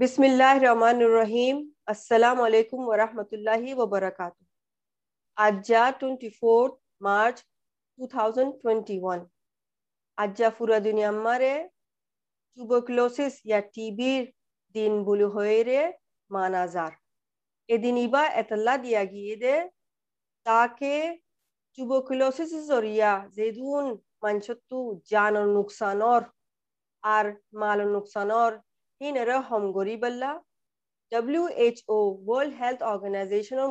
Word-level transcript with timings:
বিসমিল্লাহ 0.00 0.54
রহমান 0.58 0.98
রহিম 1.14 1.56
আসসালামু 1.86 2.42
আলাইকুম 2.48 2.80
ওরহমতুল্লাহি 2.92 3.70
ওবরাকাত 3.76 4.34
আজ্জা 5.36 5.82
twenty 5.98 6.30
fourth 6.38 6.72
March 7.06 7.36
two 7.98 8.02
thousand 8.14 8.50
twenty 8.60 8.96
one 9.00 9.20
আজ্জা 10.18 10.48
পুরা 10.56 10.78
দুনিয়া 10.86 11.10
মারে 11.24 11.54
টুবরকুলোসিস 12.58 13.34
ইয়া 13.48 13.60
টিবির 13.74 14.24
দিন 14.74 14.92
বুলু 15.06 15.26
হয়ে 15.36 15.80
মানাজার 16.30 16.92
এদিন 17.68 17.94
ইবা 18.06 18.24
এতলা 18.40 18.74
দিয়া 18.84 19.02
গিয়ে 19.12 19.34
দে 19.42 19.54
তাকে 20.46 20.94
টুবরকুলোসিস 21.78 22.52
জরিয়া 22.70 23.12
যেদুন 23.36 23.84
মানসত্তু 24.22 24.78
জানর 25.10 25.46
নুকসানর 25.56 26.22
আর 27.04 27.26
মাল 27.60 27.78
নুকসানর 27.92 28.52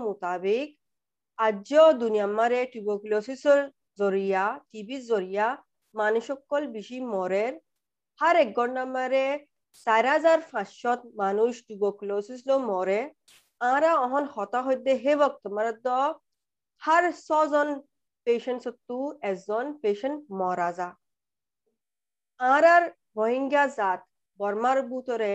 মোতাবেক 0.03 0.67
আজ 1.39 1.71
দুনিয়া 1.95 2.27
মারে 2.29 2.59
টিউবারকুলোসিসের 2.71 3.59
জরিয়া 3.99 4.43
টিবি 4.69 4.97
জরিয়া 5.01 5.47
মানুষকল 5.95 6.63
বেশি 6.67 6.97
মরের 7.13 7.53
হার 8.19 8.35
এক 8.35 8.49
চার 9.87 10.03
হাজার 10.05 10.39
পাঁচশত 10.51 10.99
মানুষ 11.15 11.51
টিউবারকুলোসিস 11.67 12.39
লো 12.47 12.55
মরে 12.69 12.99
আরা 13.61 13.91
অহন 13.95 14.23
হতা 14.35 14.59
হইতে 14.61 14.91
হে 15.03 15.13
বক্ত 15.15 15.43
মারে 15.47 15.71
হার 16.81 17.03
ছজন 17.19 17.67
পেশেন্ট 18.27 18.59
সত্তু 18.63 18.97
এজন 19.21 19.65
পেশেন্ট 19.81 20.19
মরা 20.31 20.69
যা 20.71 20.89
আর 22.39 22.63
আর 22.65 22.83
রোহিঙ্গা 23.15 23.63
জাত 23.77 24.01
বর্মার 24.39 24.79
বুতরে 24.91 25.33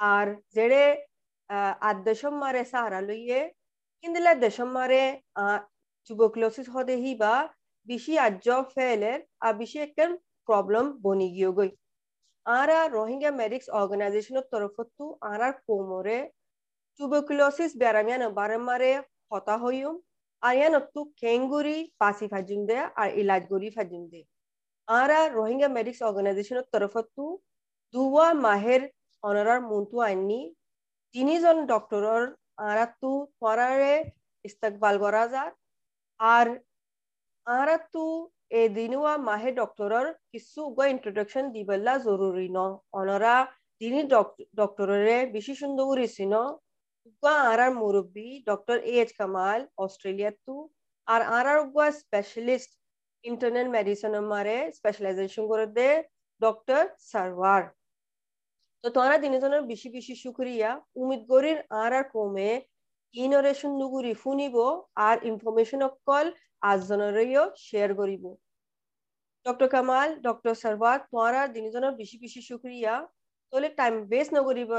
আর 0.00 0.26
যেড়ে 0.56 0.84
আর 1.88 1.96
দেশম 2.08 2.34
মারে 2.42 2.62
সাহারা 2.72 3.00
লইয়ে 3.08 3.40
কিন্দিলা 4.00 4.32
দেশম 4.46 4.68
মারে 4.78 5.02
টুবরকুলোসিস 6.06 6.66
হদে 6.74 6.96
হিবা, 7.04 7.34
বেশি 7.88 8.12
আজ্য 8.26 8.46
ফেলের 8.74 9.18
আর 9.46 9.52
বেশি 9.60 9.78
একটা 9.86 10.04
প্রবলেম 10.48 10.84
বনি 11.04 11.28
গিয়ে 11.36 11.50
গই 11.58 11.70
আরা 12.46 12.78
রোহিঙ্গা 12.96 13.30
মেডিক্স 13.40 13.66
অর্গানাইজেশনের 13.80 14.46
তরফতু 14.52 15.04
আরার 15.32 15.54
কোমরে 15.66 16.18
টুবরকুলোসিস 17.00 17.70
বেরামিয়ান 17.82 18.22
বারমারে 18.38 18.92
হতা 19.30 19.56
হইম 19.62 19.94
আর 20.42 20.52
ইয়ান 20.58 20.74
তু 20.94 21.00
কেঙ্গুরি 21.22 21.78
পাসি 22.00 22.26
ফাজুম 22.32 22.60
দে 22.68 22.78
আর 23.00 23.08
ইলাজ 23.20 23.42
গরি 23.52 23.68
ফাজুম 23.76 24.02
দে। 24.12 24.20
আরা 24.88 25.20
রোহিঙ্গা 25.38 25.68
মেডিক্স 25.76 26.00
অর্গানাইজেশনের 26.08 26.66
তরফতু 26.74 27.24
দুয়া 27.94 28.28
মাহের 28.44 28.82
অনারার 29.22 29.60
মন্তু 29.70 29.96
আইনি। 30.06 30.40
তিনিজন 31.14 31.56
ডক্টৰৰ 31.66 32.22
আরাতু 32.64 33.12
পরারে 33.40 33.94
ইস্তেকবাল 34.44 34.94
করা 35.04 35.22
যায় 35.34 35.52
আর 36.20 36.46
আরাতু 37.46 38.04
এ 38.50 38.62
দিনুয়া 38.76 39.14
মাহে 39.28 39.50
ডক্টৰৰ 39.56 40.06
কিছু 40.32 40.60
গো 40.76 40.84
ইন্ট্রোডাকশন 40.92 41.44
দিবলা 41.56 41.94
জরুরি 42.06 42.48
ন। 42.48 42.58
অনরা 42.92 43.34
তিনি 43.80 44.00
ডক্টরে 44.60 45.16
বেশি 45.34 45.54
সুন্দর 45.60 45.84
করেছিল 45.90 46.32
উগা 47.08 47.34
আরার 47.52 47.72
মুরব্বী 47.80 48.28
doctor 48.48 48.76
A 48.82 48.94
H 49.00 49.10
Kamal 49.18 49.60
Australia 49.84 50.32
তু 50.44 50.56
আর 51.08 51.20
আরার 51.38 51.58
উগা 51.64 51.86
স্পেশালিস্ট 52.00 52.70
ইন্টারনাল 53.24 53.68
মেডিসিন 53.76 54.14
মারে 54.32 54.56
স্পেশালাইজেশন 54.78 55.44
করে 55.52 55.66
দে 55.76 55.88
ডক্টর 56.40 56.82
সারওয়ার 57.10 57.62
তো 58.84 58.88
তোরা 58.96 59.16
তিনজনের 59.24 59.62
বেশি 59.70 59.88
বেশি 59.96 60.14
শুক্রিয়া 60.24 60.70
উমিদ 61.00 61.22
গরির 61.30 61.58
আর 61.82 61.92
আর 61.98 62.04
কমে 62.14 62.50
ইনরে 63.14 63.52
সুন্দুগুরি 63.62 64.12
ফুনিব, 64.22 64.56
আর 65.06 65.16
ইনফরমেশন 65.30 65.80
অকল 65.88 66.26
আজজনেরও 66.70 67.44
শেয়ার 67.66 67.90
করিব। 68.00 68.24
ডক্টর 69.46 69.68
কামাল, 69.74 70.08
ডক্টর 70.26 70.54
সারওয়ার 70.62 70.98
তোরা 71.12 71.42
তিনজনের 71.54 71.92
বেশি 72.00 72.16
বেশি 72.24 72.40
শুক্রিয়া 72.48 72.94
তোলে 73.52 73.68
টাইম 73.78 73.94
ওয়েস্ট 74.08 74.32
নগরিব 74.38 74.70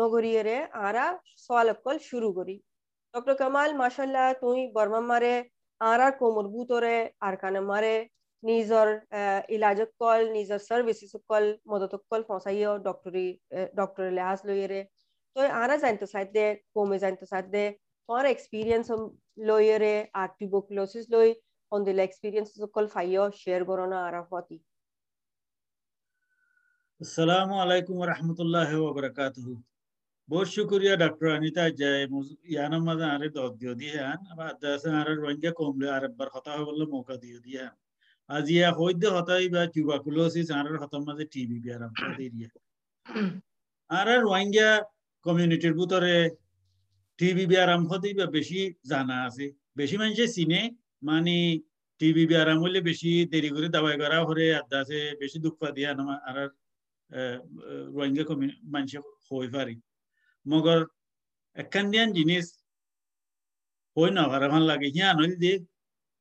নগরিয়ে 0.00 0.40
আরা 0.86 1.04
সওয়াল 1.44 1.66
অকল 1.74 1.96
শুরু 2.10 2.28
করি। 2.38 2.56
ডক্টর 3.14 3.34
কামাল 3.40 3.70
মাশাল্লাহ 3.82 4.26
তুই 4.42 4.60
বর্মা 4.76 5.00
মারে, 5.10 5.34
আর 5.80 6.00
আর 6.06 6.12
কোমর 6.20 6.46
বুতরে, 6.54 6.96
আর 7.26 7.34
কানে 7.42 7.60
মারে 7.70 7.94
নিজৰ 8.42 8.88
ইলাজত 9.50 9.90
কল 9.98 10.20
নিজৰ 10.30 10.58
সার্ভিসেস 10.64 11.12
কল 11.30 11.44
মদত 11.66 11.94
কল 12.04 12.22
ফসাইও 12.28 12.72
ডক্টরি 12.82 13.26
ডক্টর 13.78 14.04
লেহাজ 14.12 14.38
লইরে 14.48 14.80
তো 15.36 15.40
আরা 15.58 15.76
জানতে 15.78 16.06
সাথে 16.06 16.44
কমে 16.74 16.98
জানতে 16.98 17.26
সাথে 17.26 17.62
তোমার 18.08 18.26
এক্সপিরিয়েন্স 18.28 18.86
লইরে 19.48 19.94
আর 20.20 20.28
টিউবারকুলোসিস 20.38 21.04
লই 21.14 21.28
অন্দিলা 21.72 22.02
এক্সপিরিয়েন্স 22.04 22.48
কল 22.74 22.86
ফাইও 22.94 23.24
শেয়ার 23.42 23.62
করো 23.70 23.84
না 23.92 23.98
আরা 24.08 24.20
হতি 24.28 24.58
আসসালামু 27.00 27.54
আলাইকুম 27.64 27.96
রহমতুল্লাহ 28.04 28.70
ওবরাকাতুহু 28.82 29.52
বহুত 30.28 30.48
শুক্রিয়া 30.56 30.94
ডক্টর 30.96 31.26
অনিতা 31.36 31.64
জয় 31.72 32.02
ইয়ানার 32.50 32.82
মাঝে 32.88 33.06
আরে 33.14 33.28
দত 33.36 33.52
দিও 33.60 33.74
দিয়ে 33.80 33.96
আন 34.04 34.20
আবার 34.32 34.52
দাসে 34.62 34.88
আরে 35.00 35.12
রোহিঙ্গা 35.14 35.52
কমলে 35.58 35.86
আরেকবার 35.96 36.28
কথা 36.34 36.50
বললে 36.68 36.84
মৌকা 36.92 37.16
দিও 37.22 37.38
দিয়ে 37.46 37.60
আন 37.66 37.76
আজিয়া 38.30 38.68
হইতে 38.78 39.06
হতাই 39.14 39.46
বা 39.54 39.62
টিউবাকুলোসিস 39.74 40.48
আর 40.58 40.66
হতার 40.82 41.02
মাঝে 41.08 41.24
টিবি 41.32 41.56
বিয়ারাম 41.64 41.92
দিয়ে। 42.34 42.48
আর 43.90 44.08
রোহিঙ্গা 44.26 44.70
কমিউনিটির 45.26 45.74
ভিতরে 45.78 46.14
টিবি 47.18 47.44
বিয়ারাম 47.50 47.82
হতেই 47.90 48.14
বা 48.20 48.26
বেশি 48.36 48.60
জানা 48.90 49.16
আছে। 49.28 49.46
বেশি 49.80 49.96
মানুষে 50.02 50.26
চিনে 50.36 50.60
মানে 51.08 51.36
টিবি 52.00 52.24
বিয়ারাম 52.30 52.58
হইলে 52.64 52.80
বেশি 52.90 53.10
দেরি 53.32 53.50
করে 53.54 53.68
দাবাই 53.76 53.96
করা 54.02 54.18
হরে 54.28 54.46
আদা 54.60 54.76
আছে 54.82 54.98
বেশি 55.22 55.38
দুঃখ 55.44 55.58
দিয়া 55.76 55.90
আর 56.28 56.36
রোহিঙ্গা 57.96 58.24
মানুষ 58.74 58.92
হই 59.28 59.48
পারি 59.56 59.74
মগর 60.46 60.80
একখান 61.56 61.86
দিয়ান 61.92 62.08
জিনিস 62.18 62.46
হই 63.96 64.10
না 64.16 64.22
ভারামান 64.32 64.62
লাগে। 64.70 64.88
হিয়ান 64.94 65.16
হইল 65.20 65.34
দিয়ে 65.42 65.56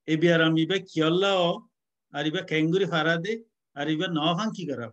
এই 0.08 0.18
বিয়ারাম 0.22 0.54
ইবে 0.64 0.78
কিয়ল্লাও 0.90 1.46
আর 2.16 2.24
ইবা 2.30 2.42
কেঙ্গুরি 2.52 2.86
ফারা 2.94 3.16
দে 3.24 3.34
আর 3.76 3.88
ইবা 3.94 4.08
নফাং 4.18 4.48
কি 4.58 4.64
করা 4.70 4.88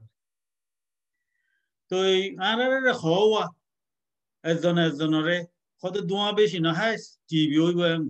তো 1.91 1.97
আর 2.49 2.59
হওয়া, 3.03 3.45
একজন 4.45 4.75
একজনরে 4.87 5.37
কত 5.83 5.97
দোয়া 6.11 6.29
বেশি 6.41 6.59
না 6.67 6.73
হাই 6.79 6.95
টিভি 7.29 7.57
ওই 7.67 7.75
বয়াম 7.81 8.03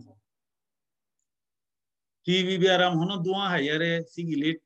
টিভি 2.26 2.54
বিয়ারাম 2.62 2.92
হনো 3.00 3.16
দোয়া 3.26 3.44
হাইয়ারে 3.52 3.92
সিগিলিট 4.12 4.58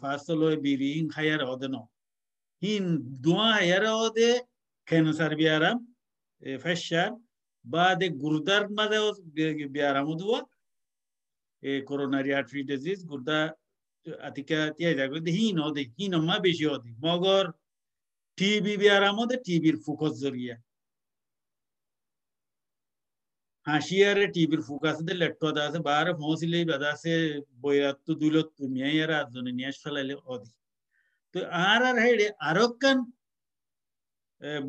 ফার্স্ট 0.00 0.28
লয় 0.40 0.56
বিরি 0.64 0.88
হিন 0.96 1.06
হাইয়ারে 1.16 1.44
হদে 1.50 1.68
ন। 1.74 1.76
হিন 2.62 2.84
দোয়া 3.24 3.48
হাইয়ারে 3.56 3.90
হদে 4.00 4.30
ক্যান্সার 4.88 5.32
বিয়ারাম 5.40 5.76
ফেসার 6.62 7.10
বা 7.64 7.84
দে 7.98 8.06
গুরুদার 8.22 8.62
মাঝে 8.78 8.98
বিয়ারাম 9.74 10.06
দোয়া 10.20 10.40
coronary 11.86 12.32
artery 12.32 12.62
disease, 12.62 13.04
gurda, 13.04 13.52
atika 14.06 14.76
tia 14.76 14.94
jago, 14.94 15.20
de 15.20 15.32
hino 15.32 15.74
de 15.74 15.82
hino 15.98 16.18
ma 16.22 16.38
beshi 16.38 16.66
odi 16.66 16.94
mogor 17.02 17.52
TB 18.38 18.66
biaramo 18.78 19.26
de 19.26 19.36
TB 19.38 19.64
এর 19.66 19.76
ফোকাস 19.86 20.12
জরিয়া 20.22 20.56
হাসিয়ারে 23.66 24.24
টিবির 24.34 24.62
ফোকাস 24.68 24.96
দে 25.06 25.12
লেট্টো 25.22 25.48
দা 25.52 25.62
আছে 25.68 25.78
বার 25.88 26.06
ফসিলে 26.20 26.58
বাদাসে 26.70 27.14
বইরাত 27.62 27.96
তো 28.06 28.12
দুলত 28.20 28.48
তুমি 28.58 28.78
আর 29.02 29.10
আজনে 29.20 29.52
নিয়াস 29.58 29.76
ফেলাইলে 29.84 30.14
অদি 30.32 30.52
তো 31.34 31.38
আর 31.70 31.80
আর 31.90 31.96
হেডে 32.04 32.26
আরকান 32.50 32.98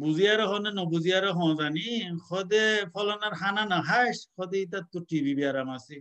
বুঝিয়ার 0.01 0.41
হনে 0.49 0.71
ন 0.77 0.79
বুঝিয়ার 0.93 1.25
হন 1.37 1.51
জানি 1.61 1.85
খদে 2.27 2.65
ফলনার 2.93 3.33
হানা 3.41 3.63
না 3.71 3.77
হাস 3.89 4.17
খদে 4.35 4.57
ইতা 4.65 4.79
তো 4.91 4.99
টিবি 5.09 5.31
বিয়ারাম 5.37 5.69
আছে 5.77 5.95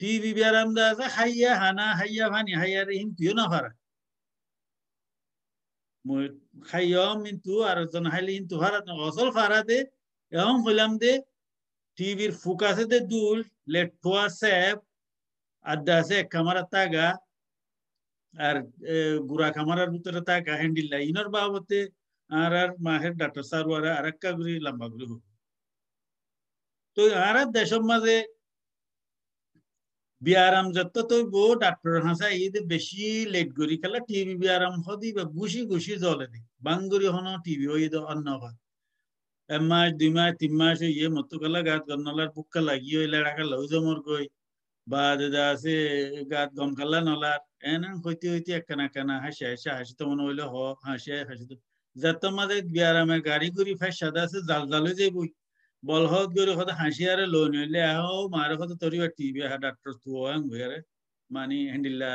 বিয়ারাম 0.00 0.68
দা 0.76 0.84
আছে 0.90 1.06
হাইয়া 1.16 1.52
হানা 1.60 1.86
হাইয়া 1.98 2.26
ভানি 2.30 2.52
হাইয়া 2.60 2.80
রে 2.82 2.94
হিন্তুও 3.00 3.32
না 3.40 3.44
পারা 3.52 3.70
মই 6.04 6.24
খাইয়ম 6.68 7.18
কিন্তু 7.26 7.52
আর 7.68 7.78
জন 7.92 8.04
হাইলে 8.12 8.32
হিন্তু 8.38 8.54
ভারা 8.62 8.78
অসল 9.02 9.28
ফারা 9.36 9.60
দে 9.68 9.78
এবং 10.32 10.54
হইলাম 10.64 10.92
দে 11.02 11.12
টিভির 11.98 12.32
ফুকাসে 12.42 12.84
দে 12.92 12.98
দুল 13.12 13.38
লেটুয়া 13.72 14.24
সেপ 14.40 14.78
আড্ডা 15.64 15.94
আছে 16.00 16.18
কামারা 16.32 16.62
তাগা 16.72 17.08
আর 18.34 18.56
গুড়া 19.28 19.48
কামারার 19.56 19.88
ভিতরে 19.94 20.20
তাগা 20.28 20.54
হ্যান্ডিল 20.60 20.92
ইনর 21.08 21.28
বাবতে 21.36 21.78
আর 22.30 22.52
আর 22.62 22.70
মাহের 22.86 23.14
ডাক্তার 23.20 23.44
সারওয়ারা 23.50 23.90
আর 23.98 24.04
একটা 24.12 24.28
গুড়ি 24.38 24.54
লম্বা 24.66 24.86
গুড়ি 24.92 25.06
তো 26.96 27.02
আর 27.20 27.36
দেশের 27.56 27.82
মাঝে 27.90 28.16
বিয়ারাম 30.22 30.66
যত 30.76 30.96
তো 31.10 31.16
বো 31.34 31.44
ডাক্তার 31.64 31.94
হাসা 32.06 32.28
ঈদ 32.44 32.54
বেশি 32.72 33.04
লেট 33.32 33.48
করি 33.58 33.74
খেলা 33.82 34.00
টিভি 34.08 34.34
বিয়ারাম 34.42 34.74
হদি 34.86 35.08
বা 35.16 35.24
গুছি 35.36 35.60
গুছি 35.70 35.92
জলে 36.04 36.26
দি 36.32 36.40
বাঙ্গুরি 36.66 37.06
হন 37.14 37.26
টিভি 37.44 37.66
ওই 37.74 37.84
অন্য 38.12 38.26
ভাগ 38.42 38.54
এক 39.50 39.62
মাস, 39.70 39.88
দুই 40.00 40.10
মাস, 40.16 40.32
তিন 40.40 40.52
মাস 40.60 40.78
ইয়ে 40.88 41.08
মতো 41.16 41.34
গেলা 41.42 41.60
গাত 41.68 41.82
গন্নলার 41.90 42.30
বুক্কা 42.36 42.60
লাগিয়ে 42.68 42.98
ওই 43.02 43.08
লেড়াকা 43.12 43.44
লই 43.50 43.64
জমর 43.72 43.98
গই 44.08 44.24
বা 44.86 45.02
দাদা 45.20 45.42
আছে, 45.52 45.74
গাত 46.32 46.50
গম 46.58 46.70
কাল্লা 46.78 46.98
নলার, 47.08 47.40
এন 47.72 47.82
হইতে 48.04 48.26
হইতে 48.32 48.50
একখানা 48.58 48.82
একখানা 48.88 49.14
হাসি 49.24 49.42
হাসি 49.50 49.68
হাসি 49.78 49.92
তো 49.98 50.02
মনে 50.10 50.22
হইল, 50.26 50.40
হ, 50.52 50.56
হাসি 50.86 51.10
হাসি 51.28 51.44
তো। 51.50 51.56
যাত 51.96 52.22
মাঝে 52.38 52.56
বিয়ারামে 52.74 53.16
গাড়ি 53.28 53.48
করি 53.56 53.72
ফাই 53.80 53.92
সাদা 54.00 54.20
আছে, 54.26 54.38
জাল 54.48 54.62
জাল 54.72 54.82
হয়ে 54.88 54.98
যাইবই। 55.00 55.28
বলহত 55.84 56.28
গরি 56.36 56.52
হতে 56.58 56.72
হাসি 56.80 57.02
আরে 57.12 57.24
লো 57.34 57.42
নইলে 57.52 57.80
আহ 57.90 58.08
মারে 58.34 58.54
হতে 58.60 58.74
তরি 58.82 58.98
টিভি 59.18 59.40
হা 59.50 59.56
ডাক্তার 59.66 59.92
তু 60.02 60.10
আং 60.26 60.40
ভেরে 60.52 60.78
মানে 61.30 61.56
হ্যান্ডিল্লা 61.72 62.10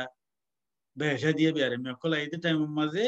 বেহসা 0.96 1.30
দিয়ে 1.38 1.50
বিয়ারে 1.56 1.76
মেকল 1.86 2.10
আইতে 2.18 2.36
টাইম 2.44 2.58
মাঝে 2.78 3.04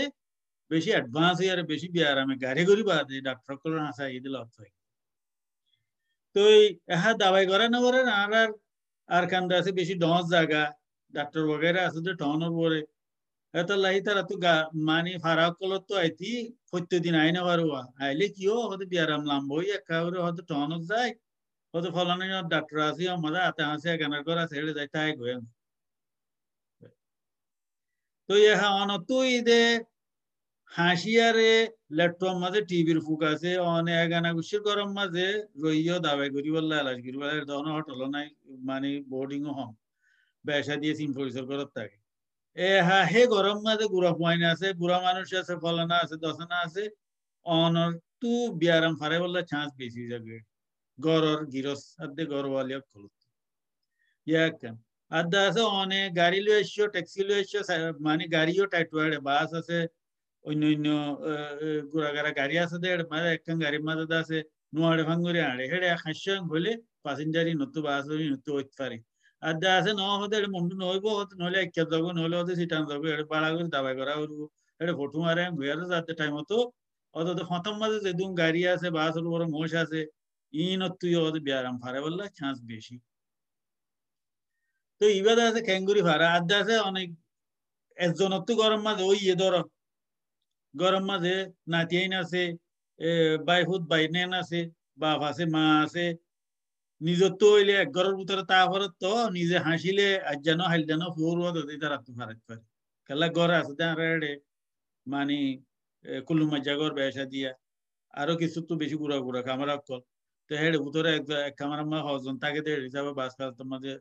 বেশি 0.70 0.91
অ্যাডভান্স 0.94 1.38
আর 1.53 1.61
বেশি 1.73 1.87
বিয়ার 1.94 2.17
আমি 2.25 2.35
গাড়ি 2.44 2.62
করি 2.70 2.82
বাদে 2.91 3.17
ডাক্তার 3.29 3.55
কল 3.62 3.73
হাসা 3.88 4.05
এই 4.09 4.20
দিল 4.25 4.35
অর্থ 4.43 4.56
তো 6.37 6.41
এহা 6.94 7.11
দাবাই 7.23 7.44
করে 7.50 7.67
না 7.75 7.79
করে 7.85 8.00
আর 8.15 8.32
আর 9.08 9.25
কান্দা 9.32 9.55
আছে 9.61 9.70
বেশি 9.81 9.94
ডস 10.03 10.25
জায়গা 10.35 10.62
ডাক্তার 11.15 11.43
বগেরা 11.50 11.81
আছে 11.88 12.00
যে 12.06 12.12
টনের 12.20 12.53
পরে 12.58 12.79
এত 13.54 13.70
লাই 13.78 13.99
তারা 14.06 14.22
তো 14.22 14.34
মানে 14.88 15.10
ফারাক 15.25 15.52
কল 15.60 15.72
তো 15.88 15.94
আইতি 16.02 16.31
প্রত্যেকদিন 16.70 17.14
আইনা 17.22 17.43
পারবা 17.49 17.81
আইলে 18.02 18.26
কি 18.34 18.43
হো 18.50 18.58
হয়তো 18.69 18.84
বিয়ারাম 18.93 19.22
লাম 19.31 19.43
বই 19.50 19.66
একেবারে 19.78 20.19
হয়তো 20.25 20.43
টনত 20.50 20.82
যায় 20.93 21.10
হয়তো 21.75 21.88
ফলানো 21.96 22.25
ডাক্তার 22.52 22.78
গানার 24.00 24.22
করে 24.28 24.43
ছেড়ে 24.52 24.72
যায় 24.76 24.88
তাই 24.94 25.10
গয়ে 25.20 25.37
তো 28.28 28.34
ইহা 28.43 28.69
অনতুই 28.75 29.32
দে 29.43 29.62
হাসিয়ারে 30.72 31.52
ল্যাপটপ 31.93 32.34
মাঝে 32.43 32.60
টিভির 32.70 32.98
ফুক 33.06 33.20
আছে 33.32 33.50
অনেক 33.69 34.05
গানা 34.12 34.31
গুছির 34.37 34.60
গরম 34.69 34.88
মাঝে 34.98 35.26
রইও 35.62 35.96
দাবাই 36.06 36.28
করি 36.34 36.48
বললে 36.56 36.75
এলাজ 36.76 36.98
করি 37.05 37.16
বলে 37.22 37.34
তখন 37.50 37.69
হোটেল 37.76 38.00
নাই 38.14 38.26
মানে 38.69 38.88
বোর্ডিং 39.10 39.40
হম 39.50 39.70
বেসা 40.44 40.75
দিয়ে 40.82 40.94
সিম 40.98 41.10
পরিচয় 41.19 41.46
করত 41.50 41.70
থাকে 41.76 42.01
এ 42.56 42.70
হা, 42.88 42.99
হে 43.12 43.20
গরম 43.34 43.58
মাঝে 43.66 43.87
গুড়া 43.94 44.12
পয়না 44.20 44.46
আছে, 44.54 44.66
বুড়া 44.81 44.99
মানুষ 45.06 45.26
আছে, 45.40 45.54
ফলানা 45.64 45.96
আছে, 46.04 46.16
দশনা 46.25 46.56
আছে, 46.66 46.82
অনর 47.46 47.90
তু 48.20 48.32
বিয়ারাম 48.60 48.94
ফারে 49.00 49.16
বললে 49.25 49.40
চান্স 49.52 49.70
বেশি 49.82 50.02
যাবে। 50.12 50.34
গরর 50.99 51.40
গিরস 51.52 51.82
আদে 52.04 52.22
গরওয়ালিয়া 52.32 52.81
খলত। 52.88 53.16
ইয়াক 54.26 54.60
আদা 55.10 55.40
আছে 55.49 55.62
অনেক 55.82 56.06
গাড়ি 56.20 56.38
লই 56.46 56.54
এসছো 56.62 56.84
ট্যাক্সি 56.94 57.20
লই 57.28 57.38
এসছো 57.43 57.58
মানে 58.06 58.25
গাড়িও 58.37 58.64
টাইট 58.72 58.88
বাস 59.28 59.50
আছে 59.60 59.78
অন্য 60.44 60.62
অন্য 60.75 60.87
গুড়াগাড়া 61.93 62.31
গাড়ি 62.40 62.55
আছে 62.64 62.76
দে 62.82 62.88
মাঝে 63.12 63.28
একখান 63.37 63.56
গাড়ির 63.64 63.82
মাঝে 63.88 64.05
আছে, 64.22 64.37
নোয়াড়ে 64.75 65.02
ভাঙ্গুরি 65.10 65.40
আড়ে, 65.50 65.64
হেড়ে 65.72 65.88
হাস্য 66.05 66.26
হলে 66.52 66.70
প্যাসেঞ্জারি 67.05 67.52
নতু 67.60 67.78
বাস 67.87 68.05
নতু 68.32 68.50
ওইতে 68.58 68.75
পারি। 68.81 68.98
দা 69.62 69.71
আছে, 69.79 69.91
ন 70.00 70.03
হতে 70.21 70.37
নহলে 71.41 71.59
একা 71.65 71.83
যাব 71.93 72.05
নহলে 72.19 72.37
হতে 72.41 72.53
সিটান 72.61 72.83
যাব 72.91 73.03
এটা 73.15 73.25
বাড়া 73.33 73.49
করে 73.55 73.69
দাবাই 73.77 73.94
করা 74.00 74.15
করব 74.21 74.39
এটা 74.81 74.93
ফটো 74.99 75.19
মারে 75.27 75.43
ঘুয়ারে 75.59 75.85
যাতে 75.93 76.12
টাইম 76.21 76.33
হতো 76.41 76.56
অত 77.15 77.29
খতম 77.50 77.75
মাঝে 77.83 77.99
যেদুম 78.06 78.31
গাড়ি 78.41 78.61
আছে 78.75 78.89
বাসের 78.97 79.25
উপরে 79.29 79.47
মোষ 79.55 79.73
আছে, 79.83 80.00
ইন 80.53 80.81
তুই 81.00 81.12
ওদের 81.27 81.43
বিয়ারাম, 81.47 81.75
ফারে 81.83 81.99
বললে 82.05 82.25
চান্স 82.39 82.59
বেশি। 82.71 82.94
তো 85.00 85.05
ইবাদ 85.21 85.39
আছে 85.49 85.61
খেঙ্গুরি 85.69 86.00
ফারা, 86.09 86.27
আড্ডা 86.37 86.56
আছে 86.62 86.75
অনেক 86.91 87.09
একজনের 87.97 88.43
তো 88.49 88.53
গরম 88.62 88.81
মাঝে, 88.87 89.03
ওই 89.11 89.19
ইয়ে 89.25 89.35
ধর, 89.41 89.55
গরম 90.75 91.05
মাঝে 91.11 91.35
নাতিয়াইন 91.73 92.12
আছে 92.23 92.43
বাইহুত 93.49 93.83
বাইনেন 93.93 94.31
আছে, 94.41 94.61
বাপ 95.03 95.21
আছে, 95.31 95.43
মা 95.55 95.65
আছে 95.85 96.05
নিজের 97.06 97.32
তো 97.40 97.46
হইলে 97.54 97.72
এক 97.82 97.88
ঘরের 97.96 98.14
ভিতরে 98.20 98.43
তারপরে 98.52 98.87
তো 99.02 99.12
নিজে 99.38 99.56
হাসিলে 99.69 100.06
আজ 100.31 100.38
যেন 100.46 100.60
হাইল 100.70 100.82
যেন 100.90 101.02
ফুর 101.16 101.37
যদি 101.58 101.75
তারা 101.82 101.96
তো 102.06 102.10
ফারাক 102.19 102.38
পারে 102.49 102.62
খেলা 103.10 103.26
ঘরে 103.38 103.54
আছে 103.60 103.72
তার 103.81 103.99
মানে 105.06 105.37
কুলু 106.28 106.44
মজা 106.52 106.75
ঘর 106.81 106.90
বেসা 106.99 107.25
দিয়া। 107.32 107.50
আরও 108.14 108.34
কিছু 108.43 108.58
তো 108.69 108.72
বেশি 108.82 108.96
গুড়া 109.02 109.19
গুড়া 109.26 109.40
কামারা 109.49 109.75
কল 109.87 110.00
তো 110.50 110.52
হেড 110.60 110.75
ভিতরে 110.84 111.10
এক 111.19 111.54
কামারা 111.60 111.84
মা 111.93 111.99
হজন 112.08 112.34
তাকে 112.43 112.60
হিসাবে 112.87 113.10
বাস 113.20 113.32
কালতার 113.38 113.66
মাঝে 113.72 113.93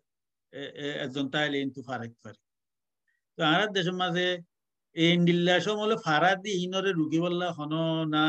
একজন 1.06 1.25
তাইলে 1.33 1.57
কিন্তু 1.63 1.80
ফারাক 1.89 2.12
পারে 2.24 2.39
তো 3.38 3.42
আর 3.54 3.62
দেশের 3.77 3.97
মাঝে 4.04 4.25
ইন্ডিল্লাসম 4.95 5.75
হলো 5.83 5.95
ফারাদি 6.07 6.51
ইনরে 6.65 6.92
রুগী 7.00 7.19
বললা, 7.25 7.47
হন 7.57 7.74
না 8.15 8.25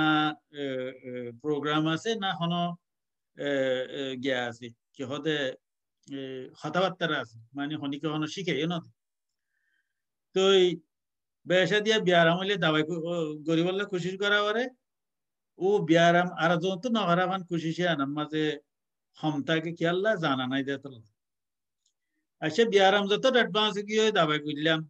প্রোগ্রাম 1.42 1.84
আছে 1.94 2.10
না 2.24 2.30
হন 2.40 2.52
গিয়া 4.22 4.38
আছে 4.48 4.66
কি 4.94 5.02
আছে 7.16 7.36
মানে 7.54 7.72
শিখে 8.28 8.54
এন 8.62 8.72
তো 10.34 10.40
বেসা 11.46 11.78
দিয়া 11.86 11.98
বিয়ারাম 12.00 12.36
দাবাই 12.58 12.82
গরিব 13.46 13.66
বললে 13.68 13.84
খুশি 13.92 14.08
করা 14.22 14.38
পারে 14.46 14.62
ও 15.58 15.68
বিয়ারাম 15.88 16.28
আর 16.38 16.50
তো 16.82 16.88
নগরাবান 16.90 17.40
খুশি 17.50 17.70
সে 17.76 17.84
আনাম 17.88 18.10
মাঝে 18.18 18.42
কি 19.68 19.84
জানা 20.22 20.44
নাই 20.52 20.62
দেত 20.68 20.84
আচ্ছা 22.42 22.62
বিয়ারাম 22.72 23.04
যত 23.12 23.24
অ্যাডভান্স 23.30 23.74
গিয়ে 23.88 24.04
দাবাই 24.10 24.40
করলাম 24.46 24.80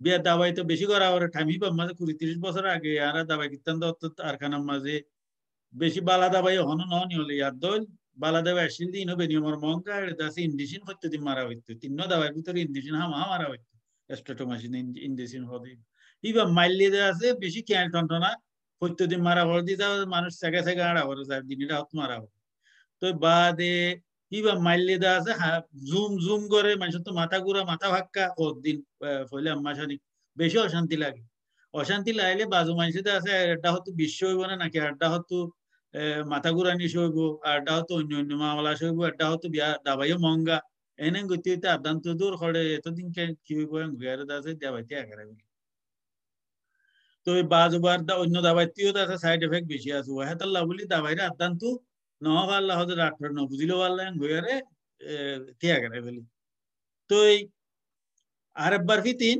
বিয়া 0.00 0.18
দাবাই 0.20 0.50
তো 0.52 0.62
বেশি 0.64 0.86
করা 0.92 1.06
ওরে 1.14 1.28
ঠামি 1.34 1.54
পাম 1.62 1.72
মাঝে 1.80 1.92
কুড়ি 1.98 2.14
তিরিশ 2.20 2.38
বছর 2.46 2.64
আগে 2.76 2.90
আর 3.06 3.16
দাবাই 3.24 3.48
কীর্তন 3.52 3.76
দত্ত 3.82 4.16
আরখানার 4.20 4.62
মাঝে 4.70 4.94
বেশি 5.82 6.00
বালা 6.08 6.28
দাবাই 6.34 6.56
হন 6.68 6.80
নহনি 6.92 7.14
হলে 7.20 7.34
ইয়ার 7.40 7.54
দল। 7.64 7.80
বালা 8.22 8.40
দাবাই 8.46 8.64
আসিল 8.68 8.88
দিন 8.94 9.08
হবে, 9.12 9.24
নিয়মর 9.30 9.56
মহঙ্কা 9.64 9.94
দাসে 10.20 10.40
ইন্ডিসিন 10.48 10.80
হইতো 10.86 11.06
দিন 11.12 11.22
মারা 11.28 11.42
হইতো। 11.48 11.70
তিন্ন 11.82 11.98
দাবাই 12.10 12.30
ভিতরে 12.36 12.58
ইন্ডিসিন 12.66 12.94
হামা 13.00 13.18
মারা 13.32 13.46
হইতো। 13.52 13.72
স্টেটোমাসিন 14.10 14.72
ইন্ডিসিন 15.08 15.42
হদে 15.50 15.72
ইবা 16.24 16.44
মাইলে 16.58 16.86
দে 16.94 17.00
আছে, 17.10 17.26
বেশি 17.42 17.60
ক্যান 17.68 17.86
টন্টনা। 17.94 18.30
হইতো 18.82 19.02
দিন 19.10 19.20
মারা 19.28 19.42
হল 19.48 19.60
দি 19.68 19.74
মানুষ 20.14 20.32
সেগে 20.42 20.60
সেগে 20.66 20.82
আড়া 20.90 21.02
হরে 21.08 21.24
যায় 21.30 21.42
দিনটা 21.48 21.74
হত 21.80 21.90
মারা 22.00 22.16
হল। 22.20 22.30
তো 23.02 23.06
বাদে 23.24 23.74
কিবা 24.32 24.52
মাইলে 24.66 24.94
দা 25.02 25.10
আছে 25.18 25.32
জুম 25.88 26.10
জুম 26.24 26.40
করে 26.54 26.70
মানুষের 26.80 27.02
তো 27.08 27.12
মাথা 27.20 27.36
ঘুরা, 27.44 27.62
মাথা 27.70 27.86
ভাক্কা 27.94 28.24
দিন 28.64 28.76
ফলে 29.30 29.48
আম্মা 29.54 29.72
শানি 29.78 29.96
বেশি 30.36 30.56
অশান্তি 30.66 30.96
লাগে। 31.02 31.22
অশান্তি 31.74 32.12
লাগলে 32.20 32.44
বাজু 32.54 32.72
মানুষের 32.80 33.06
আছে 33.18 33.32
এটা 33.54 33.68
হতো 33.74 33.88
বিশ্ব 34.00 34.20
হইব 34.28 34.40
না, 34.50 34.54
নাকি 34.62 34.78
আড্ডা 34.88 35.08
হতো 35.14 35.36
মাথা 36.32 36.50
ঘুরা 36.52 36.72
নিশ 36.74 36.92
হইব 36.96 37.18
আড্ডা 37.52 37.72
হতো 37.78 37.92
অন্য 38.00 38.12
অন্য 38.20 38.32
মামলা 38.42 38.70
হইব 38.80 38.98
আড্ডা 39.10 39.26
হতো 39.32 39.46
বিয়া 39.54 39.68
দাবাইও 39.86 40.16
মহঙ্গা 40.18 40.56
এনে 40.98 41.20
গতি 41.30 41.50
আদান্ত 41.68 42.04
দূর 42.20 42.32
করে 42.42 42.60
এতদিন 42.76 43.06
কি 43.44 43.52
হইব 43.58 43.72
ঘুয়ারে 43.94 44.24
আছে 44.36 44.50
দাবাইতে 44.62 44.94
আগারে 45.02 45.24
বলি 45.28 45.44
তো 47.26 47.30
বাজুবার 47.52 47.98
অন্য 48.22 48.36
দাবাইতেও 48.48 48.90
আছে 49.04 49.16
সাইড 49.24 49.40
এফেক্ট 49.44 49.66
বেশি 49.74 49.88
আছে 49.98 50.10
ওয়াহাতাল্লাহ 50.12 50.62
বলি 50.70 50.82
দাবাইরে 50.94 51.22
আদান্ত 51.30 51.62
নহব 52.22 52.50
আল্লাহ 52.58 52.74
হতে 52.80 52.94
ডাক্তার 53.02 53.28
ন 53.32 53.38
বুঝিলো 53.50 53.74
পারলেন 53.82 54.10
গইয়ারে 54.20 54.54
তিয়া 55.60 55.76
করে 55.82 55.98
ফেলি 56.04 56.22
তো 57.10 57.16
এই 57.32 57.38
আরেকবার 58.56 58.98
ফিতিন 59.06 59.38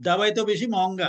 দাবাই 0.00 0.30
তো 0.36 0.42
বেশি 0.44 0.66
মহঙ্গা 0.74 1.08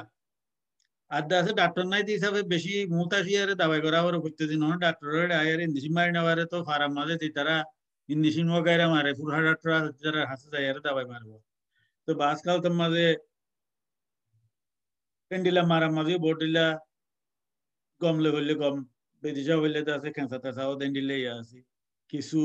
আর 1.12 1.24
আছে 1.42 1.52
ডাক্তার 1.62 1.86
নাই 1.94 2.02
হিসাবে 2.18 2.40
বেশি 2.54 2.72
মুতাসি 2.98 3.34
আরে 3.44 3.54
দাবাই 3.62 3.80
করা 3.86 4.00
ওর 4.08 4.16
প্রত্যেকদিন 4.24 4.62
হন 4.68 4.78
ডাক্তার 4.86 5.08
আয়ারে 5.42 5.64
ইন্দিসিন 5.70 5.94
মারি 5.98 6.12
নেওয়ারে 6.16 6.44
তো 6.54 6.58
ফারাম 6.70 6.92
মাঝে 7.00 7.16
তারা 7.38 7.56
ইন্দিসিন 8.10 8.48
মগাইরা 8.54 8.86
মারে 8.96 9.12
পুরহা 9.20 9.42
ডাক্তার 9.48 9.72
যারা 10.04 10.22
হাসে 10.32 10.48
যায় 10.54 10.66
আরে 10.72 10.82
দাবাই 10.88 11.06
মারবো। 11.14 11.36
তো 12.08 12.12
বাসকাল 12.22 12.58
তোর 12.66 12.74
মাঝে 12.82 13.06
পেন্ডিলা 15.32 15.62
মারা 15.72 15.88
মাঝে 15.98 16.16
বটিলা 16.26 16.66
গমলে 18.02 18.30
হইলে 18.36 18.54
গম 18.62 18.76
বেদিজা 19.24 19.56
হইলে 19.62 19.80
তো 19.88 19.92
আছে, 19.98 20.10
ক্যান্সার 20.16 20.42
টাসা 20.44 20.64
ও 20.72 20.74
দেন 20.82 20.92
আছে। 21.40 21.58
কিছু 22.12 22.38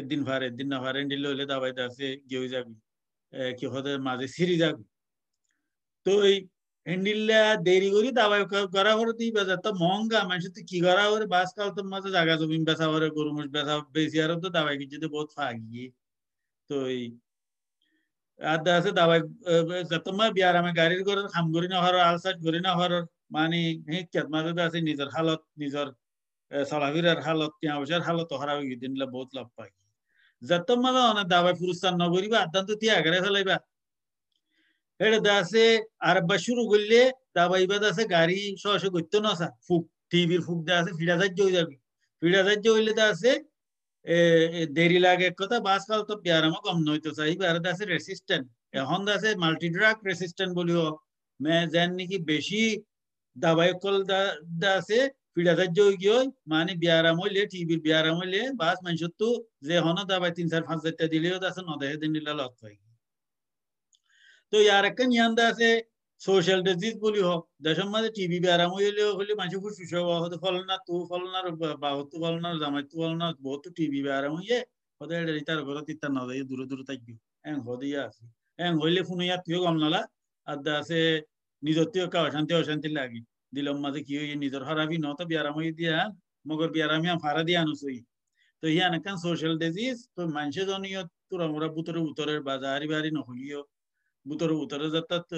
একদিন 0.00 0.20
ভার 0.28 0.40
একদিন 0.48 0.66
না 0.72 0.78
ভার 0.84 0.94
দিলে 1.12 1.26
হইলে 1.30 1.44
দাবাই 1.52 1.72
আছে, 1.88 2.06
গিয়ে 2.30 2.48
যাবি। 2.54 2.74
কি 3.58 3.66
হতে 3.74 3.90
মাঝে 4.08 4.26
সিরি 4.36 4.56
যাবি। 4.64 4.82
তো 6.06 6.12
এই 6.30 6.36
হ্যান্ডিল্লা 6.90 7.40
দেরি 7.66 7.88
করি 7.96 8.08
দাবাই 8.20 8.42
করা 8.76 8.92
হরে 8.98 9.12
তুই 9.18 9.28
বেজা 9.36 9.56
তো 9.64 9.70
মহঙ্গা 9.82 10.18
মানুষ 10.30 10.44
তো 10.56 10.60
কি 10.70 10.78
করা 10.86 11.02
হরে 11.10 11.26
বাস 11.34 11.48
কাল 11.56 11.68
তো 11.76 11.82
মাঝে 11.92 12.10
জায়গা, 12.16 12.34
জমিন 12.40 12.62
বেচা 12.68 12.86
হরে 12.92 13.08
গরু 13.16 13.30
মুষ 13.36 13.46
বেচা 13.56 13.74
বেশি 13.96 14.16
আর 14.24 14.30
তো 14.44 14.48
দাবাই 14.56 14.74
কিছু 14.82 14.96
বহুত 15.14 15.28
ফাগিয়ে 15.38 15.86
তো 16.70 16.76
আর 18.40 18.58
আছে 18.78 18.90
দাবাই 19.00 19.20
মা 20.18 20.26
বিয়ার 20.36 20.54
আমি 20.60 20.70
গাড়ির 20.80 21.02
করে 21.08 21.20
খাম 21.34 21.46
করি 21.54 21.66
না 21.72 21.78
হর 21.84 21.94
আলসাট 22.10 22.36
করি 22.46 22.58
না 22.66 22.72
হর 22.78 22.92
মানে 23.36 23.56
হিক 23.92 24.06
মাঝে 24.34 24.50
আছে 24.68 24.78
নিজের 24.88 25.08
হালত, 25.16 25.40
নিজের 25.62 25.88
চলাফিরার 26.70 27.18
হালত 27.26 27.52
পয়সার 27.62 28.02
হালত 28.08 28.30
হরা 28.40 28.54
দিনলে 28.82 29.04
বহুত 29.14 29.30
লাভ 29.36 29.48
পাই 29.56 29.70
যত 30.42 30.68
মালা 30.84 31.00
অনেক 31.12 31.26
দাবাই 31.34 31.54
পুরস্কার 31.62 31.92
নগরিবা 32.02 32.38
আদান্ত 32.46 32.70
তিয়া 32.80 32.94
আগারে 33.00 33.18
ফেলাইবা। 33.26 33.56
এটা 35.00 35.18
দাসে 35.28 35.66
আর 36.00 36.16
বা 36.28 36.36
শুরু 36.46 36.62
করলে 36.70 37.00
দাবাইবা 37.36 37.76
দাসে 37.84 38.04
গাড়ি 38.14 38.40
সহসে 38.62 38.88
করতে 38.94 39.16
নসা 39.24 39.48
ফুক 39.66 39.82
টিভির 40.10 40.42
ফুক 40.46 40.60
দা 40.68 40.74
আছে 40.80 40.92
ফিডা 40.98 41.16
যাজ্য 41.20 41.38
হয়ে 41.42 41.56
যাবে 41.58 41.74
ফিডা 42.22 42.40
যাজ্য 42.48 42.66
হইলে 42.76 42.92
দাসে 43.00 43.32
দেরি 44.76 44.98
লাগে 45.06 45.24
এক 45.26 45.36
কথা 45.40 45.56
বাস 45.68 45.82
কাল 45.88 46.00
তো 46.08 46.14
বিয়ারামো 46.24 46.58
কম 46.66 46.78
নইতো 46.86 47.10
চাইবা 47.18 47.44
আর 47.50 47.56
দাসে 47.66 47.84
রেসিস্ট্যান্ট 47.86 48.46
এখন 48.80 49.00
দাসে 49.08 49.30
মাল্টি 49.42 49.68
ড্রাগ 49.76 49.96
রেসিস্ট্যান্ট 50.02 50.52
বলিও 50.58 50.84
মে 51.40 51.54
যেন 51.74 51.90
নাকি 51.98 52.16
বেশি 52.30 52.62
দাবাই 53.36 53.70
কল 53.82 53.96
আছে 54.72 54.98
পিড়াচার্য 55.34 55.78
গিয়ে 56.00 56.18
মানে 56.52 56.72
বিয়ারাম 56.82 57.16
হইলে 57.22 57.40
টিভির 57.52 57.80
বিয়ারাম 57.86 58.14
হইলে 58.20 58.40
বাস 58.60 58.76
মানুষের 58.84 59.12
তো 59.20 59.28
যে 59.66 59.76
হন 59.84 59.98
দাবাই 60.10 60.32
তিন 60.38 60.46
চার 60.52 60.62
পাঁচ 60.68 60.78
হাজার 60.80 61.08
দিলেও 61.14 61.36
আছে 61.48 61.60
নদেহে 61.68 61.96
দিন 62.02 62.12
লত 62.40 62.54
হয় 62.62 62.76
তো 64.52 64.56
ইয়ার 64.66 64.84
একটা 64.90 65.04
নিয়ান 65.12 65.32
আছে 65.50 65.70
সোশ্যাল 66.20 66.60
ডিজিজ 66.68 66.94
বলি 67.04 67.20
হোক 67.28 67.42
দেশের 67.66 67.88
মাঝে 67.94 68.08
টিভি 68.16 68.38
বিয়ারাম 68.44 68.70
হইলে 68.76 69.02
হলে 69.18 69.32
মানুষ 69.40 69.52
খুব 69.62 69.72
সুস্থ 69.78 69.94
হতে 70.24 70.36
ফল 70.44 70.56
না, 70.70 70.74
তু 70.86 70.94
ফল 71.10 71.22
না 71.34 71.38
বাহতু 71.84 72.16
ফল 72.22 72.34
না 72.44 72.48
জামাই 72.62 72.84
তু 72.90 72.94
ফল 73.02 73.12
না, 73.22 73.26
বহুত 73.46 73.64
টিভি 73.76 73.98
বিয়ারাম 74.06 74.32
হইয়ে 74.38 74.58
হতে 75.00 75.14
তার 75.48 75.60
ঘর 75.66 75.76
তিতা 75.88 76.06
না 76.16 76.22
যায় 76.28 76.42
দূরে 76.50 76.64
দূরে 76.70 76.84
থাকবি 76.90 77.14
এং 77.48 77.56
হদিয়া 77.66 78.00
আছে। 78.08 78.24
এং 78.64 78.72
হইলে 78.82 79.00
ফোন 79.08 79.20
ইয়াত 79.28 79.40
তুইও 79.46 79.60
গম 79.64 79.76
নালা? 79.82 80.00
আর 80.46 80.58
দা 80.64 80.72
আছে 80.80 80.98
নিজের 81.62 81.86
তুইও 81.92 82.06
কা 82.12 82.18
অশান্তি 82.28 82.52
অশান্তি 82.60 82.88
লাগি। 82.98 83.20
দিলম 83.56 83.76
মাঝে 83.84 84.00
কি 84.06 84.12
হইয়ে 84.20 84.36
নিজের 84.44 84.62
হারাবি 84.68 84.96
ন 85.04 85.06
তো 85.18 85.22
বিয়ারাম 85.30 85.54
হয়ে 85.58 85.72
দিয়া। 85.78 85.96
মগর 86.48 86.70
বিয়ারামি 86.76 87.08
ফারা 87.24 87.42
দিয়া 87.48 87.60
আনুসই 87.64 87.98
তো 88.62 88.66
হিয়ান 88.74 88.92
একান 88.98 89.16
সোশ্যাল 89.24 89.54
ডিজিজ 89.62 89.96
তো 90.16 90.20
মানুষে 90.36 90.62
জনীয় 90.70 91.00
তোরা 91.28 91.46
মোরা 91.52 91.68
বুতরে 91.76 92.00
উতরের 92.10 92.40
বাজারি 92.48 92.86
বাড়ি 92.92 93.10
নহলিও। 93.18 93.60
বুতরে 94.26 94.54
উতরে 94.64 94.86
যাত্রাত 94.96 95.28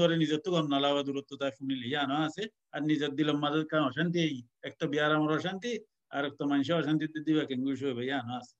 করে 0.00 0.14
নিজের 0.22 0.40
তো 0.44 0.48
গম 0.54 0.66
নালাবা 0.74 1.00
দূরত্ব 1.08 1.32
তাই 1.40 1.52
শুনিলে 1.58 1.84
হিয়ানো 1.90 2.16
আছে। 2.26 2.42
আর 2.74 2.80
নিজের 2.90 3.12
দিলম 3.18 3.36
মাঝে 3.44 3.58
কারণ 3.72 3.84
অশান্তি 3.90 4.20
একটা 4.68 4.84
বিয়ারামর 4.92 5.30
অশান্তি, 5.38 5.72
আর 6.16 6.22
একটা 6.30 6.44
মানুষে 6.52 6.72
অশান্তি 6.80 7.04
দিবা 7.26 7.44
কেঙ্গুস 7.50 7.80
হইবে। 7.86 8.02
হিয়ানো 8.08 8.32
আছে। 8.40 8.54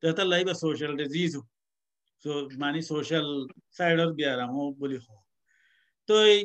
তো 0.00 0.04
এটা 0.12 0.24
লাইবা 0.32 0.54
সোশ্যাল 0.64 0.92
ডিজিজ 1.02 1.32
সো 2.24 2.30
মানে 2.62 2.78
সোশ্যাল 2.92 3.26
সাইডর 3.78 4.08
বিয়ারামও 4.18 4.64
বলি 4.80 4.96
হ 5.04 5.06
তো 6.08 6.14
এই 6.32 6.38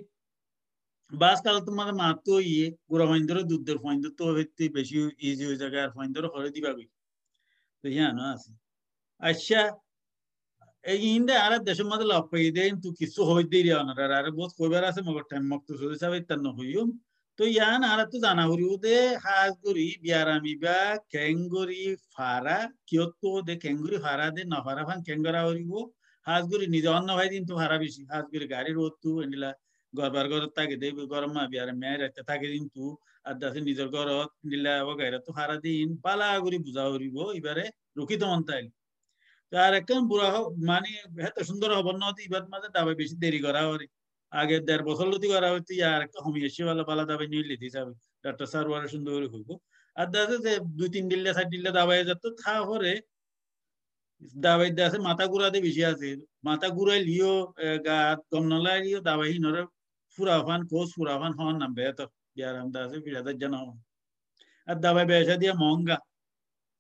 বাস 1.12 1.38
কাল 1.46 1.58
তোমার 1.68 1.90
মাতো 2.02 2.34
ইয়ে 2.52 2.66
গুড়া 2.92 3.06
ফাইন্দর 3.12 3.38
দুধের 3.52 3.78
ফাইন্দর 3.84 4.12
তো 4.20 4.24
হইতে 4.38 4.64
বেশি 4.78 4.98
ইজি 5.30 5.44
হয়ে 5.50 5.62
যাবে 5.64 5.78
আর 5.84 5.90
ফাইন্দর 5.98 6.24
করে 6.36 6.50
দিবা 6.56 6.72
তো 7.84 7.86
ইয়া 7.96 8.08
আছে। 8.34 8.52
আচ্ছা 9.22 9.62
ইন্দে 11.08 11.36
আর 11.38 11.54
দেশের 11.68 11.88
মধ্যে 11.92 12.08
লাভ 12.12 12.24
পাই 12.32 12.46
দেন 12.58 12.74
তো 12.84 12.90
কিছু 13.00 13.20
হই 13.30 13.44
দেরি 13.52 13.72
অনার 13.74 14.12
আর 14.18 14.26
বহুত 14.38 14.52
কইবার 14.60 14.84
আছে 14.90 15.02
মগর 15.08 15.26
টাইম 15.32 15.44
মক্ত 15.52 15.68
যাবে 16.04 16.18
তার 16.30 16.40
নহইম 16.46 16.90
তো 17.40 17.44
ইয়ান 17.48 17.82
আর 17.92 18.00
তো 18.12 18.18
জানা 18.26 18.44
হরি 18.50 18.66
ওদে 18.74 18.98
হাজ 19.26 19.54
গরি 19.64 19.88
বিয়ারামি 20.04 20.54
বা 20.64 20.78
ফারা 22.16 22.58
কিয়ত 22.88 23.22
দে 23.48 23.54
কেঙ্গরি 23.64 23.98
ফারা 24.06 24.28
দে 24.36 24.42
নফারা 24.46 24.84
ফান 24.88 25.00
কেঙ্গরা 25.08 25.42
হরিব 25.48 25.72
হাজ 26.26 26.44
গরি 26.52 26.66
নিজে 26.76 26.90
অন্য 26.98 27.10
ভাই 27.18 27.28
দিন 27.34 27.44
তো 27.50 27.54
ফারা 27.60 27.78
বেশি 27.84 28.02
হাজ 28.12 28.26
গরি 28.34 28.46
গাড়ির 28.54 28.78
ওতু 28.80 29.12
এন্ডিলা 29.24 29.50
গরবার 29.94 30.26
দেই 30.82 30.92
গরম 31.14 31.32
মা 31.38 31.44
বিয়ার 31.52 31.70
একটা 32.08 32.22
থাকে 32.30 32.48
কিন্তু 32.56 32.84
আর 33.26 33.36
দাসে 33.42 33.60
নিজের 33.62 33.88
ঘরত 33.96 34.32
নিলা 34.50 34.74
গাইরা 35.00 35.20
তো 35.26 35.32
সারা 35.38 35.56
দিন 35.66 35.88
পালা 36.06 36.28
করি 36.46 36.58
বুঝা 36.66 36.84
করিব 36.94 37.18
এবারে 37.40 37.66
রুখিত 37.98 38.22
মন 38.24 38.42
তাইল 38.48 38.68
আর 39.52 39.74
বুড়া 40.10 40.28
মানে 40.72 40.90
এত 41.30 41.38
সুন্দর 41.50 41.70
হব 41.78 41.88
না 42.02 42.08
এবার 42.28 42.44
মাঝে 42.54 42.70
দাবাই 42.78 42.96
বেশি 43.02 43.16
দেরি 43.24 43.40
করা 43.46 43.62
হরি 43.70 43.88
আগে 44.32 44.56
দেড় 44.68 44.84
বছর 44.90 45.06
লতি 45.14 45.28
করা 45.34 45.50
হইতে, 45.54 45.74
আর 45.92 46.00
একটা 46.06 46.20
হমি 46.26 46.40
এসে 46.48 46.62
দাবাই 47.12 47.28
নিয়ে 47.32 47.76
যাবে 47.76 47.94
ডাক্তার 48.26 48.48
স্যার 48.52 48.66
সুন্দর 48.94 49.14
আর 49.96 50.08
যে 50.46 50.52
দুই 50.80 50.90
তিন 50.96 51.06
দিল্লা, 51.12 51.32
চার 51.38 51.48
দাবাই 51.80 52.00
যেত 52.10 52.24
থা 52.42 52.54
হরে 52.70 52.94
দাবাই 54.46 54.70
আছে, 54.88 54.98
মাথা 55.08 55.26
ঘুরাতে 55.32 55.60
বেশি 55.68 55.82
আছে। 55.92 56.08
মাথা 56.48 56.68
ঘুরাই 56.78 57.00
লিও 57.10 57.34
গাত 57.88 58.20
গম 58.32 58.44
নলাই 58.54 58.80
লিও, 58.86 59.00
দাবাই 59.10 59.32
নরে 59.46 59.62
ফুরাফান 60.18 60.62
কোস 60.72 60.90
ফুরাফান 60.98 61.32
হন 61.40 61.56
নাম 61.62 61.72
বেত 61.80 62.00
বিয়ারাম 62.36 62.68
দা 62.74 62.80
আছে 62.86 62.98
ফিরাতে 63.06 63.32
জানা 63.42 63.58
আর 64.68 64.78
দাবাই 64.86 65.06
বেসা 65.12 65.36
দিয়া 65.42 65.54
মহঙ্গা। 65.62 65.98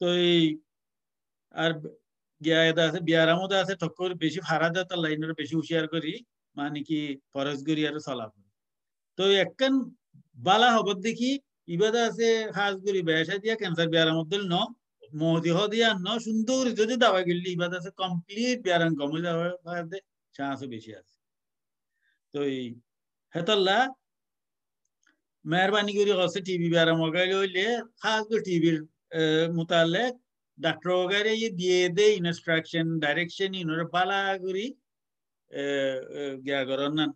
তো 0.01 0.05
এই, 0.29 0.41
আর 1.63 1.71
গিয়া 2.41 2.59
আছে 2.87 2.99
বিয়ারামও 3.07 3.45
আছে 3.63 3.73
ঠক্কর 3.83 4.09
বেশি 4.23 4.39
তার 4.89 4.99
লাইনের 5.05 5.31
বেশি 5.39 5.53
হুশিয়ার 5.59 5.85
করি 5.93 6.13
মানে 6.55 6.79
কি 6.87 6.99
ফরেস্ট 7.33 7.61
গরি 7.69 7.81
আর 7.89 7.95
চলা 8.07 8.25
করি 8.33 8.47
তো 9.17 9.23
একখান 9.43 9.73
বালা 10.37 10.69
দেখি 11.07 11.31
আছে 12.09 12.29
বেসা 13.09 13.35
দিয়া 13.43 13.55
ক্যান্সার 13.61 13.87
বিয়ারামত 13.93 14.27
দিল 14.33 14.43
ন 14.53 14.55
মহদিহ 15.21 15.57
দিয়া 15.73 15.89
ন 16.05 16.07
সুন্দর 16.27 16.63
যদি 16.79 16.93
দাবাই 17.03 17.23
গেলি 17.29 17.49
ইবাদা 17.57 17.75
আছে 17.81 17.91
কমপ্লিট 18.01 18.57
বিয়ারাম 18.65 18.91
কমে 18.99 19.19
যাওয়ার 19.25 19.51
চান্সও 20.35 20.67
বেশি 20.75 20.91
আছে। 20.99 21.15
তো 22.33 22.39
এই 22.53 22.65
হেতল্লা 23.33 23.77
মেহরবানি 25.45 25.91
করে 25.97 26.13
কছে, 26.21 26.39
টিভি 26.47 26.67
মগাইলে 27.03 27.35
হইলে 27.41 27.65
করে 28.27 28.41
টিভির 28.47 28.77
মোতালেক 29.57 30.13
ডাক্তার 30.57 30.91
ওগারে 31.01 31.33
দিয়ে 31.59 31.79
দে 31.97 32.05
ইনস্ট্রাকশন 32.21 32.85
ডাইরেকশন 33.03 33.51
ইনরে 33.61 33.85
পালা 33.95 34.19
করি 34.43 34.65
গিয়া 36.45 36.61
করার 36.69 36.91
নান 36.97 37.09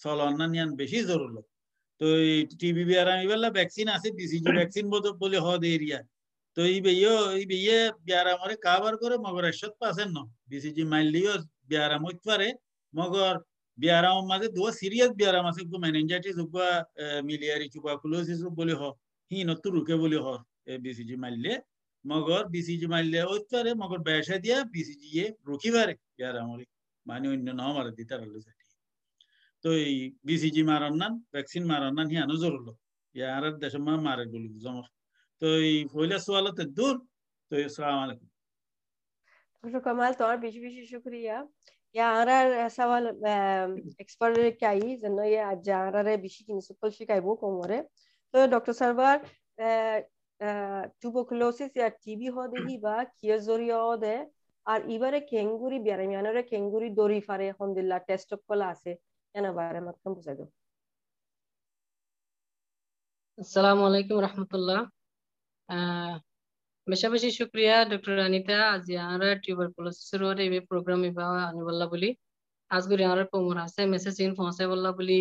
চলন 0.00 0.32
নান 0.40 0.50
ইয়ান 0.56 0.70
বেশি 0.80 0.98
জরুরি 1.10 1.42
তো 2.00 2.06
এই 2.26 2.40
টিভি 2.60 2.84
বেড়া 2.90 3.14
বেলা 3.30 3.48
ভ্যাকসিন 3.58 3.86
আছে 3.96 4.08
বিসিজি 4.18 4.50
ভ্যাকসিন 4.58 4.84
বলে 5.22 5.38
হ 5.44 5.46
দে 5.62 5.68
এরিয়া 5.76 5.98
তো 6.56 6.60
এই 6.72 6.78
বেয়ে 6.86 7.12
এই 7.38 7.44
বেয়ে 7.52 7.78
বিয়ারা 8.06 8.32
মরে 8.40 8.54
কাবার 8.66 8.94
করে 9.02 9.16
মগর 9.26 9.44
একশত 9.50 9.72
পাচ্ছেন 9.80 10.08
ন 10.16 10.18
বিসিজি 10.50 10.82
মাইলিও 10.92 11.34
বিয়ারা 11.68 11.96
মত 12.04 12.16
পারে 12.28 12.48
মগর 12.94 13.36
dua 13.78 14.72
serious 14.72 15.10
biaram 15.10 15.46
ase 15.46 15.60
ko 15.64 15.78
meningitis 15.78 16.36
upa 16.36 16.84
miliary 17.22 17.68
tuberculosis 17.68 18.42
boli 18.50 18.72
ho 18.72 18.96
hi 19.30 19.44
no 19.44 19.54
tu 19.56 19.70
ruke 19.70 19.94
boli 19.94 20.16
ho 20.16 20.42
BCG 20.66 21.16
malle 21.16 21.62
মগর 22.05 22.43
বিসিজি 22.47 22.87
মারলে 22.87 23.19
ওইটারে 23.23 23.71
মগর 23.73 23.99
ব্যবসা 24.07 24.35
দিয়া 24.43 24.57
বিসিজি 24.73 25.09
এ 25.23 25.25
রুখি 25.47 25.69
পারে 25.75 25.93
biaram 26.17 26.49
রে 26.59 26.65
মানে 27.05 27.25
অন্য 27.27 27.47
না 27.51 27.67
মারে 27.75 27.91
দিতার 27.91 28.19
হলো 28.23 28.39
সেটি 28.39 28.65
তো 29.63 29.69
এই 29.85 29.95
বিসিজি 30.27 30.63
মারন 30.63 30.93
নান 31.01 31.13
ভ্যাকসিন 31.33 31.63
মারন 31.71 31.91
নান 31.97 32.07
হিয়ানো 32.11 32.35
জরুলো 32.43 32.71
ইয়ার 33.15 33.43
দেশ 33.63 33.73
মা 33.87 33.93
মারে 34.07 34.25
বলি 34.33 34.49
জমর 34.63 34.85
তো 35.41 35.47
এই 35.61 35.77
পয়লা 35.93 36.17
সোয়ালতে 36.25 36.63
দূর 36.77 36.95
তো 37.51 37.53
আসসালামু 37.67 38.01
আলাইকুম 38.05 38.29
ডক্টর 39.63 39.81
কামাল 39.87 40.11
তোমার 40.19 40.37
বেশি 40.45 40.59
বেশি 40.65 40.81
শুক্রিয়া 40.91 41.37
ಯಾರ 41.95 42.29
ಸವಾಲ್ 42.75 43.07
ಎಕ್ಸ್ಪರ್ಟ್ 44.03 44.39
ಕಾಯಿ 44.61 44.89
ಜನ 45.01 45.17
ಜಾರರೆ 45.67 46.13
ಬಿಸಿ 46.23 46.41
ಪ್ರಿನ್ಸಿಪಲ್ 46.47 46.91
শিকাইব 46.97 47.27
কোমরে 47.41 47.79
তো 48.33 48.37
doctor 48.53 48.73
server 48.81 49.17
tuberculosis 51.00 51.72
ya 51.82 51.88
TB 52.02 52.20
hode 52.36 52.58
hiba 52.68 52.94
kiazori 53.18 53.70
ode 53.92 54.16
আর 54.66 54.80
ইবারে 54.96 55.18
কেঙ্গুরি 55.32 55.78
বিয়ারে 55.84 56.42
কেঙ্গুরি 56.52 56.88
দড়ি 56.98 57.18
ফারে 57.26 57.46
হন্দিল্লা 57.58 57.98
টেস্ট 58.08 58.30
কলা 58.48 58.66
আছে। 58.74 58.90
এনা 59.34 59.50
বারে 59.58 59.80
মাতকাম 59.86 60.12
বুঝাই 60.16 60.36
দাও। 60.38 60.48
আসসালামু 63.38 63.82
আলাইকুম 63.88 64.16
রহমতুল্লাহ। 64.26 64.80
বেশাবেশি 66.86 67.28
শুক্রিয়া 67.38 67.76
ডক্টর 67.92 68.14
রানিতা 68.22 68.56
আজি 68.74 68.94
আমরা 69.12 69.28
টিউবারকুলোসিসের 69.44 70.20
ওর 70.28 70.36
এই 70.44 70.50
প্রোগ্রাম 70.70 71.00
ইবা 71.10 71.26
আনি 71.50 71.60
বললা 71.68 71.86
বলি। 71.92 72.08
আজগুরি 72.70 73.02
আমরা 73.10 73.24
পমর 73.32 73.56
আছে 73.66 73.80
মেসেজ 73.94 74.16
ইন 74.24 74.32
ফোনসে 74.38 74.64
বললা 74.72 74.90
বলি। 74.98 75.20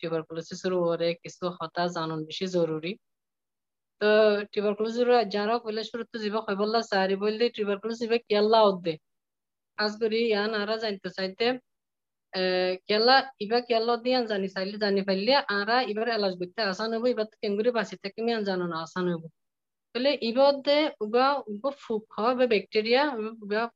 টিউবারকুলোসিসের 0.00 0.72
ওরে 0.80 1.08
কিছু 1.22 1.44
হতা 1.58 1.82
জানন 1.96 2.18
বেশি 2.28 2.46
জরুরি। 2.56 2.92
তো 4.00 4.06
টিউবারকুলোসিস 4.52 5.04
যারা 5.34 5.54
জীবক 6.24 6.42
হয় 6.48 6.58
বললা 6.62 6.78
সারি 6.92 7.14
টিউবারকুলোসিস 7.56 8.08
ওদে 8.70 8.94
আজগুরি 9.78 10.20
ইয়ান 10.32 10.50
আরা 10.62 10.74
জানতে 10.84 11.08
চাইতে 11.16 11.44
কেলা 12.88 13.16
ইবা 13.44 13.58
কেলা 13.70 13.94
দিয়ে 14.04 14.18
জানি 14.32 14.48
চাইলে, 14.54 14.74
জানি 14.84 15.00
পাইলে 15.08 15.32
আরা 15.58 15.76
এবার 15.92 16.06
এলাজ 16.16 16.34
করতে 16.40 16.60
আসান 16.72 16.90
হব 16.94 17.04
এবার 17.14 17.26
কেঙ্গুরি 17.42 17.70
থেকে, 18.04 18.18
আমি 18.22 18.32
জানো 18.50 18.64
না 18.72 18.76
আসান 18.86 19.06
উবা 21.52 21.70
ফুক 21.82 22.04
হয়, 22.16 22.34
বা 22.38 22.44
ব্যাকটেরিয়া 22.52 23.02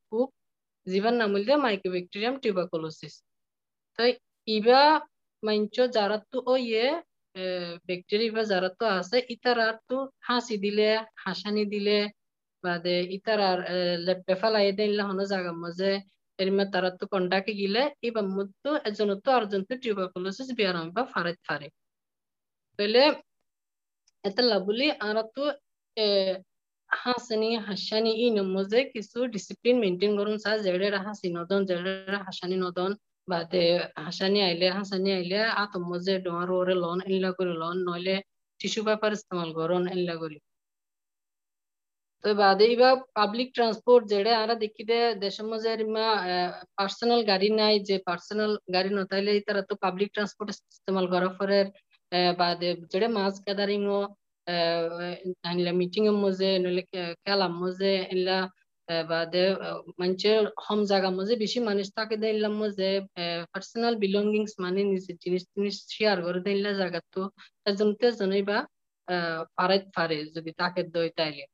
ফুক 0.07 0.29
জীবন 0.87 1.15
নাম 1.21 1.31
হইলে 1.37 1.55
মাইক্রোব্যাকটেরিয়াম 1.67 2.35
টিউবাকুলোসিস 2.43 3.15
তো 3.99 4.03
ইবা 4.49 4.83
মাইঞ্চ 5.43 5.77
যারা 5.97 6.17
তো 6.33 6.39
ইয়ে 6.67 6.87
ব্যাকটেরিয়া 7.89 8.31
ইবা 8.31 8.43
যারা 8.53 8.69
তো 8.81 8.85
আছে, 8.99 9.17
ইতারা 9.35 9.67
তো 9.89 9.97
হাসি 10.29 10.57
দিলে, 10.65 10.89
হাসানি 11.25 11.63
দিলে, 11.75 11.99
বাদে 12.65 12.97
ইতার 13.17 13.41
আর 13.51 13.59
লেপে 14.07 14.35
ফেলাই 14.41 14.69
দিন 14.79 14.91
হনো 15.09 15.25
জায়গা 15.33 15.53
মাঝে 15.63 15.91
এরিমা 16.39 16.65
তারা 16.75 16.91
তো 17.01 17.05
কন্ডাকে 17.13 17.53
গিলে, 17.61 17.83
ইবা 18.09 18.23
মুতো 18.35 18.71
এজন 18.89 19.11
তো 19.25 19.29
আরজন 19.39 19.63
তো 19.69 19.75
টিউবারকুলোসিস 19.83 20.49
বিয়ারাম 20.59 20.87
বা 20.97 21.03
ফারেত 21.13 21.39
ফারে। 21.47 21.69
তাহলে 22.79 23.03
এটা 24.25 24.43
লাবুলি 24.51 24.87
আর 25.07 25.17
তো 25.35 25.43
হাসানি 26.91 27.49
হাসানি 27.69 28.11
ই 28.25 28.27
নমজে 28.39 28.81
কিছু 28.95 29.19
ডিসিপ্লিন 29.35 29.77
মেনটেন 29.83 30.13
করুন 30.19 30.37
সা 30.45 30.51
জেড়ে 30.65 30.89
হাসি 31.07 31.29
নদন 31.39 31.61
জেড়ে 31.71 31.93
হাসানি 32.27 32.57
নদন। 32.67 32.91
বাদে 33.29 33.59
হাসানি 34.07 34.39
আইলে 34.49 34.67
হাসানি 34.79 35.09
আইলে 35.19 35.39
আতম 35.63 35.83
মজে 35.91 36.15
ডোয়ার 36.25 36.49
ওরে 36.59 36.75
লন 36.85 36.99
এল্লা 37.09 37.31
করে 37.39 37.53
লন 37.63 37.77
নইলে 37.89 38.15
টিস্যু 38.61 38.81
পেপার 38.89 39.11
ইস্তেমাল 39.17 39.51
করুন 39.59 39.83
এল্লা 39.97 40.15
করি 40.23 40.37
তো 42.25 42.29
বাদে 42.41 42.65
ইবা 42.75 42.89
পাবলিক 43.17 43.49
ট্রান্সপোর্ট 43.57 44.03
যেটা 44.13 44.33
আমরা 44.43 44.55
দেখি 44.65 44.83
দেশের 45.25 45.47
মধ্যে 45.51 45.71
পার্সোনাল 46.79 47.21
গাড়ি 47.31 47.49
নাই, 47.61 47.75
যে 47.89 47.95
পার্সোনাল 48.09 48.53
গাড়ি 48.75 48.91
নতাইলে 48.99 49.33
তারা 49.49 49.63
তো 49.71 49.75
পাবলিক 49.85 50.09
ট্রান্সপোর্ট 50.15 50.49
ইস্তেমাল 50.75 51.07
করা 51.13 51.29
পরে 51.39 51.59
বাদে 52.41 52.69
যেটা 52.93 53.09
মাছ 53.17 53.35
গ্যাদারিং 53.47 53.81
ও 53.91 53.99
মিটিং 55.81 56.03
এর 56.11 56.17
মধ্যে 56.25 56.49
নইলে 56.65 56.83
খেলার 57.23 57.53
মধ্যে 57.63 57.91
এলা 58.15 58.39
বাদে 59.13 59.45
হম 60.65 60.81
জায়গা 60.91 61.09
মধ্যে 61.17 61.35
বেশি 61.45 61.59
মানুষ 61.69 61.87
দিলাম 62.25 62.55
মধ্যে 62.63 62.89
পার্সোনাল 63.53 63.95
বিলঙ্গিংস 64.05 64.53
মানে 64.65 64.81
নিজের 64.93 65.17
জিনিস 65.25 65.43
জিনিস 65.55 65.77
শেয়ার 65.95 66.17
করে 66.27 66.41
জায়গা 66.81 67.01
তো 67.15 67.21
এজন 67.67 67.89
তেজনই 68.01 68.43
বা 68.51 68.59
পারাইত 69.59 69.85
পারে 69.97 70.17
যদি 70.35 70.51
তাকে 70.61 70.81
দই 70.95 71.09
তাইলে। 71.19 71.45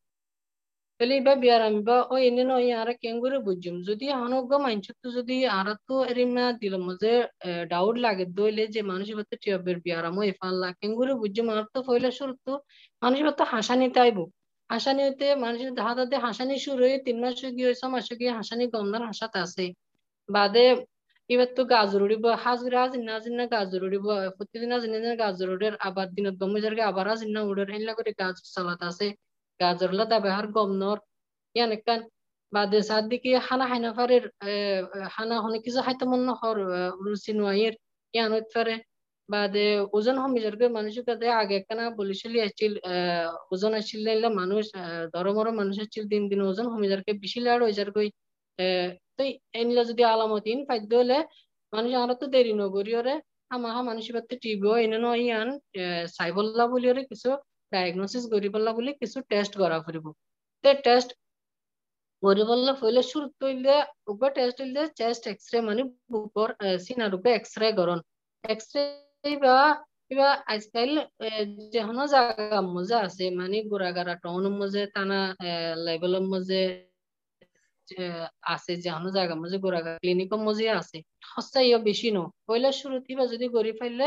তাহলে 1.01 1.15
এবার 1.21 1.37
বিয়ার 1.43 1.63
আমি 1.69 1.81
বা 1.89 1.97
ও 2.13 2.15
এনে 2.29 2.43
নয় 2.51 2.69
আর 2.81 2.89
কেঙ্গুরে 3.03 3.39
বুঝুম, 3.47 3.77
যদি 3.89 4.05
হানক 4.19 4.45
মানছ 4.65 4.87
তো 5.03 5.09
যদি 5.19 5.35
আর 5.59 5.69
তো 5.89 5.95
এরিমা 6.13 6.45
দিল 6.63 6.75
মজে 6.87 7.13
ডাউট 7.73 7.95
লাগে 8.07 8.25
দইলে 8.39 8.63
যে 8.75 8.81
মানুষ 8.93 9.09
বলতে 9.19 9.35
টিয়াবের 9.43 9.77
বিয়ার 9.85 10.05
আমো 10.11 10.21
এফাল্লা, 10.33 10.69
কেঙ্গুরে 10.81 11.13
বুঝুম 11.23 11.47
আর 11.53 11.65
তো 11.75 11.79
ফইলে 11.89 12.11
শুরু 12.19 12.33
তো 12.47 12.53
মানুষ 13.03 13.19
বলতে 13.27 13.43
হাসানি 13.53 13.87
তাইব। 13.97 14.19
হাসানি 14.71 15.01
হইতে 15.07 15.27
মানুষের 15.45 15.71
হাতাতে 15.89 16.17
হাসানি 16.27 16.55
শুরু 16.67 16.83
হয়ে 16.87 16.99
তিন 17.07 17.17
মাস 17.23 17.35
গিয়ে 17.57 17.67
হয়েছে, 17.69 17.87
মাস 17.95 18.07
গিয়ে 18.21 18.33
হাসানি 18.39 18.65
গন্ধার 18.75 19.03
হাসাতে 19.11 19.39
আছে। 19.47 19.65
বাদে 20.29 20.65
এবার 21.31 21.49
তো 21.57 21.63
গাছ 21.73 21.91
উড়িব 22.05 22.25
হাজরা 22.45 22.81
জিন্না 22.93 23.15
জিন্না 23.25 23.45
গাছ 23.55 23.71
উড়িব 23.87 24.07
প্রতিদিন 24.37 24.73
জিন্না 24.83 24.99
জিন্না 25.03 25.17
গাছ 25.25 25.39
উড়ের 25.55 25.75
আবার 25.89 26.07
দিনত 26.17 26.35
গম 26.41 26.53
যার 26.65 26.75
আবার 26.91 27.07
জিন্না 27.23 27.41
উড়ের 27.51 27.69
এনলা 27.77 27.93
করে 27.99 28.11
গাছ 28.23 28.37
চালাত 28.55 28.81
আছে। 28.91 29.07
গাছ 29.61 29.79
উড়লা 29.87 30.05
তা 30.11 30.17
বেহার 30.25 30.47
গমনর 30.57 30.99
ইয়ান 31.55 31.71
একখান 31.77 32.01
বাদে 32.53 32.79
সার 32.89 33.05
দিকে 33.13 33.31
হানা 33.47 33.65
হাইনা 33.71 33.91
ফারের 33.97 34.25
হানা 35.17 35.37
হনে 35.45 35.59
কিছু 35.67 35.81
হাইতে 35.87 36.05
মন 36.11 36.23
হর 36.41 36.59
সিনুয়াইয়ের 37.25 37.75
ইয়ান 38.15 38.31
হইতে 38.35 38.51
পারে 38.57 38.75
بعد 39.30 39.54
ওজন 39.94 40.16
هم 40.18 40.32
মিজারকে 40.36 40.66
মানুষ 40.70 40.96
কাছে 41.10 41.28
আগে 41.42 41.54
একখানা 41.58 41.86
বলিছিলি 42.00 42.38
আছিল 42.48 42.72
ওজন 43.54 43.72
আছিল 43.82 44.06
মানুষ 44.42 44.64
ধরমর 45.14 45.48
মানুষ 45.62 45.76
আছিল 45.86 46.04
দিন 46.14 46.24
দিন 46.32 46.42
ওজন 46.42 46.66
هم 46.68 46.80
মিজারকে 46.84 47.12
বেশি 47.24 47.40
লাড় 47.40 47.62
হয়ে 47.64 47.78
যার 47.80 47.90
কই 47.96 48.10
তো 49.18 49.22
এনলা 49.54 49.84
যদি 49.90 50.04
আলামত 50.06 50.46
ইন 50.48 50.60
ফাইদ 50.70 50.84
হলে 50.94 51.18
মানুষ 51.74 51.92
আর 51.96 52.12
তো 52.22 52.26
দেরি 52.36 52.54
নগরিয়রে 52.64 53.16
আমাহা 53.52 53.82
মানুষ 53.90 54.06
বাতে 54.16 54.36
টিবি 54.44 54.70
এনে 54.86 54.98
নয় 55.06 55.22
ইয়ান 55.22 55.50
সাইবল্লা 56.16 56.66
বলিয়রে 56.74 57.04
কিছু 57.12 57.30
ডায়াগনোসিস 57.72 58.24
কৰিবলা 58.34 58.72
বুলি 58.78 58.92
কিছু 59.02 59.18
টেষ্ট 59.32 59.54
কৰা 59.62 59.78
ফুৰিব 59.86 60.06
তে 60.64 60.72
টেষ্ট 60.86 61.10
কৰিবলা 62.24 62.74
ফুৰিলে 62.80 63.04
শুরু 63.12 63.28
তৈলে 63.42 63.76
উপ 64.12 64.22
টেষ্ট 64.38 64.58
হইলে 64.64 64.82
চেস্ট 65.00 65.24
এক্সরে 65.34 65.60
মানে 65.68 65.82
বুকর 66.12 66.50
সিনার 66.86 67.12
উপরে 67.18 67.32
এক্সরে 67.36 67.68
গরন 67.80 68.00
এক্সরে 68.44 68.84
বা 68.84 69.03
কিবা 69.25 70.29
আজকাল 70.55 70.91
মজা 72.77 72.97
আছে 73.07 73.25
মানে 73.41 73.57
গোড়াগাড়া 73.71 74.15
টাউন 74.23 74.45
মজে, 74.61 74.83
টানা 74.95 75.19
লেভেলের 75.87 76.25
মজে 76.33 76.63
আছে, 78.55 78.73
যেহনো 78.85 79.09
জায়গা 79.17 79.35
মজে 79.43 79.57
গোড়াগাড়া 79.65 79.99
ক্লিনিকের 80.03 80.41
মজে 80.47 80.67
আছে। 80.81 80.97
সঁচাইও 81.31 81.79
বেশি 81.89 82.09
ন। 82.17 82.19
পয়লা 82.49 82.71
শুরুতে 82.81 83.13
বা 83.19 83.25
যদি 83.33 83.47
গড়ি 83.57 83.73
ফাইলে 83.79 84.07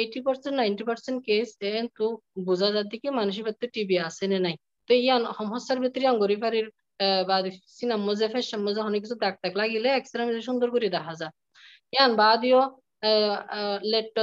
eighty 0.00 0.18
percent 0.26 0.54
ninety 0.60 0.84
percent 0.90 1.18
case 1.28 1.48
তো 1.98 2.04
বোঝা 2.48 2.68
যাতে 2.76 2.94
কি 3.02 3.08
মানুষের 3.20 3.44
ভিতরে 3.48 3.68
টিবি 3.74 3.96
আছে 4.08 4.24
না 4.32 4.38
নাই। 4.46 4.54
তো 4.88 4.92
ইয়ান 5.04 5.22
সমস্যার 5.38 5.78
ভিতরে 5.84 6.04
গড়ি 6.22 6.36
ফারির 6.42 6.66
বা 7.28 7.36
সিনাম 7.76 8.00
মজে 8.08 8.26
ফেসাম 8.32 8.60
মজে 8.66 8.80
অনেক 8.88 9.00
কিছু 9.04 9.16
দাগ 9.22 9.34
দাগ 9.42 9.52
লাগিলে 9.62 9.88
এক্সরে 9.98 10.22
সুন্দর 10.48 10.68
করে 10.74 10.88
দেখা 10.96 11.14
যায়। 11.20 11.32
ইয়ান 11.94 12.10
বাদিও 12.22 12.60
লেটটা 12.62 12.87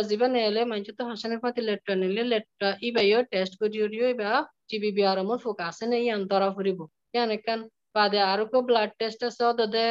যিবা 0.10 0.28
নেলে 0.36 0.62
মানুষ 0.66 0.88
তো 0.98 1.04
হাসানের 1.10 1.40
পাতি 1.44 1.62
লেটটা 1.62 1.94
নিলে 2.02 2.24
লেটটা 2.32 2.68
ইবাইও 2.88 3.20
টেস্ট 3.32 3.54
করিও 3.62 3.86
ইবা 4.14 4.32
টিবি 4.70 4.90
বিয়ারমর 4.98 5.38
ফোক 5.44 5.58
আছে 5.70 5.84
না 5.92 5.98
ইয়ান 6.00 6.22
ধরা 6.32 6.50
ফুরিব 6.56 6.80
ইয়ান 7.14 7.30
একান 7.38 7.60
বাদে 7.96 8.20
আরও 8.32 8.46
কো 8.52 8.58
ব্লাড 8.68 8.90
টেস্ট 9.00 9.20
আছে 9.28 9.44
দদে 9.60 9.86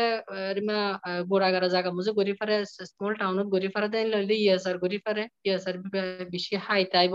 রিমা 0.57 0.79
গোড়াগাড়া 1.31 1.69
জায়গা 1.75 1.91
মুজে 1.97 2.13
গড়ি 2.19 2.33
ফারে 2.39 2.57
স্মল 2.91 3.13
টাউনত 3.21 3.47
গড়ি 3.55 3.69
ফারে 3.75 3.89
দেন 3.95 4.07
লইলে 4.13 4.35
ইএসআর 4.39 4.77
গড়ি 4.83 4.99
ফারে 5.05 5.23
ইএসআর 5.47 5.77
বেশি 6.33 6.55
হাই 6.67 6.83
তাইব 6.95 7.15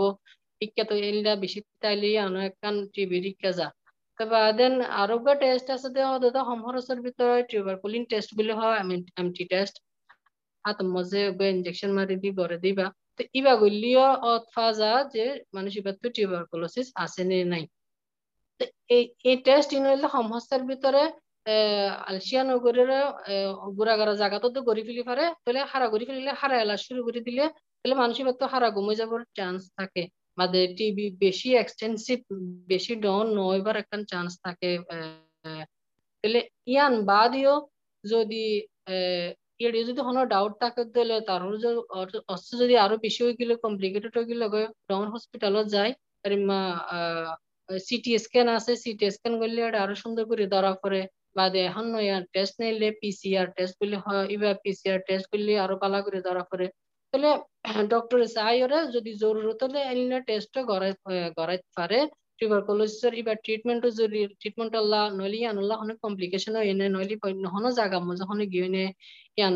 ইক্কা 0.60 0.84
তো 0.90 0.94
এলিলা 1.00 1.32
বেশি 1.44 1.58
তাইলে 1.82 2.08
আনো 2.24 2.38
একখান 2.48 2.74
টিবি 2.94 3.18
রিক্কা 3.20 3.50
যা 3.58 3.66
তবে 4.18 4.38
দেন 4.58 4.74
আরোগ্য 5.02 5.28
টেস্ট 5.42 5.66
আছে 5.74 5.88
দে 5.94 6.00
দাদা 6.16 6.40
সমহরসের 6.48 6.98
ভিতরে 7.06 7.36
টিউবারকুলিন 7.50 8.02
টেস্ট 8.10 8.30
বলে 8.38 8.52
হয় 8.60 8.76
এমটি 9.20 9.44
টেস্ট 9.52 9.74
হাত 10.64 10.78
মজে 10.94 11.22
ইনজেকশন 11.54 11.90
মারি 11.98 12.14
দি 12.22 12.28
গড়ে 12.40 12.58
দিবা। 12.64 12.86
তো 13.16 13.22
ইবা 13.38 13.54
গলিও 13.62 14.06
অতফাজা 14.32 14.92
যে 15.14 15.24
মানুষ 15.56 15.72
ইবার 15.80 15.94
তো 16.02 16.08
টিউবারকুলোসিস 16.16 16.86
আছে 17.04 17.22
নে 17.30 17.38
নাই। 17.52 17.64
এই 19.28 19.36
টেস্ট 19.46 19.70
ইনলে 19.76 20.08
সমস্যার 20.16 20.62
ভিতরে 20.70 21.02
আলসিয়া 22.08 22.42
নগরের 22.50 22.90
গুড়াগাড়া 23.76 24.14
জায়গাতো 24.22 24.46
তো 24.54 24.60
গড়ি 24.68 24.82
ফেলি 24.88 25.02
পারে 25.08 25.24
তাহলে 25.42 25.60
হারা 25.72 25.86
গড়ি 25.92 26.04
ফেলিলে 26.08 26.32
হারা 26.40 26.56
এলা 26.62 26.76
শুরু 26.86 27.00
করে 27.06 27.20
দিলে 27.28 27.44
তাহলে 27.80 27.94
মানুষের 28.02 28.26
তো 28.40 28.46
হারা 28.52 28.68
গমে 28.76 28.94
যাবার 29.00 29.22
চান্স 29.38 29.62
থাকে। 29.78 30.02
মাদের 30.38 30.68
টিবি 30.78 31.06
বেশি 31.24 31.50
এক্সটেন্সিভ 31.62 32.18
বেশি 32.72 32.92
ডন 33.04 33.24
নয়বার 33.38 33.76
একটা 33.82 33.96
চান্স 34.12 34.32
থাকে 34.44 34.70
তাহলে 36.20 36.40
ইয়ান 36.72 36.94
বাদিও 37.10 37.54
যদি 38.04 38.44
যদি 39.80 40.00
কোনো 40.08 40.20
ডাউট 40.32 40.52
থাকে 40.62 40.82
তাহলে 40.94 41.14
তার 41.28 41.40
অস্ত্র 42.34 42.52
যদি 42.62 42.74
আরও 42.84 42.96
বেশি 43.04 43.20
হয়ে 43.24 43.36
গেলে 43.40 43.54
কমপ্লিকেটেড 43.64 44.12
হয়ে 44.16 44.28
গেলে 44.30 44.44
ডাউন 44.90 45.06
হসপিটালত 45.14 45.66
যায়। 45.76 45.92
আর 46.24 46.32
সিটি 47.68 48.10
স্ক্যান 48.24 48.48
আছে 48.58 48.72
সিটি 48.84 49.04
স্ক্যান 49.16 49.34
করলে 49.42 49.60
আরও 49.84 49.94
সুন্দর 50.02 50.24
করে 50.30 50.44
ধরা 50.54 50.72
পড়ে। 50.82 51.00
বাদে 51.36 51.60
এখন 51.68 51.84
টেস্ট 52.34 52.54
নিলে 52.62 52.88
পিসিআর 53.00 53.46
টেস্ট 53.56 53.74
করলে 53.80 53.96
হয় 54.04 54.24
ইবা 54.34 54.50
পিসিআর 54.64 54.98
টেস্ট 55.08 55.26
করলে 55.32 55.52
আরও 55.64 55.74
পালা 55.82 55.98
করে 56.06 56.18
ধরা 56.26 56.42
পড়ে। 56.50 56.66
তাহলে 57.12 57.28
ডক্টর 57.94 58.18
চাইরে 58.36 58.78
যদি 58.96 59.10
জরুরত 59.22 59.60
হলে 59.66 59.80
এলিনা 59.92 60.18
টেস্ট 60.28 60.52
গড়াই 60.70 60.92
পারে। 61.78 61.98
টিউবারকুলোসিসের 62.40 63.14
ইবা 63.20 63.34
ট্রিটমেন্ট 63.44 63.82
যদি 64.00 64.20
ট্রিটমেন্ট 64.40 64.72
আল্লাহ 64.82 65.02
ইয়ান 65.40 65.56
আল্লাহ 65.62 65.76
অনেক 65.84 65.96
কমপ্লিকেশন 66.04 66.52
হয়, 66.56 66.66
এনে 66.72 66.86
নইলে 66.94 67.16
হন 67.54 67.64
জায়গা 67.78 67.98
মজা 68.08 68.24
হনে 68.30 68.46
গিয়ে 68.52 68.68
ইয়ান 69.38 69.54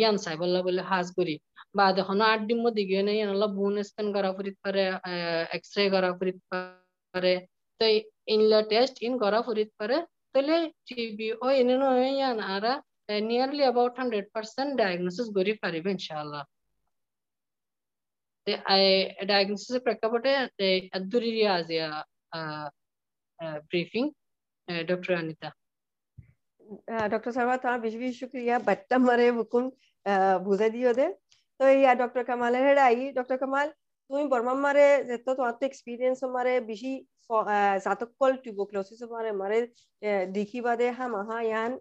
ইয়ান 0.00 0.14
চাই, 0.24 0.36
বললা 0.42 0.58
বলে 0.66 0.82
হাজ 0.90 1.06
করি। 1.18 1.34
বা 1.78 1.84
দেখুন 1.98 2.20
আট 2.30 2.40
ডিম 2.48 2.58
মধ্যে 2.66 2.82
গিয়ে 2.88 3.02
ইয়ান 3.18 3.30
আল্লাহ 3.34 3.48
বুন 3.58 3.74
স্ক্যান 3.88 4.08
করা 4.16 4.30
ফুরিত 4.36 4.56
পারে 4.64 4.84
এক্সরে 5.56 5.84
করা 5.94 6.08
ফুরিত 6.18 6.38
পারে 7.14 7.34
তো 7.80 7.84
ইনলা 8.34 8.60
টেস্ট 8.72 8.94
ইন 9.06 9.14
করা 9.22 9.38
ফুরিত 9.46 9.70
পারে 9.80 9.96
তাহলে 10.32 10.56
টিবি 10.86 11.28
ও 11.44 11.46
এনে 11.60 11.74
নয় 11.82 12.04
ইয়ান 12.18 12.38
আরা 12.54 12.72
nearly 13.28 13.62
about 13.66 13.94
hundred 14.00 14.26
percent 14.34 14.70
diagnosis 14.80 15.26
করি 15.36 15.52
পারিবে 15.62 15.88
ইনশাআল্লাহ। 15.96 16.42
ডায়াগনোসিসের 19.28 19.82
প্রেক্ষাপটে 19.86 20.32
আদুরি 20.96 21.30
আজিয়া 21.58 21.88
briefing 23.67 24.03
doctor 24.89 25.13
Anita 25.21 25.49
doctor 27.11 27.31
Sharma 27.35 27.55
তোমার 27.57 27.79
বেশি 27.85 27.97
বেশি 27.97 28.15
শুক্রিয়া 28.21 28.55
বাট্টা 28.67 28.95
মারে 28.99 29.27
বুকুন 29.37 29.65
বুঝাই 30.45 30.71
দিও 30.75 30.91
দে 30.99 31.07
তো 31.59 31.63
ইয়া 31.75 31.93
ডক্টর 32.01 32.23
কামালের 32.29 32.63
হেড 32.67 32.79
আই 32.87 32.97
ডক্টর 33.17 33.37
কামাল 33.41 33.67
তুমি 34.09 34.23
বর্মা 34.31 34.53
মারে 34.65 34.87
যেত 35.09 35.27
তোমার 35.29 35.55
তো 35.59 35.63
এক্সপিরিয়েন্স 35.67 36.19
মারে 36.35 36.53
বেশি 36.69 36.91
জাতকল 37.85 38.31
টিউবোক্লোসিস 38.43 39.01
মারে 39.13 39.31
মারে 39.41 39.59
দেখি 40.37 40.59
বাদে 40.67 40.87
হা 40.97 41.05
মাহা 41.15 41.37
ইয়ান 41.49 41.71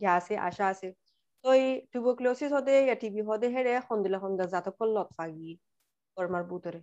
ইয়া 0.00 0.12
আছে 0.18 0.34
আশা 0.48 0.64
আছে 0.72 0.88
তো 1.44 1.48
এই 1.58 1.66
টিউবোক্লোসিস 1.90 2.50
হদে 2.56 2.74
ইয়া 2.86 2.96
টিবি 3.02 3.22
হদে 3.28 3.46
হেরে 3.54 3.72
হন্দিলা 3.88 4.18
হন্দা 4.24 4.44
জাতকল 4.54 4.88
লত 4.96 5.08
ফাগি 5.18 5.50
বর্মার 6.16 6.44
বুতরে 6.50 6.80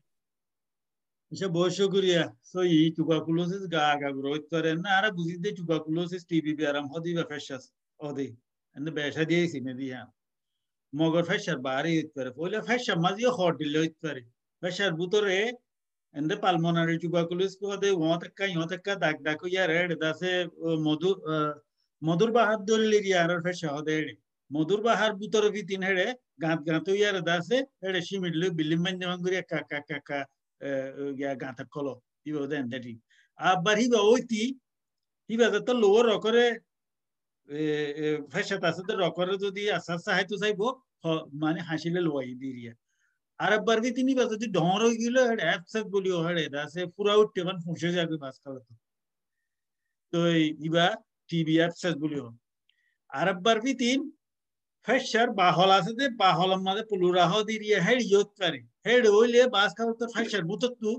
সে 1.32 1.46
বয়স 1.56 1.78
করিয়া। 1.94 2.22
সই 2.50 2.70
টুকাকুলোসিস 2.96 3.64
গা 3.74 3.86
গা 4.02 4.08
গ্রহিত 4.18 4.44
করে। 4.52 4.70
না, 4.84 4.90
আরে 4.98 5.10
বুঝি 5.18 5.36
দে 5.44 5.50
টুকাকুলোসিস 5.58 6.22
টিভি 6.30 6.52
বিয়ারাম 6.58 6.86
হদি 6.92 7.10
বা 7.18 7.24
ফেসাস 7.30 7.62
হদি। 8.00 8.28
এনে 8.76 8.90
বেসা 8.98 9.22
দিয়ে 9.30 9.42
সিনে 9.52 9.74
দিয়া 9.80 9.96
হ্যাঁ। 9.98 10.08
মগর 10.92 11.24
ফেসার 11.30 11.58
বাহারে 11.66 11.90
হইত 11.96 12.08
করে 12.16 12.30
পয়লা 12.38 12.58
ফেসার 12.68 12.98
মাঝিও 13.04 13.30
হট 13.38 13.54
দিলে 13.62 13.78
হইত 13.82 13.96
করে 14.04 14.22
ফেসার 14.62 14.92
ভুতরে 14.98 15.38
এনে 16.14 16.36
পালমনারে 16.44 16.94
টুকাকুলোস 17.02 17.52
কো 17.60 17.66
হদে 17.72 17.88
ও 17.94 18.04
কা 18.38 18.44
ইও 18.54 18.64
কা 18.86 18.92
দাগ 19.04 19.16
দাগ 19.26 19.40
ইয়া 19.52 19.64
রেড 19.72 19.90
দাসে 20.02 20.32
মধুর 20.86 21.16
মধুর 22.02 22.30
বাহার 22.36 22.58
দরলি 22.68 22.98
ইয়া 23.08 23.20
আর 23.24 23.30
ফেসা 23.46 23.68
হদে 23.76 23.96
মধুর 24.50 24.80
বাহার 24.86 25.12
ভুতরে 25.20 25.48
ভিতিন 25.56 25.80
হেড়ে, 25.88 26.06
গাঁত 26.42 26.60
গাঁত 26.68 26.86
ইয়ার 27.00 27.16
দাসে 27.28 27.58
হেড়ে 27.82 28.00
সিমিডলে 28.08 28.46
বিলিম্বান 28.58 28.94
জমাঙ্গুরিয়া 29.00 29.44
কা 29.50 29.58
কা 29.70 29.78
কা 29.88 29.98
কা 30.08 30.20
গাঁত 31.42 31.58
কলো 31.72 31.94
ইবো 32.26 32.42
দেন 32.46 32.64
দেটি 32.68 32.92
আবার 33.38 33.76
হিবা 33.78 34.00
ওইতি 34.02 34.42
হিবা 35.30 35.46
তো 35.60 35.72
লোর 35.74 36.02
রকরে 36.06 36.44
ফেসা 38.32 38.56
তাসে 38.56 38.82
রকরে 38.96 39.34
যদি 39.36 39.62
হাসিলে 41.68 42.00
লোয়াই 42.00 42.32
দিরিয়া 42.34 42.72
আর 43.40 43.50
একবার 43.52 43.78
কি 43.82 43.90
তিনি 43.90 44.12
বাস 44.14 44.28
যদি 44.34 44.46
ডর 44.48 44.80
হয়ে 44.84 45.00
গেল 45.02 45.16
অ্যাপসেট 45.40 45.86
বলিও 45.86 46.18
হড়ে 46.26 46.44
দাসে 46.48 46.82
পুরা 46.96 47.14
উঠতে 47.16 47.40
মানে 47.44 47.60
তো 50.12 50.18
ইবা 50.66 50.86
টিবি 51.30 51.54
অ্যাপসেট 51.58 51.94
বলিও 51.98 52.26
আর 53.10 53.26
একবার 53.28 53.56
কি 53.60 53.72
তিন 53.74 53.98
ফেসার 54.86 55.28
বাহল 55.40 55.70
আছে 55.78 55.92
যে 56.00 56.06
বাহলের 56.22 56.60
মাঝে 56.66 56.82
পুলুরাহ 56.90 57.32
দিরিয়া 57.48 57.78
হেড 57.86 58.00
ইয়ত 58.04 58.28
পারে 58.40 58.60
হেড 58.86 59.04
হইলে 59.14 59.40
বাস 59.56 59.70
খাওয়া 59.76 59.94
তো 60.00 60.06
ফেসার 60.14 60.42
বুতত 60.50 60.72
তু 60.82 60.90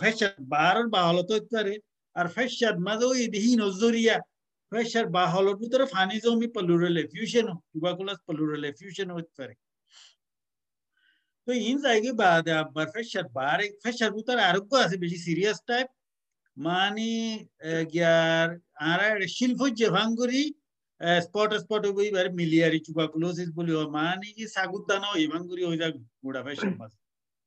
ফেসার 0.00 0.32
বারর 0.54 0.86
বাহল 0.96 1.18
তো 1.28 1.34
পারে 1.52 1.74
আর 2.16 2.26
ফেসার 2.36 2.74
মাঝে 2.86 3.04
ওই 3.12 3.20
দিহি 3.34 3.52
নজরিয়া 3.64 4.16
pressure 4.72 5.08
বা 5.14 5.24
হলোর 5.26 5.56
ভিতরে 5.62 5.84
ফানি 5.94 6.16
জমি 6.24 6.48
প্লুরাল 6.54 6.96
এফিউশন 7.04 7.46
টুবাকুলাস 7.70 8.18
প্লুরাল 8.26 8.62
এফিউশন 8.64 9.08
হতে 9.16 9.32
পারে 9.38 9.54
তো 11.48 11.50
ইন 11.62 11.76
জায়গায় 11.86 12.16
বাদ 12.22 12.44
আবার 12.60 12.86
প্রেশার 12.94 13.26
বাড়ে 13.38 13.66
প্রেশার 13.82 14.10
ভিতরে 14.16 14.40
আরোগ্য 14.50 14.72
আছে 14.84 14.96
বেশি 15.04 15.18
সিরিয়াস 15.26 15.58
টাইপ 15.68 15.88
মানে 16.56 17.10
গিয়ার 17.92 18.48
আর 18.90 19.00
শিল্প 19.36 19.60
যে 19.80 19.86
ভাঙ্গুরি 19.96 20.42
স্পট 21.24 21.50
স্পট 21.62 21.82
বই 21.96 22.08
বারে 22.16 22.30
মিলিয়ারি 22.40 22.78
টুবাকুলোসিস 22.86 23.48
বলি 23.58 23.72
মানে 23.96 24.28
কি 24.36 24.44
সাগুদানা 24.56 25.08
ওই 25.16 25.24
ভাঙ্গুরি 25.32 25.62
হয়ে 25.68 25.80
যাক 25.82 25.94
গোড়া 26.24 26.40
প্রেশার 26.46 26.74
মাস 26.80 26.92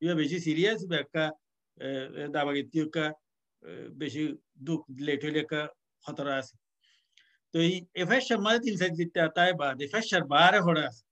ইয়া 0.01 0.13
বেশি 0.21 0.37
সিরিয়াস 0.47 0.79
একটা 1.03 1.23
দাবাগিত্য 2.35 2.75
বেশি 4.01 4.21
দুঃখ 4.67 4.81
লেট 5.07 5.21
হইলে 5.25 5.39
একটা 5.45 5.61
খতরা 6.03 6.33
আছে। 6.41 6.55
তো 7.53 7.57
এই 7.67 7.73
এফএসআর 8.03 8.39
মাঝে 8.45 8.59
তিন 8.65 8.75
সাইজ 8.81 8.93
দিতে 9.01 9.19
তাই 9.37 9.51
বাদ 9.61 9.75
এফএসআর 9.87 10.23
বারে 10.33 10.59
হড়ে 10.67 10.81
আছে। 10.89 11.03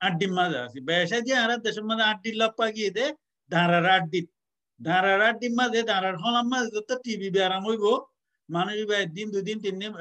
আড্ডি 0.00 0.26
মাঝে 0.38 0.58
আছে। 0.66 0.78
বেসা 0.88 1.18
দিয়ে 1.26 1.38
আর 1.42 1.50
দেশের 1.66 1.84
মাঝে 1.90 2.04
আড্ডি 2.10 2.30
লাপ্পা 2.40 2.66
গিয়ে 2.76 2.90
দে 2.96 3.06
ধারার 3.50 3.86
আড্ডি 3.96 4.20
ধারার 4.80 5.20
আড্ডি 5.28 5.48
মাঝে 5.60 5.80
ধারার 5.92 6.16
হলাম 6.22 6.46
মাঝে 6.52 6.80
তো 6.88 6.94
টিভি 7.04 7.28
বেড়াম 7.36 7.62
হইব 7.68 7.84
মানুষ 8.48 8.74
দিন 9.14 9.26
দুই 9.34 9.42
দিন 9.48 9.58
তিন 9.64 9.74
দিন 9.82 9.92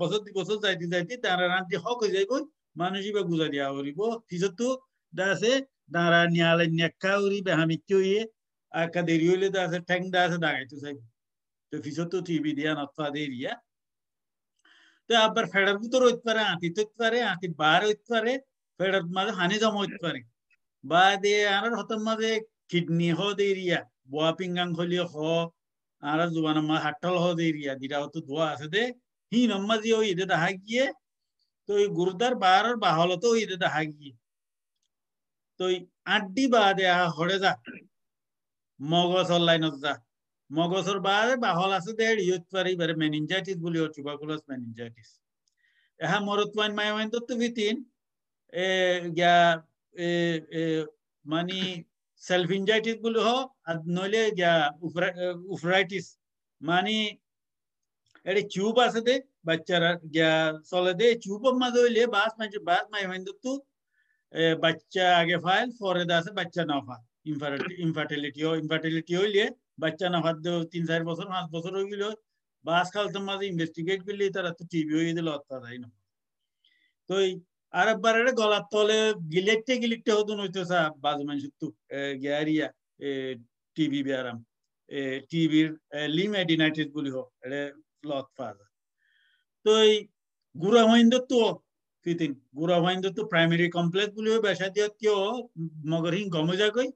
বছর 0.00 0.18
দুই 0.24 0.34
বছর 0.40 0.56
যাইতে 0.64 0.86
যাইতে 0.92 1.14
ধারার 1.24 1.50
আড্ডি 1.50 1.76
হক 1.84 1.98
হয়ে 2.02 2.14
যাইব 2.16 2.32
মানুষ 2.76 3.00
ইবা 3.06 3.22
গুজা 3.30 3.48
দিয়া 3.52 3.66
হরিব 3.70 4.00
পিছত 4.28 4.52
তো 4.58 4.68
দাসে 5.12 5.52
দাঁড়া 5.94 6.20
নিয়ালে 6.34 6.66
নেকা 6.72 7.12
উড়ি 7.24 7.38
বেহামিত্য 7.46 7.90
হইয়ে 8.00 8.20
আকা 8.72 9.00
দেরি 9.08 9.26
হইলে 9.30 9.48
দাসে 9.56 9.78
ঠ্যাং 9.88 10.00
দাসে 10.14 10.38
দাঁড়াইতে 10.44 10.76
চাইব 10.82 10.98
তো 11.72 11.76
পিছত 11.84 12.12
টিভি 12.26 12.52
দিয়া 12.58 12.72
নত্তা 12.78 13.06
দেরিয়া 13.16 13.52
তো 15.10 15.12
আবার 15.18 15.44
ফেডার 15.52 15.76
ভিতর 15.82 16.00
হইতে 16.06 16.22
পারে 16.28 16.40
আঁতি 16.52 16.66
হইতে 16.70 16.94
পারে 17.00 17.18
আঁতি 17.32 17.46
বার 17.60 17.80
হইতে 17.88 18.06
পারে 18.12 18.32
ফেডার 18.80 19.02
মাঝে 19.16 19.32
হানি 19.38 19.56
জমা 19.62 19.78
হইতে 19.82 19.98
পারে 20.04 20.20
বা 20.84 21.04
দিয়ে 21.22 21.40
আর 21.56 21.72
হতার 21.78 22.00
মাঝে 22.08 22.30
কিডনি 22.70 23.08
হ 23.18 23.20
দেরিয়া 23.38 23.78
বোয়া 24.10 24.30
পিঙ্গাং 24.38 24.68
খলিয়ে 24.76 25.04
হ 25.12 25.14
আর 26.02 26.18
জোয়ান 26.34 26.58
মা 26.68 26.76
হাট্টাল 26.86 27.14
হ 27.22 27.24
দেরিয়া 27.40 27.72
দিরা 27.82 27.98
হতো 28.04 28.18
ধোয়া 28.28 28.46
আছে 28.54 28.66
দে। 28.74 28.82
হি 29.32 29.40
নম্মা 29.52 29.74
যে 29.84 29.90
ওই 30.00 30.06
ইদে 30.12 30.24
দেখা 30.32 30.50
গিয়ে, 30.64 30.84
তো 31.68 31.70
ওই 31.80 31.86
গুরুদার 31.98 32.34
বার 32.44 32.64
বাহল 32.84 33.10
তো 33.22 33.26
ওই 33.34 33.42
দেখা 33.64 33.82
গিয়ে। 33.96 34.14
তো 35.60 35.64
আড্ডি 36.14 36.44
বা 36.54 36.62
দেয়া 36.78 36.96
হরে 37.16 37.36
যা, 37.44 37.52
মগজ 38.80 39.30
লাইনত 39.48 39.76
যা। 39.84 39.94
মগজর 40.50 40.98
বাদে 41.06 41.34
বাহল 41.46 41.70
আছে 41.78 41.92
দে 41.98 42.06
ইয়ত 42.28 42.44
পারি 42.54 42.72
বারে 42.80 42.94
মেনিনজাইটিস 43.02 43.56
বলি 43.64 43.78
টুবাকুলাস 43.96 44.42
মেনিনজাইটিস 44.50 45.10
এহা 46.00 46.18
মরত 46.28 46.50
ওয়াইন 46.56 46.72
মাই 46.78 46.88
ওয়াইন 46.92 47.08
তো 47.12 47.34
ভিতিন 47.42 47.74
এ 48.52 48.66
গিয়া 49.16 49.36
এ 49.94 50.08
মানে 51.24 51.58
সেলফ 52.22 52.48
ইনজাইটিস 52.58 52.96
বলি 53.04 53.20
হ 53.26 53.30
আর 53.68 53.76
নইলে 53.96 54.22
গিয়া 54.38 54.54
উফরাইটিস 55.54 56.06
মানে 56.60 56.96
এটি 58.26 58.42
চুপ 58.54 58.76
আছে 58.86 59.00
দে 59.08 59.14
বাচ্চারা 59.46 59.90
গিয়া 60.14 60.32
চলে 60.70 60.92
দে 61.00 61.06
চুপের 61.24 61.54
মাঝে 61.62 61.78
হইলে 61.84 62.02
বাস 62.16 62.32
মাঝে 62.40 62.58
বাস 62.68 62.84
মাই 62.92 63.02
ওয়াইন 63.06 63.22
তো 63.38 63.52
বাচ্চা 64.62 65.04
আগে 65.20 65.36
ফাইল 65.44 65.68
পরে 65.80 66.02
আছে 66.18 66.30
বাচ্চা 66.38 66.62
না 66.70 66.76
ফা 66.86 66.96
ইনফার্টিলিটি 67.84 68.40
ও 68.44 68.50
ইনফার্টিলিটি 68.62 69.12
হইলে 69.20 69.44
বাচ্চা 69.82 70.06
না 70.12 70.18
হাত 70.24 70.36
তিন 70.72 70.82
চার 70.88 71.02
বছর 71.08 71.26
পাঁচ 71.32 71.46
বছর 71.56 71.72
হয়ে 71.76 71.90
গেল 71.92 72.04
বাস 72.64 72.86
খালতাম 72.94 73.24
মাঝে 73.28 73.44
ইনভেস্টিগেট 73.46 74.00
করলে 74.06 74.24
তারা 74.36 74.50
তো 74.58 74.62
টিভি 74.72 74.92
হয়ে 74.98 75.12
দিল 75.18 75.26
অত্তা 75.36 75.56
তাই 75.64 75.78
না 75.82 75.88
তো 77.08 77.14
আর 77.74 77.86
একবার 77.88 78.14
গলার 78.40 78.64
তলে 78.72 78.98
গিলেটে 79.32 79.74
গিলিটে 79.82 80.10
হতো 80.18 80.32
নইতো 80.38 80.60
সা 80.70 80.80
বাজু 81.04 81.22
মানুষ 81.28 81.44
তো 81.60 81.66
গিয়ারিয়া 82.22 82.66
টিভি 83.76 84.00
বেয়ারাম 84.06 84.38
টিভির 85.30 85.68
লিম 86.08 86.32
এডিনাইটিস 86.42 86.88
বলি 86.96 87.10
হোক, 87.16 87.28
এটা 87.44 87.60
লত 88.04 88.26
পাওয়া 88.38 88.64
তো 89.66 89.70
এই 89.86 89.94
গুড়া 90.54 90.82
হইন্দ 90.90 91.12
তো 91.30 91.38
ফিতিন 92.06 92.32
গুড়া 92.58 92.76
হইন্দ 92.84 93.04
তো 93.16 93.22
প্রাইমারি 93.32 93.64
কমপ্লেক্স 93.78 94.12
বলি 94.16 94.28
হয় 94.32 94.42
বেসা 94.46 94.68
দিয়ে 94.74 94.88
মগরহীন 95.92 96.28
গমে 96.36 96.54
যাগই 96.62 96.88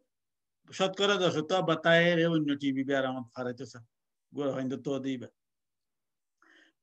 শতকরা 0.69 1.17
দশ 1.23 1.37
তো 1.51 1.57
বাতায় 1.69 2.07
রে 2.19 2.25
অন্য 2.35 2.51
টিভি 2.63 2.83
বেয়ার 2.89 3.05
আমার 3.11 3.25
ফারাইতেছে 3.35 3.79
গোড়া 4.33 4.53
হইন্দ 4.57 4.73
তো 4.87 4.93
দিবা 5.05 5.29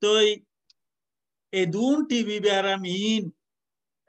তো 0.02 0.10
এই 1.54 1.66
দুন 1.76 1.98
টিভি 2.12 2.38
বেয়ারাম 2.46 2.82
ইন 3.06 3.24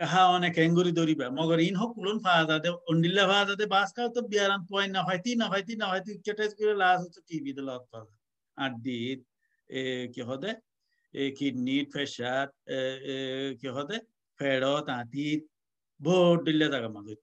হা 0.01 0.23
অনেক 0.37 0.55
এঙ্গুরি 0.59 0.93
ধরিবা। 1.01 1.27
মগর 1.39 1.59
ইন 1.69 1.75
হোক 1.81 1.91
কুলন 1.97 2.19
ফাওয়া 2.25 2.45
যাতে 2.51 2.69
অন্ডিল্লা 2.91 3.25
ফাওয়া 3.31 3.45
যাতে 3.51 3.65
বাস 3.75 3.89
খাও 3.97 4.09
তো 4.17 4.21
বিয়ারাম 4.31 4.63
পয়েন্ট 4.71 4.93
না 4.97 5.01
হয়তি 5.09 5.31
না 5.41 5.47
হয়তি 5.53 5.73
না 5.83 5.87
হয়তি 5.93 6.11
চেটাইস 6.27 6.53
করে 6.59 6.75
লাস 6.83 6.99
হচ্ছে 7.05 7.21
টিভি 7.29 7.51
দিল 7.59 7.69
আর 8.59 8.71
দিত, 8.85 9.21
এ, 9.71 9.81
কি 10.15 10.21
হদে? 10.31 10.51
এ, 11.15 11.23
কিডনি 11.39 11.77
প্রেশার 11.93 12.47
কি 13.61 13.69
হদে? 13.77 13.97
ফেড়ত 14.41 14.87
আঁতিত, 14.99 15.41
ভোট 16.01 16.39
দিলে 16.47 16.67
জায়গা 16.73 16.89
মাঝে 16.97 17.15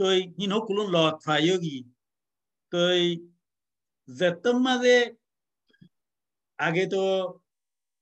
তো 0.00 0.04
ইনো 0.44 0.58
কুলুন 0.66 0.88
lot 0.96 1.16
ফাইয়োগি 1.26 1.78
তো 2.72 2.80
যেতম 4.08 4.56
মাঝে 4.66 4.96
আগে 6.58 6.84
তো 6.94 7.02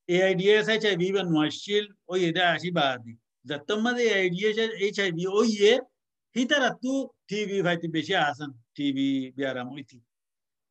এআইডিএস 0.08 0.66
এইচআইভি 0.74 1.08
বা 1.16 1.22
নয়শিল 1.34 1.84
ওই 2.12 2.20
এটা 2.28 2.42
আসি 2.54 2.68
বাদি 2.78 3.12
যেতম 3.12 3.30
মাঝে 3.85 4.03
এআইডিএস 4.09 4.57
এইচআইভি 4.85 5.24
ওই 5.33 5.50
এ 5.64 5.74
হিতারা 6.37 6.70
তু 6.83 6.92
টিভি 7.29 7.59
ভাইতে 7.66 7.87
বেশি 7.96 8.14
আসান 8.22 8.50
টিভি 8.76 9.09
বিয়ারাম 9.37 9.68
হইতি 9.74 9.98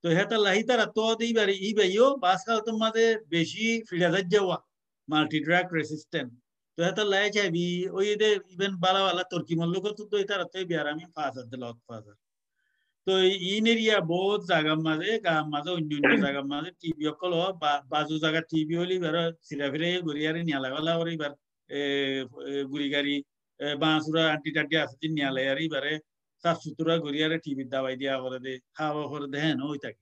তো 0.04 0.08
হেতাল্লা 0.10 0.52
হিতারা 0.58 0.86
তো 0.98 1.06
দিবারে 1.20 1.54
ই 1.60 1.70
বাইও 1.78 2.08
বাসকাল 2.24 2.58
তো 2.68 2.72
মাঝে 2.84 3.06
বেশি 3.30 3.66
ফিডা 3.88 4.10
যাওয়া 4.34 4.58
মাল্টি 5.08 5.40
ড্রাগ 5.46 5.66
রেসিস্টেন্ট 5.78 6.32
তো 6.78 6.80
হেতা 6.88 7.04
লাই 7.06 7.28
চাইবি 7.36 7.66
ওই 7.98 8.08
দে 8.22 8.30
ইভেন 8.54 8.74
বালা 8.84 9.02
বালা 9.06 9.24
তুর্কি 9.32 9.54
মল্লক 9.60 9.86
তো 9.98 10.04
তো 10.12 10.16
এটা 10.24 10.36
রাতে 10.38 10.60
বিয়ার 10.70 10.88
আমি 10.94 11.04
পাঁচ 11.16 11.32
হাজার 11.32 11.46
দিল 11.52 11.64
পাঁচ 11.88 12.02
হাজার 12.02 12.18
তো 13.08 13.14
ইন 13.50 13.66
এরিয়া 13.74 13.98
বহুত 14.12 14.42
জায়গার 14.52 14.80
মাঝে 14.88 15.10
গাম 15.26 15.46
মাঝে 15.54 15.70
অন্য 15.78 15.92
অন্য 16.00 16.12
জায়গার 16.26 16.46
মাঝে 16.54 16.70
টিভি 16.82 17.04
অকল 17.12 17.34
বাজু 17.92 18.16
জায়গা 18.24 18.42
টিভি 18.52 18.74
হলি 18.82 18.96
এবার 19.00 19.16
সিরা 19.48 19.68
ফিরে 19.74 19.90
গড়িয়ারে 20.08 20.42
নিয়ালা 20.48 20.70
গলা 20.76 20.92
ওর 21.00 21.08
এবার 21.16 21.32
গুড়ি 22.72 22.88
গাড়ি 22.96 23.16
বাঁশুরা 23.84 24.24
আন্টি 24.34 24.50
টান্টি 24.56 24.76
আছে 24.84 25.06
নিয়ালে 25.10 25.42
আর 25.52 25.58
এবারে 25.66 25.94
সাফ 26.44 26.58
সুতরা 26.64 26.96
গড়িয়ারে 27.06 27.38
টিভি 27.46 27.64
দাবাই 27.74 27.96
দিয়া 28.02 28.16
করে 28.24 28.38
দে 28.46 28.54
খাওয়া 28.78 29.04
করে 29.12 29.28
দে 29.32 29.38
হ্যাঁ 29.44 29.56
ওই 29.72 29.80
থাকে। 29.86 30.02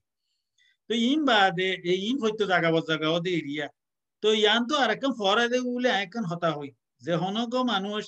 তো 0.89 0.93
ইন 1.09 1.19
বাদে 1.29 1.69
ইন 2.09 2.15
হয়তো 2.23 2.43
জায়গা 2.51 2.69
জায়গা 2.89 3.07
দে 3.25 3.31
এরিয়া 3.39 3.67
তো 4.23 4.27
ইয়ান 4.35 4.61
তো 4.69 4.73
আর 4.83 4.89
একদম 4.95 5.11
ফরাদে 5.21 5.59
বলে 5.67 5.89
একন 6.03 6.23
হতা 6.31 6.49
হই 6.57 6.69
যে 7.01 7.13
হনক 7.21 7.53
মানুষ 7.73 8.03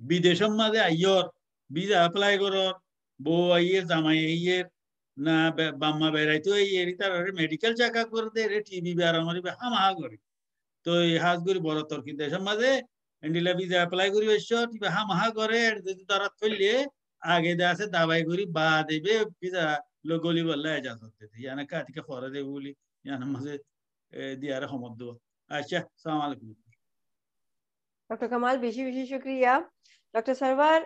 বিদেশের 0.00 0.52
মাঝে 0.60 0.80
আইয়র 0.90 1.24
ভিসা 1.70 1.96
এপ্লাই 2.06 2.34
করর 2.42 2.72
বউ 3.20 3.44
আইয়ে, 3.58 3.78
জামাই 3.90 4.18
আইয়ে, 4.30 4.56
না 5.16 5.36
বাম্মা 5.82 6.08
বেড়াইতো 6.14 6.50
এই 6.62 6.70
এরি 6.80 6.92
তার 7.00 7.12
মেডিকেল 7.40 7.72
চেক 7.80 7.96
করে 8.12 8.28
দেয় 8.36 8.48
টিবি 8.68 8.92
বেড়া 9.00 9.20
মারিবে 9.26 9.50
হামাহা 9.60 9.90
করে 10.00 10.16
তো 10.86 10.90
এই 11.06 11.14
হাজগুরি 11.24 11.60
বড় 11.68 11.80
তর্কিত 11.90 12.18
এসব 12.28 12.42
মাঝে 12.48 12.70
এন্ডিলা 13.22 13.52
ভিজা 13.60 13.76
অ্যাপ্লাই 13.80 14.08
করি 14.14 14.26
এসব 14.38 14.68
হা 14.94 15.02
মাহা 15.12 15.28
করে 15.38 15.60
যদি 15.86 16.02
তারা 16.10 16.26
করলে 16.40 16.70
আগে 17.22 17.50
দে 17.58 17.64
আছে 17.72 17.84
দাবাই 17.96 18.22
করি 18.28 18.44
বা 18.56 18.66
দেবে 18.90 19.14
ভিজা 19.40 19.64
লো 20.08 20.14
গলি 20.24 20.42
বললে 20.50 20.68
এজাজত 20.78 21.12
দিতে 21.20 21.36
ইয়ানা 21.42 21.64
কাতিকে 21.70 22.02
খরা 22.08 22.28
দেবে 22.34 22.48
বলি, 22.56 22.70
ইয়ানা 23.04 23.26
মাঝে 23.34 23.54
দিয়ারে 24.40 24.66
সমদ 24.72 24.92
দেব। 24.98 25.08
আচ্ছা 25.50 25.78
সালাম 26.00 26.20
আলাইকুম। 26.26 26.48
ডক্টর 28.10 28.28
কামাল, 28.32 28.56
বেশি 28.66 28.80
বেশি 28.88 29.02
শুক্রিয়া। 29.12 29.52
ডক্টর 30.14 30.34
সরবার 30.40 30.78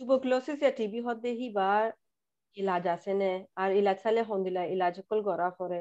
টুবোক্লোসিস 0.00 0.58
ইয়া 0.62 0.72
টিবি 0.78 1.00
হতে 1.06 1.28
হিবার 1.40 1.84
ইলাজ 2.56 2.84
আছে 2.94 3.12
নে? 3.20 3.32
আর 3.62 3.70
ইলাজ 3.80 3.98
চালে 4.04 4.20
হন্দিলা 4.30 4.62
ইলাজ 4.74 4.96
কল 5.08 5.20
গড়া 5.28 5.48
করে। 5.60 5.80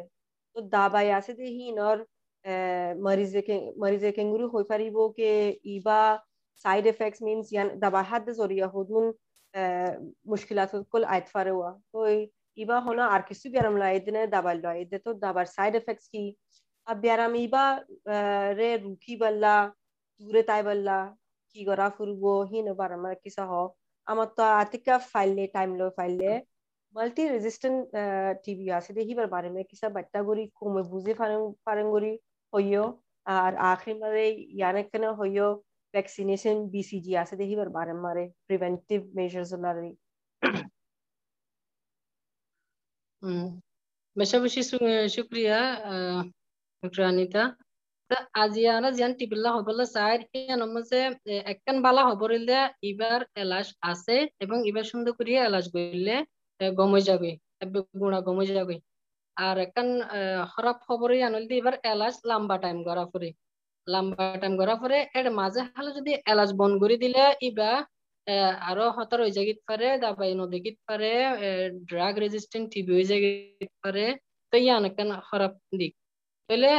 তো 0.56 0.60
দাবাই 0.76 1.08
আছে 1.20 1.32
দে 1.40 1.46
হিনর 1.58 1.98
مریض 2.46 3.36
مریض 3.78 4.06
کنگورو 4.16 4.50
خوی 4.50 4.64
فریبو 4.64 5.14
که 5.14 5.60
ایبا 5.64 6.20
ساید 6.56 6.88
افکس 6.88 7.22
مینز 7.22 7.54
یعنی 7.54 7.70
دبا 7.70 8.02
حد 8.02 8.32
زوریا 8.32 8.68
خودمون 8.68 9.14
مشکلات 10.26 10.76
کل 10.92 11.06
آیت 11.06 11.30
فروا 11.30 11.72
تو 11.92 11.98
ایبا 12.54 12.80
ہونا 12.80 13.08
آرکیسو 13.08 13.50
بیارم 13.50 13.78
لائد 13.78 14.10
نه 14.10 14.26
دبا 14.26 14.54
لائد 14.54 14.98
تو 14.98 15.14
دبا 15.14 15.46
ساید 15.46 15.76
افکس 15.76 16.10
کی 16.10 16.36
अब 16.88 16.98
ब्याराम 17.02 17.36
इबा 17.36 17.64
रे 18.58 18.76
रुकी 18.84 19.16
बल्ला 19.16 19.56
दूरे 20.22 20.42
ताई 20.44 20.62
बल्ला 20.68 20.98
की 21.56 21.66
गरा 21.66 21.90
फुरबो 21.98 22.32
ही 22.52 22.62
न 22.62 22.74
बारा 22.80 22.98
मर 22.98 23.14
किसा 23.24 23.44
हो 23.52 23.60
आम 24.08 24.24
तो 24.38 24.44
आतिका 24.44 24.98
फ़ाइल 24.98 25.36
ले 25.36 25.46
टाइम 25.58 25.76
लो 25.82 25.90
फ़ाइल 25.98 26.18
ले 26.22 26.38
मल्टी 26.96 27.28
रेजिस्टेंट 27.30 27.92
टीबी 28.46 28.70
आसे 28.78 28.94
दे 28.94 29.02
ही 29.10 29.14
बर 29.20 29.26
बारे 29.36 29.50
में 29.58 29.64
किसा 29.66 29.90
बट्टा 29.98 30.22
गोरी 30.30 30.46
कोमे 30.62 30.84
बुझे 30.90 31.14
फारंग 31.22 31.54
फारंग 31.66 31.92
गोरी 31.92 32.12
আর 33.26 33.52
আখরি 33.66 33.94
মারে 34.02 34.24
ইয়ানে 34.58 34.82
কেন 34.92 35.04
হইও 35.20 35.48
ভ্যাকসিনেশন 35.94 36.58
বিসিজি 36.74 37.12
আছে 37.22 37.34
দেখি 37.42 37.56
বার 37.60 37.70
বারে 37.78 37.94
মারে 38.06 38.24
প্রিভেন্টিভ 38.48 39.00
মেজার্স 39.18 39.52
লারি 39.64 39.92
বেশি 44.16 44.38
বেশি 44.44 44.62
শুক্রিয়া 45.16 45.58
ডক্টর 46.84 47.04
আনিতা 47.04 47.44
আজিয়ানা 48.36 48.90
জিয়ান 48.98 49.14
টিবিল্লা 49.20 49.50
হবলা 49.58 49.84
সাইড 49.96 50.20
মজে 50.76 51.00
একখান 51.52 51.78
বালা 51.86 52.02
হবরিলে 52.10 52.60
ইবার 52.84 53.22
এলাশ 53.36 53.68
আছে 53.84 54.16
এবং 54.44 54.58
ইবার 54.70 54.86
সুন্দর 54.92 55.14
এলাশ 55.48 55.66
গইলে 55.76 56.16
যাবে 57.10 57.30
গুণা 58.00 58.20
যাবে। 58.52 58.76
আর 59.48 59.56
একখান 59.66 59.90
খারাপ 60.54 60.78
খবর 60.88 61.10
আনল 61.28 61.44
দিয়ে 61.50 61.62
এবার 61.64 61.76
এলাচ 61.94 62.16
লম্বা 62.30 62.58
টাইম 62.64 62.78
করা 62.88 63.04
পরে 63.14 63.30
লম্বা 63.88 64.26
টাইম 64.42 64.54
করা 64.62 64.76
পরে 64.82 64.98
এর 65.20 65.28
মাঝে 65.40 65.62
হালে 65.76 65.92
যদি 66.00 66.12
এলাচ 66.32 66.50
বন 66.60 66.72
করে 66.82 66.96
দিলে, 67.04 67.24
ইবা 67.50 67.72
আরও 68.70 68.86
হতার 68.98 69.20
হয়ে 69.24 69.36
যাগিত 69.38 69.60
পারে, 69.70 69.88
দাবাই 70.04 70.34
নদীগিত 70.42 70.78
পারে 70.90 71.12
ড্রাগ 71.90 72.14
রেজিস্ট্যান্ট 72.26 72.68
টিবি 72.74 72.92
হয়ে 72.96 73.10
যাগিত 73.12 73.72
পারে, 73.84 74.06
তো 74.54 74.56
ইয়ান 74.66 74.84
একখান 74.90 75.10
খারাপ 75.30 75.54
দিক 75.80 75.94
তাহলে 76.50 76.72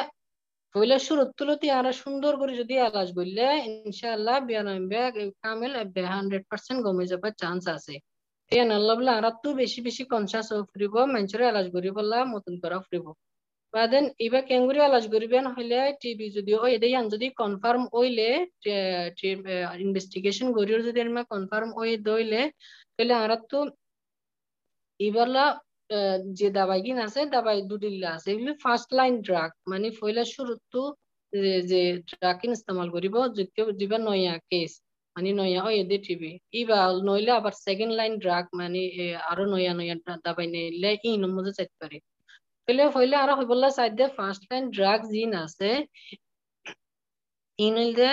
পয়লা 0.74 0.98
শুরু 1.08 1.22
তুলতে 1.38 1.66
আরা 1.80 1.92
সুন্দর 2.02 2.32
করে 2.40 2.52
যদি 2.62 2.74
এলাচ 2.88 3.08
বললে 3.18 3.44
ইনশাআল্লাহ 3.86 4.36
বিয়ানব্বই 4.48 5.26
কামেল 5.42 5.72
হান্ড্রেড 6.14 6.44
পার্সেন্ট 6.50 6.80
কমে 6.86 7.04
যাবার 7.10 7.32
চান্স 7.42 7.64
আছে। 7.76 7.94
এলাচ 8.52 8.68
করিবেন 15.08 15.46
হইলে 15.46 15.92
টিবি 16.00 16.30
যদি 16.30 16.52
যদি 17.08 17.30
ইনভেস্টিগেশন 19.80 20.52
যদি 20.82 21.00
কনফার্ম 21.24 21.78
হই 21.78 22.02
দইলে 22.02 22.50
তাহলে 22.96 23.14
আরা 23.14 23.36
তো 23.50 23.70
এবারলা 25.00 25.58
যে 26.32 26.50
দাবাই 26.50 26.82
কিন 26.82 26.98
আছে, 26.98 27.26
দাবাই 27.26 27.62
দুদিল্লা 27.62 28.10
আছে 28.10 28.32
এগুলো 28.32 28.54
ফার্স্ট 28.62 28.94
লাইন 28.94 29.20
ড্রাগ 29.20 29.50
মানে 29.68 29.90
ফয়লা 29.90 30.24
শুরুতো 30.24 30.94
যে 31.66 32.02
ড্রাগ 32.10 32.44
ইস্তেমাল 32.44 32.90
করিব 32.90 33.34
যেতে 33.34 33.72
দিবা 33.72 33.98
নয়া 33.98 34.38
কেস 34.50 34.80
মানে 35.16 35.30
নয়া 35.40 35.60
হয় 35.64 35.76
এদের 35.82 36.00
টিবি 36.06 36.30
ইবা 36.60 36.78
নইলে 37.08 37.32
আবার 37.40 37.54
সেকেন্ড 37.66 37.92
লাইন 37.98 38.12
ড্রাগ 38.24 38.44
মানে 38.60 38.80
আরও 39.30 39.44
নয়া 39.54 39.72
নয়া 39.78 39.94
দাবাই 40.24 40.46
নিলে 40.54 40.90
ই 41.08 41.12
নম্বরে 41.24 41.50
চাইতে 41.58 41.76
পারে। 41.82 41.96
তাহলে 42.68 42.84
হইলে 42.96 43.16
আরও 43.24 43.34
হইবলা 43.38 43.68
চাইতে 43.78 44.04
ফার্স্ট 44.18 44.42
লাইন 44.50 44.64
ড্রাগ 44.76 45.00
জিন 45.12 45.30
আছে 45.44 45.70
ইনইলদে 47.58 48.10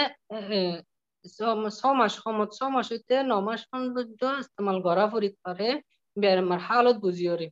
ছ 1.77 1.81
মাস 1.99 2.11
সমত 2.17 2.49
ছ 2.57 2.59
মাস 2.75 2.87
হইতে 2.93 3.15
ন 3.31 3.33
মাস 3.47 3.61
পর্যন্ত 3.71 4.21
ইস্তেমাল 4.41 4.77
করা 4.87 5.05
পারে 5.45 5.69
বেমার 6.17 6.59
হালত 6.67 6.97
বুঝিওরে 7.05 7.47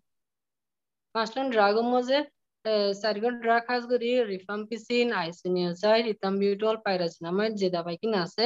Masalan 1.16 1.52
dragın 1.52 1.86
maze 1.86 2.30
sargon 2.94 3.42
drag 3.42 3.70
has 3.70 3.86
gori 3.86 4.10
rifampicin, 4.26 5.12
isoniazid, 5.22 6.08
ethambutol, 6.08 6.76
pyrazinamide 6.86 7.56
যে 7.62 7.68
দাবাই 7.76 7.98
কিনা 8.02 8.20
আছে 8.26 8.46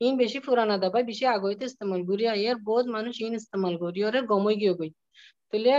ইন 0.00 0.12
বেশি 0.22 0.38
পুরানা 0.46 0.76
দাবাই 0.82 1.04
বেশি 1.10 1.24
আগইতে 1.34 1.64
ইস্তেমাল 1.70 2.00
করি 2.10 2.24
আইয়ার 2.34 2.58
বহুত 2.68 2.86
মানুষ 2.96 3.14
ইন 3.26 3.32
ইস্তেমাল 3.40 3.74
করি 3.82 4.00
ওরে 4.08 4.20
গমই 4.30 4.56
গিয়ে 4.60 4.74
গই 4.80 4.90
তাহলে 5.50 5.72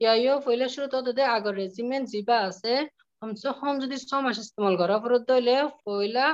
ইয়াইও 0.00 0.36
ফইলে 0.44 0.66
শুরু 0.74 0.86
তো 0.92 0.98
দে 1.08 1.24
আগর 1.36 1.54
রেজিমেন্ট 1.62 2.04
জিবা 2.12 2.36
আছে 2.48 2.72
হামসো 3.22 3.50
হম 3.58 3.74
যদি 3.82 3.96
ছ 4.10 4.12
মাস 4.24 4.36
ইস্তেমাল 4.44 4.74
করা 4.80 4.94
পরত 5.02 5.22
দইলে 5.30 5.54
ফইলা 5.80 6.26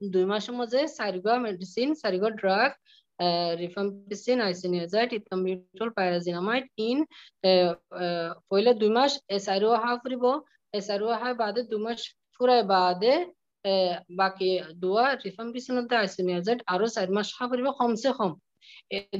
দুই 0.00 0.24
মাসের 0.32 0.54
মধ্যে 0.60 0.80
চারিগা 0.98 1.34
medicine 1.44 1.88
চারিগা 2.02 2.28
drug 2.40 2.70
rifampicin, 3.18 4.42
isoniazid, 4.42 5.12
ethambutol, 5.12 5.92
pyrazinamide 5.92 6.68
in 6.78 7.06
পয়লা 8.48 8.72
দুই 8.80 8.90
মাস 8.96 9.12
এসআরও 9.28 9.70
হা 9.82 9.90
ফুরিব 10.02 10.24
এসআরও 10.74 11.08
হা 11.20 11.28
বাদে 11.34 11.60
দুই 11.70 11.80
মাস 11.86 12.00
ফুরাই 12.34 12.62
বাদে 12.66 13.14
বাকি 14.20 14.48
দুয়া 14.82 15.06
রিফাম্পিসিন 15.24 15.74
আইসোনিয়াজাইড 16.02 16.60
আরও 16.72 16.86
চার 16.94 17.08
মাস 17.16 17.28
হা 17.36 17.44
ফুরিব 17.50 17.68
কমসে 17.80 18.10
কম। 18.18 18.32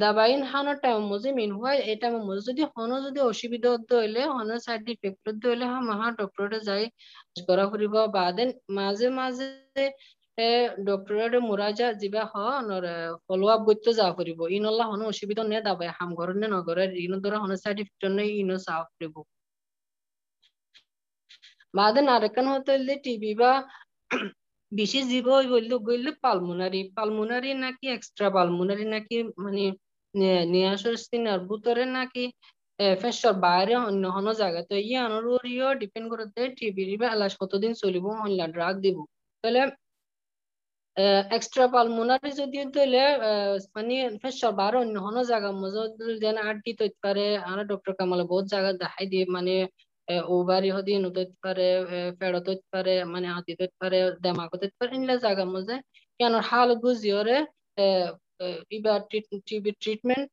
দাবাইন 0.03 0.41
হানোর 0.53 0.77
টাইম 0.85 1.01
মজে 1.13 1.31
মিন 1.39 1.51
হয় 1.61 1.79
এই 1.91 1.97
টাইম 2.03 2.15
মজে 2.29 2.43
যদি 2.51 2.63
হনো 2.75 2.97
যদি 3.07 3.21
অসুবিধা 3.31 3.69
হইলে, 4.01 4.23
হনো 4.37 4.55
সাইড 4.67 4.85
ইফেক্ট 4.95 5.43
হইলে 5.49 5.65
মাহা 5.91 6.07
ডক্টরে 6.21 6.59
যাই 6.69 6.85
করা 7.49 7.65
ফুরিব 7.71 7.95
বাদে 8.17 8.45
মাঝে 8.79 9.07
মাঝে 9.19 9.47
ডক্টরের 10.89 11.35
মুরাজা 11.49 11.87
যিবা 12.01 12.23
হ 12.33 12.35
ফলো 13.27 13.47
আপ 13.55 13.61
করতে 13.69 13.91
যা 14.01 14.07
করিব 14.19 14.41
ইনল্লা 14.57 14.85
হনো 14.91 15.05
অসুবিধা 15.13 15.43
নে 15.51 15.59
দাবাই, 15.69 15.91
হাম 15.99 16.11
ঘর 16.19 16.29
নে 16.41 16.47
নগরের 16.55 16.91
ইন 17.05 17.13
ধরে 17.25 17.37
হনো 17.43 17.55
সাইড 17.63 17.77
ইফেক্ট 17.83 18.03
নে 18.17 18.25
ইনো 18.43 18.57
সাফ 18.67 18.87
করিব 18.97 19.17
বাদেন 21.75 22.07
আরেকান 22.17 22.47
হতে 22.53 22.73
টিবি 23.05 23.33
বা 23.41 23.53
বেশি 24.73 25.01
জীব 25.11 25.27
বললে 25.55 25.75
বললে 25.89 26.11
পালমোনারি। 26.25 26.81
পালমোনারি 26.99 27.51
নাকি 27.65 27.87
এক্সট্রা 27.97 28.29
পালমোনারি 28.37 28.85
নাকি 28.95 29.17
মানে 29.45 29.63
নিয়াসর 30.53 30.95
সিনার 31.05 31.41
ভিতরে 31.51 31.85
নাকি 31.97 32.25
ফেসর 33.03 33.35
বাইরে 33.47 33.75
অন্য 33.89 34.05
হনো 34.17 34.33
জায়গা। 34.41 34.61
তো 34.71 34.75
ইয়ে 34.87 35.01
অনুরিও 35.09 35.69
ডিপেন্ড 35.83 36.07
করতে 36.13 36.41
টিবি 36.59 36.83
বা 37.03 37.07
এলাশ 37.17 37.33
কতদিন 37.43 37.73
চলিব 37.83 38.05
হইলা 38.23 38.47
ড্রাগ 38.57 38.75
দিব। 38.85 38.97
তাহলে 39.45 39.61
এক্সট্রা 41.37 41.67
পালমোনারি 41.75 42.31
যদি 42.41 42.59
দিলে 42.77 43.05
মানে 43.77 43.95
ফেসর 44.23 44.53
বাইরে 44.61 44.77
অন্য 44.85 44.97
জায়গা, 45.31 45.49
মজা 45.63 45.83
যেন 46.23 46.37
তৈতে 46.81 46.99
পারে, 47.05 47.25
আর 47.49 47.59
ডক্টর 47.73 47.93
কামালে 47.99 48.25
বহুত 48.33 48.47
জায়গা 48.55 48.71
দেখাই 48.83 49.07
দিয়ে 49.13 49.25
মানে 49.37 49.55
ওভারি 50.37 50.71
হদি 50.77 50.93
নুতইতে 51.05 51.37
পারে 51.45 51.67
ফেড় 52.19 52.39
তৈতে 52.47 52.67
পারে 52.75 52.95
মানে 53.13 53.27
হাতি 53.37 53.53
তৈতে 53.61 53.77
পারে 53.83 53.99
পারে 54.79 54.93
ইনলা 54.99 55.15
জায়গা 55.25 55.45
মজে। 55.55 55.77
কেন 56.21 56.35
হাল 56.49 56.69
বুঝিওরে 56.83 57.37
ইবা 58.77 58.95
টিবি 59.49 59.71
ট্রিটমেন্ট 59.83 60.27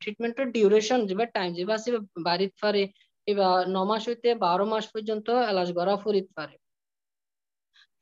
ট্রিটমেন্টের 0.00 0.46
ডিউরেশন 0.56 1.00
যেবা 1.08 1.24
টাইম 1.36 1.50
যেবা 1.58 1.74
আছে 1.78 1.88
বাড়িত 2.28 2.52
পারে 2.62 2.82
এবা 3.26 3.46
ন 3.74 3.76
মাস 3.90 4.02
হইতে 4.08 4.28
বারো 4.44 4.64
মাস 4.72 4.84
পর্যন্ত 4.94 5.26
এলাজ 5.50 5.68
করা 5.78 5.92
ফুরিত 6.04 6.26
পারে। 6.38 6.54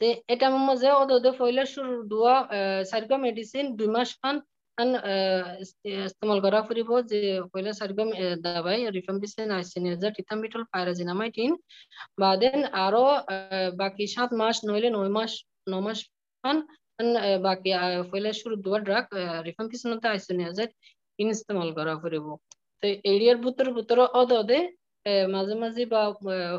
তে, 0.00 0.08
এটা 0.32 0.46
মজে 0.68 0.90
ওদে 1.00 1.30
ফইলে 1.38 1.62
শুরু 1.74 1.92
দুয়া 2.12 2.35
সারগা 2.90 3.16
মেডিসিন 3.26 3.64
দুই 3.78 3.88
মাস 3.96 4.11
খান 4.20 4.37
ইস্তেমাল 4.78 6.38
করা 6.44 6.61
ফুরিব 6.66 6.90
যে 7.11 7.20
পয়লা 7.52 7.72
সারগম 7.72 8.08
দাবাই 8.44 8.78
রিফাম্পিসিন 8.90 9.48
আইসিনিয়াজার 9.52 10.12
টিথামিটল 10.16 10.62
পাইরাজিনামাইড 10.72 11.35
ইন 11.38 11.52
বাদেন 12.18 12.58
আরও 12.85 13.04
বাকি 13.76 14.04
সাত 14.14 14.30
মাস 14.40 14.56
নইলে 14.68 14.88
নয় 14.90 15.12
মাস 15.18 15.32
ন 15.68 15.72
মাস 15.87 15.98
খান 16.44 16.56
বাকি 17.40 17.70
পয়লা 18.11 18.30
শুরু 18.40 18.54
দুয়া 18.64 18.78
ড্রাগ 18.80 19.04
রিফাম্পিসিন 19.48 19.90
আইসিনিয়াজার 20.06 20.68
ইনস্তেমাল 21.18 21.68
করা 21.78 21.94
ফুরিব 22.02 22.26
তো 22.82 22.87
এরিয়ার 23.12 23.38
ভিতর 23.44 23.66
ভিতর 23.76 23.98
অদ 24.20 24.30
অদে 24.40 24.61
মাঝে 25.26 25.54
মাঝে 25.54 25.82
বা 25.92 26.02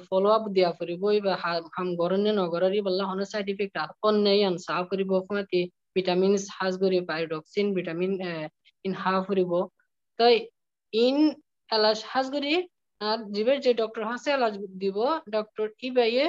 ফলো 0.08 0.30
আপ 0.30 0.44
দিয়া 0.56 0.70
ফুরিব 0.78 1.04
বা 1.26 1.34
হাম 1.76 1.90
গরনে 2.00 2.32
নগরারি 2.34 2.80
বললা 2.88 3.04
হন 3.10 3.20
সাইড 3.32 3.48
ইফেক্ট 3.54 3.76
আর 3.78 3.90
নেই 4.28 4.40
আন 4.50 4.56
সা 4.66 4.76
ফুরিব 4.90 5.12
ভিটামিন 5.96 6.34
হাজ 6.58 6.74
গরি 6.84 7.00
পাইরক্সিন 7.10 7.68
ভিটামিন 7.78 8.12
ইন 8.86 8.94
হা 9.02 9.14
ফুরিব 9.26 9.52
তাই 10.20 10.36
ইন 10.94 11.18
এলাস 11.70 12.00
হাজ 12.12 12.28
গরি 12.36 12.56
আর 13.02 13.20
জিবের 13.36 13.58
যে 13.66 13.72
ডক্টর 13.82 14.04
হাসে 14.12 14.32
দিব 14.82 14.98
ডক্টর 15.36 15.68
ইবাইয়ে 15.90 16.26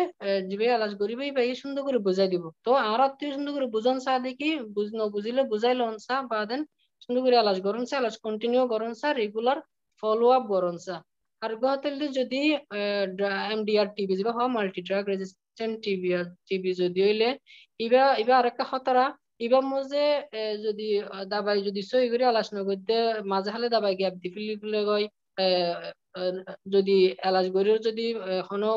জিবে 0.49 0.67
এলাজ 0.77 0.93
করিবে 1.01 1.23
ইবাইয়ে 1.33 1.55
সুন্দর 1.63 1.83
করে 1.87 1.99
বুঝাই 2.07 2.29
দিব। 2.33 2.45
তো 2.67 2.71
আর 2.91 3.01
আত্মীয় 3.07 3.31
সুন্দর 3.37 3.53
করে 3.57 3.67
বুঝন 3.77 3.97
চা 4.05 4.13
দেখি, 4.27 4.51
বুঝ 4.77 4.89
বুঝিলে 5.15 5.43
বুঝাইল 5.53 5.81
চা, 6.07 6.17
বা 6.31 6.39
দেন 6.51 6.61
সুন্দর 7.05 7.21
করে 7.25 7.37
এলাজ 7.43 7.59
করুন 7.67 7.83
চা 7.89 7.95
এলাজ 8.03 8.17
কন্টিনিউ 8.27 8.63
করুন 8.73 8.93
চা 9.01 9.09
রেগুলার 9.21 9.59
ফলো 10.03 10.27
আপ 10.37 10.45
করুন 10.53 10.77
চা। 10.87 10.97
আর 11.43 11.53
গহতেলে 11.63 12.07
যদি 12.19 12.41
এমডিআর 13.55 13.89
টিবি 13.97 14.15
বা 14.29 14.33
multi 14.57 14.81
drug 14.89 15.05
resistant 15.13 15.75
TB 15.85 16.09
TB 16.49 16.71
যদি 16.83 17.01
হইলে, 17.07 17.29
ইবা 17.85 18.03
ইবা 18.23 18.35
আরেকটা 18.41 18.65
খতরা 18.71 19.05
ইবা 19.41 19.61
মজে 19.71 20.05
যদি 20.65 20.85
দাবাই 21.29 21.59
যদি 21.69 21.81
সই 21.91 22.07
করে 22.13 22.25
আলোচনা 22.27 22.61
করতে, 22.69 22.95
মাঝে 23.33 23.51
হালে 23.55 23.69
দাবাই 23.75 23.95
গ্যাপ 24.01 24.15
দি 24.23 24.29
ফিলি 24.35 24.55
গই 24.89 25.05
যদি 26.75 26.97
এলাজ 27.29 27.47
গরির 27.55 27.79
যদি 27.89 28.05
হনো 28.49 28.71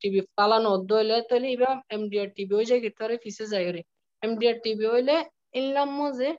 টিভি 0.00 0.20
পালানো 0.36 0.70
দইলে 0.84 1.16
তাহলে 1.28 1.46
ইবা 1.56 1.70
এমডিআর 1.90 2.28
টিভি 2.36 2.52
হয়ে 2.56 2.68
যায় 2.70 2.80
গিয়ে 2.82 2.94
ফিসে 3.24 3.44
যায় 3.52 3.64
এমডিআর 4.22 4.56
টিভি 4.64 4.84
হইলে 4.94 5.14
ইনলাম 5.54 5.88
মজে 5.98 6.30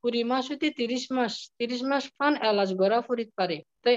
কুড়ি 0.00 0.20
মাস 0.30 0.44
হইতে 0.50 0.68
তিরিশ 0.80 1.04
মাস 1.16 1.32
তিরিশ 1.58 1.80
মাস 1.90 2.04
ফান 2.16 2.34
এলাজ 2.50 2.70
গড়া 2.80 2.98
ফুরিত 3.06 3.30
পারে। 3.38 3.56
তাই 3.84 3.96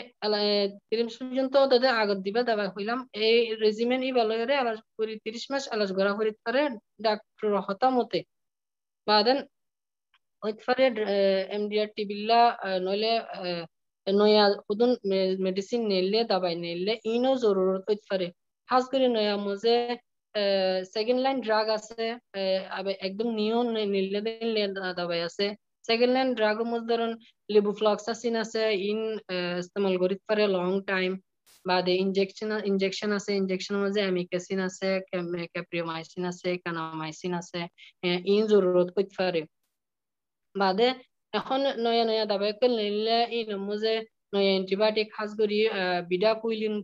তিরিশ 0.89 1.13
পর্যন্ত 1.19 1.53
তাদের 1.71 1.91
আগত 2.01 2.19
দিবা, 2.25 2.41
দাবা 2.49 2.65
হইলাম 2.75 2.99
এই 3.25 3.37
রেজিমেন্ট 3.63 4.03
ই 4.09 4.11
ভালোরে 4.19 4.53
এলাজ 4.61 4.77
কুড়ি 4.95 5.13
তিরিশ 5.25 5.45
মাস 5.51 5.63
এলাজ 5.75 5.89
গড়া 5.97 6.13
ফুরিত 6.17 6.37
পারে 6.45 6.61
ডাক্তার 7.05 7.45
হতামতে 7.67 8.19
বাদেন, 9.07 9.37
হইতে 10.43 10.61
পারে 10.67 10.83
এমডিআর 11.57 11.89
টিবিল্লা 11.95 12.39
নইলে 12.85 13.11
নয়া 14.07 14.45
খুদুন 14.65 14.91
মেডিসিন 15.45 15.81
নিলে 15.91 16.19
দাবাই 16.31 16.55
নিলে 16.63 16.93
ইনো 17.13 17.31
জরুরত 17.43 17.83
হইতে 17.89 18.05
পারে। 18.11 18.27
খাস 18.69 18.83
করে 18.91 19.07
নয়া 19.15 19.35
মজে 19.45 19.75
সেকেন্ড 20.95 21.19
লাইন 21.25 21.37
ড্রাগ 21.45 21.67
আছে 21.77 22.03
একদম 23.07 23.27
নিও 23.39 23.59
নিলে 23.93 24.19
দাবাই 24.99 25.21
আছে। 25.29 25.45
সেকেন্ড 25.85 26.13
লাইন 26.15 26.29
ড্রাগ 26.39 26.57
মধ্যে 26.71 26.89
ধরুন 26.91 27.11
লিবুফ্লক্সাসিন 27.49 28.33
আছে 28.43 28.61
ইন 28.89 28.99
ইস্তেমাল 29.61 29.93
করিতে 30.03 30.23
পারে 30.29 30.43
লং 30.57 30.69
টাইম 30.91 31.11
বাদে 31.65 31.93
ইনজেকশন 32.03 32.49
ইনজেকশন 32.69 33.09
আছে 33.17 33.31
ইনজেকশন 33.41 33.75
মধ্যে 33.83 34.01
অ্যামিকাসিন 34.05 34.59
আছে 34.67 34.89
ক্যাপ্রিওমাইসিন 35.53 36.23
আছে 36.31 36.49
কানামাইসিন 36.63 37.33
আছে 37.41 37.61
ইন 38.33 38.41
জরুরত 38.51 38.89
হইতে 38.95 39.13
পারে 39.19 39.41
বাদে 40.55 40.87
এখন 41.33 41.59
নয়া 41.85 42.03
নয়া 42.09 42.25
দাবাই 42.31 42.51
নিলে 42.79 43.17
ই 43.31 43.39
নমুজে 43.51 43.95
নয়া 44.33 44.51
এন্টিবায়োটিক 44.59 45.07
খাস 45.15 45.29
করি 45.39 45.57
বিডা 46.09 46.31
কুইলিন 46.41 46.75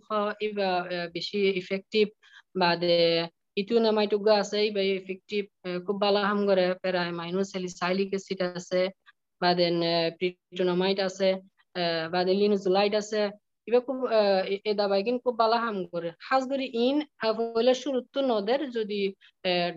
বেশি 1.15 1.38
ইফেক্টিভ 1.62 2.05
বাদে 2.55 2.97
ইটু 3.59 3.74
নামাইটুগা 3.78 4.35
আছে 4.42 4.59
ইবা 4.68 4.83
ইফেক্টিভ 4.92 5.42
খুব 5.87 5.96
ভালো 6.04 6.20
হাম 6.28 6.40
করে 6.48 6.64
প্যারাই 6.83 7.11
মাইনো 7.20 7.40
স্যালিসাইলিক 7.52 8.09
অ্যাসিড 8.14 8.40
আছে 8.50 8.80
বাদেন 9.40 9.74
প্রিটোনামাইট 10.18 10.98
আছে 11.09 11.28
বাদে 12.14 12.33
লিনোজোলাইট 12.40 12.94
আছে 13.02 13.20
ইবা 13.68 13.80
খুব 13.88 13.98
এ 14.66 14.72
দাবাই 14.80 15.00
কিন্তু 15.07 15.20
খুব 15.26 15.37
ভালো 15.42 15.57
হাম 15.64 15.76
করে 15.92 16.09
খাস 16.24 16.42
করি 16.52 16.66
ইন 16.87 16.96
হইলে 17.54 17.72
শুরুত 17.83 18.14
নদের 18.30 18.61
যদি 18.76 19.00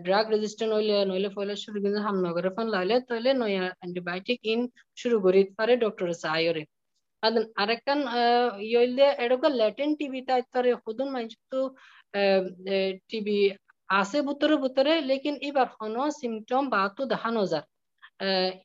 ড্রাগ 0.06 0.24
রেজিস্ট্যান্ট 0.34 0.72
হইলে 0.76 0.94
নইলে 1.10 1.30
ফলে 1.36 1.54
শুরু 1.64 1.78
কিন্তু 1.84 2.00
হাম 2.06 2.16
নগরে 2.26 2.50
ফোন 2.56 2.66
লাইলে 2.74 2.96
তাহলে 3.08 3.30
নয়া 3.42 3.64
অ্যান্টিবায়োটিক 3.70 4.38
ইন 4.52 4.60
শুরু 4.98 5.16
করি 5.24 5.40
পারে 5.58 5.74
ডক্টর 5.84 6.08
সাইরে 6.24 6.62
ಅದನ್ 7.22 7.46
ಅರಕನ್ 7.62 8.02
ಇಲ್ದೆ 8.76 9.08
ಎಡಗ 9.24 9.44
ಲ್ಯಾಟೆಂಟ್ 9.60 9.98
ಟಿಬಿ 10.00 10.20
ತಾಯ್ತಾರೆ 10.28 10.70
ಹುದುನ್ 10.84 11.12
ಮಂಚು 11.14 11.60
টিবি 13.10 13.38
আছে 13.99 14.17
বুতরে 14.27 14.55
বুতরে 14.63 14.91
লেকিন 15.09 15.35
এবার 15.47 15.67
হনো 15.77 16.03
সিমটম 16.19 16.63
বাতো 16.73 17.01
দেখানো 17.13 17.41
যায় 17.53 17.65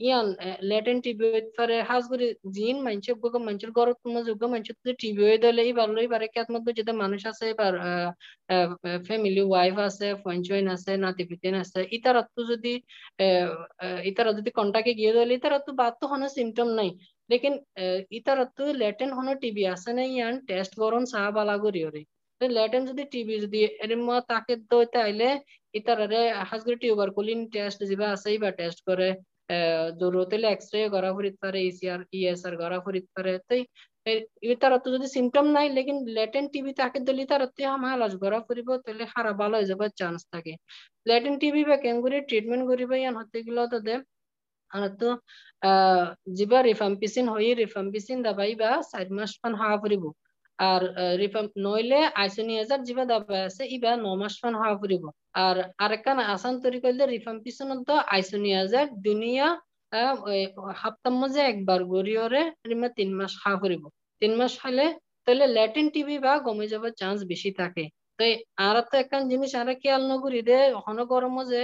ইয়ান 0.07 0.27
লেটেন 0.71 0.99
টিবি 1.05 1.27
ফারে 1.57 1.77
হাজ 1.89 2.05
করে 2.13 2.27
জিন 2.57 2.77
মানছে 2.87 3.11
গগ 3.23 3.35
মানছের 3.47 3.71
গরত 3.79 3.99
মজে 4.15 4.33
গগ 4.35 4.45
মানছে 4.55 4.73
তো 4.85 4.91
টিবি 5.03 5.21
হয়ে 5.27 5.39
দলে 5.45 5.61
এবার 5.71 5.89
লই 5.97 6.07
বারে 6.15 6.27
কাত 6.35 6.47
মধ্যে 6.55 6.73
যেটা 6.79 6.93
মানুষ 7.03 7.21
আছে, 7.31 7.45
এবার 7.55 7.73
ফ্যামিলি 9.09 9.43
ওয়াইফ 9.51 9.77
আছে 9.89 10.07
ফঞ্চইন 10.25 10.67
আছে 10.75 10.91
নাতি 11.05 11.23
পিতেন 11.31 11.55
আছে 11.63 11.81
ইতারা 11.97 12.23
তো 12.37 12.41
যদি 12.53 12.73
ইতারা 14.11 14.31
যদি 14.39 14.51
কন্টাকে 14.59 14.93
গিয়ে 14.99 15.13
দলে 15.17 15.33
ইতারা 15.39 15.59
তো 15.67 15.71
বাত 15.81 15.95
তো 16.01 16.05
হনো 16.13 16.27
সিমটম 16.37 16.69
নাই। 16.79 16.91
লেকিন 17.31 17.55
ইতারা 18.19 18.45
তো 18.57 18.63
লেটেন 18.83 19.11
হনো 19.19 19.33
টিবি 19.43 19.63
আছে 19.75 19.91
না 19.97 20.03
ইয়ান 20.15 20.35
টেস্ট 20.49 20.73
করন 20.83 21.03
সাহ 21.13 21.25
বালা 21.37 21.55
করি 21.65 21.81
ওরে 21.89 22.01
লেটেন 22.41 22.83
যদি 22.91 23.03
টিবি 23.13 23.35
যদি 23.45 23.59
এরম 23.85 24.09
তাকে 24.31 24.53
দইতে 24.71 24.99
আইলে 25.07 25.29
ইতারারে 25.75 26.21
হাজগুড়ি 26.51 26.77
টিউবার 26.83 27.09
কুলিন 27.17 27.41
টেস্ট 27.53 27.81
যিবা 27.91 28.07
আছে 28.15 28.29
বা 28.43 28.51
টেস্ট 28.59 28.79
করে 28.89 29.09
জরুরত 30.01 30.31
হলে 30.35 30.47
এক্স 30.51 30.67
রে 30.75 30.81
করা 30.95 31.11
ফুরিত 31.17 31.37
পারে 31.45 31.59
ইসিআর 31.71 32.01
ইএসআর 32.19 32.55
করা 32.63 32.77
ফুরিত 32.85 33.07
পারে 33.17 33.33
তাই 33.49 33.61
তারা 34.63 34.77
তো 34.85 34.89
যদি 34.95 35.07
সিমটম 35.15 35.47
নাই, 35.57 35.67
লেকিন 35.77 35.99
লেটেন 36.17 36.45
টিবি 36.53 36.71
তাকে 36.81 36.99
দিলে 37.09 37.23
তারা 37.33 37.47
তো 37.57 37.63
আমার 37.77 37.91
আলাজ 37.97 38.13
করা 38.23 38.39
ফুরিব 38.47 38.69
তাহলে 38.85 39.05
হারা 39.15 39.33
ভালো 39.41 39.55
হয়ে 39.59 39.69
যাবার 39.71 39.91
চান্স 40.01 40.21
থাকে। 40.35 40.53
লেটেন 41.07 41.35
টিবি 41.43 41.61
বা 41.71 41.77
কেঙ্গুরি 41.85 42.17
ট্রিটমেন্ট 42.29 42.65
করিব 42.71 42.91
ইয়ান 43.01 43.15
হতে 43.21 43.39
গেলে 43.47 43.63
তাদের 43.75 43.99
তো 45.01 45.09
যিবা 46.39 46.59
রিফাম্পিসিন 46.71 47.25
হই 47.35 47.49
রিফাম্পিসিন 47.63 48.19
দাবাই 48.27 48.53
বা 48.63 48.71
চার 48.91 49.07
মাস 49.17 49.33
মান 49.43 49.53
হা 49.61 49.69
ফুরিব 49.83 50.05
আর 50.59 50.83
রিফাম 51.21 51.47
নইলে 51.67 52.01
আইসোনিয়াজার 52.23 52.81
যিবা 52.89 53.05
দাবাই 53.11 53.41
আছে, 53.49 53.63
ইবা 53.77 53.93
ন 53.97 54.07
মাস 54.21 54.35
মান 54.43 54.55
হা 54.61 54.69
ফুরিব 54.81 55.05
আর 55.45 55.57
আরেকখান 55.85 56.19
আসান 56.35 56.55
তৈরি 56.63 56.79
করলে 56.85 57.05
রিফাম্পিসন 57.07 57.69
তো 57.89 57.95
আইসোনিয়াজার 58.15 58.87
দুনিয়া 59.07 59.47
হাপ্তার 60.83 61.15
মধ্যে 61.21 61.41
একবার 61.53 61.81
গড়িয়রে 61.93 62.43
রিমা 62.69 62.89
তিন 62.99 63.11
মাস 63.19 63.33
হা 63.43 63.53
ফুরিব 63.61 63.83
তিন 64.23 64.33
মাস 64.41 64.53
হলে 64.65 64.87
তাহলে 65.27 65.45
ল্যাটিন 65.57 65.87
টিভি 65.95 66.17
বা 66.25 66.33
কমে 66.47 66.67
যাবার 66.73 66.93
চান্স 67.01 67.19
বেশি 67.33 67.51
থাকে। 67.61 67.85
তো 68.19 68.23
আর 68.67 68.77
তো 68.91 68.95
একখান 69.03 69.23
জিনিস 69.33 69.51
আর 69.61 69.69
খেয়াল 69.83 70.03
নকরি 70.11 70.41
দে 70.49 70.59
হন 70.85 70.99
গরম 71.13 71.37
যে 71.53 71.63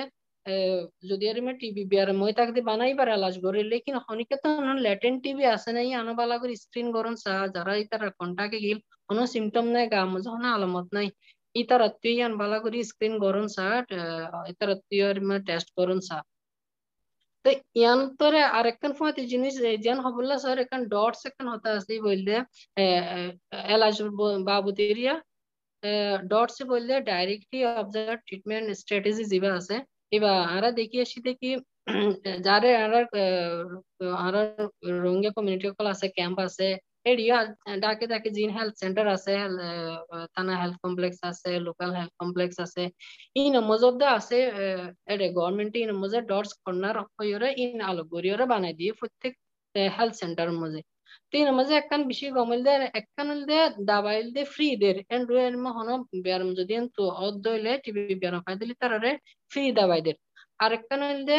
যদি 1.10 1.24
আর 1.30 1.38
টিভি 1.60 1.82
বিয়ার 1.90 2.10
মই 2.20 2.32
তাকতে 2.38 2.60
বানাই 2.70 2.94
পারে 2.98 3.10
এলাজ 3.12 3.34
করে 3.44 3.60
লেকিন 3.72 3.96
হনিকে 4.04 4.36
তো 4.42 4.48
ল্যাটেন 4.84 5.14
টিভি 5.24 5.44
আছে 5.54 5.70
নাই 5.76 5.88
আনো 6.00 6.12
বালা 6.20 6.36
করে 6.42 6.54
স্ক্রিন 6.64 6.88
গরম 6.96 7.14
সা 7.16 7.32
যারা 7.54 7.72
ইতারা 7.82 8.08
কন্টাকে 8.20 8.58
গিল 8.64 8.78
কোনো 9.08 9.22
সিমটম 9.32 9.66
নাই 9.74 9.86
গা 9.92 10.00
মজা 10.06 10.30
হনা 10.34 10.48
আলামত 10.56 10.88
নাই 10.96 11.08
ইতারাত্তীয় 11.54 12.14
ইয়ান 12.16 12.32
বালা 12.40 12.58
করে 12.64 12.78
স্ক্রিন 12.90 13.14
গরম 13.24 13.46
সা 13.56 13.66
ইতারাত্তীয় 14.52 15.06
টেস্ট 15.46 15.68
গরম 15.78 15.98
সা 16.08 16.18
তো 17.44 17.50
ইয়ান 17.74 18.00
তোরে 18.18 18.40
আরেকখান 18.58 18.92
ফাঁতি 18.98 19.22
জিনিস 19.32 19.54
যেন 19.86 19.98
হবল্লা 20.06 20.36
স্যার 20.42 20.56
এখান 20.64 20.80
ডটস 20.92 21.20
এখান 21.28 21.46
হতা 21.52 21.70
আছে 21.78 21.94
বললে 22.00 22.34
এলাজ 23.74 23.96
বাবুতেরিয়া 24.48 25.14
ডটস 26.30 26.56
বললে 26.72 26.94
ডাইরেক্টলি 27.08 27.58
অবজার্ভ 27.74 28.18
ট্রিটমেন্ট 28.26 28.66
স্ট্র্যাটেজি 28.80 29.24
যেবা 29.32 29.50
আছে 29.60 29.76
এবা 30.12 30.30
আরা 30.56 30.68
দেখি 30.78 30.96
আসি 31.04 31.18
দেখি, 31.28 31.48
যারে 32.46 32.68
আরা 32.84 32.98
আরা 34.20 34.40
রোহিঙ্গা 35.02 35.30
কমিউনিটি 35.36 35.66
কল 35.78 35.86
আছে 35.94 36.06
ক্যাম্প 36.16 36.38
আছে 36.48 36.66
এরিয়া 37.06 37.36
ডাকে 37.84 38.04
ডাকে 38.12 38.28
জিন 38.36 38.50
হেলথ 38.56 38.74
সেন্টার 38.82 39.06
আছে 39.16 39.32
থানা 40.34 40.52
হেলথ 40.62 40.76
কমপ্লেক্স 40.84 41.18
আছে 41.30 41.48
লোকাল 41.66 41.90
হেলথ 41.98 42.12
কমপ্লেক্স 42.22 42.56
আছে 42.66 42.82
ই 43.36 43.44
নমজদা 43.56 44.06
আছে 44.18 44.36
এরে 45.12 45.26
গভর্নমেন্ট 45.36 45.72
ই 45.76 45.84
নমজে 45.92 46.18
ডটস 46.30 46.52
কর্নার 46.64 46.96
হইরে 47.16 47.48
ইন 47.62 47.78
আলো 47.90 48.02
গরিয়রে 48.14 48.44
বানাই 48.52 48.72
দিয়ে 48.80 48.92
প্রত্যেক 49.00 49.32
হেলথ 49.96 50.14
সেন্টার 50.22 50.48
মধ্যে। 50.60 50.80
তিন 51.32 51.46
মাঝে 51.58 51.74
একখান 51.76 52.00
বেশি 52.10 52.26
গমল 52.36 52.60
দে 52.66 52.72
একখান 53.00 53.28
দে 53.48 53.58
দাবাইল 53.90 54.26
দে 54.36 54.42
ফ্রি 54.54 54.68
দের 54.82 54.96
এন্ড 55.14 55.24
রুয়ের 55.30 55.54
মহন 55.64 55.88
ব্যায়াম 56.24 56.50
যদি 56.58 56.74
তো 56.96 57.02
অদ 57.24 57.34
দইলে 57.46 57.72
টিভি 57.84 58.02
ব্যায়াম 58.22 58.40
পাই 58.46 58.56
দিলে 58.60 58.74
তারারে 58.82 59.10
ফ্রি 59.50 59.62
দাবাই 59.78 60.00
দের 60.06 60.16
আরেকটা 60.64 60.94
নইলে 61.02 61.38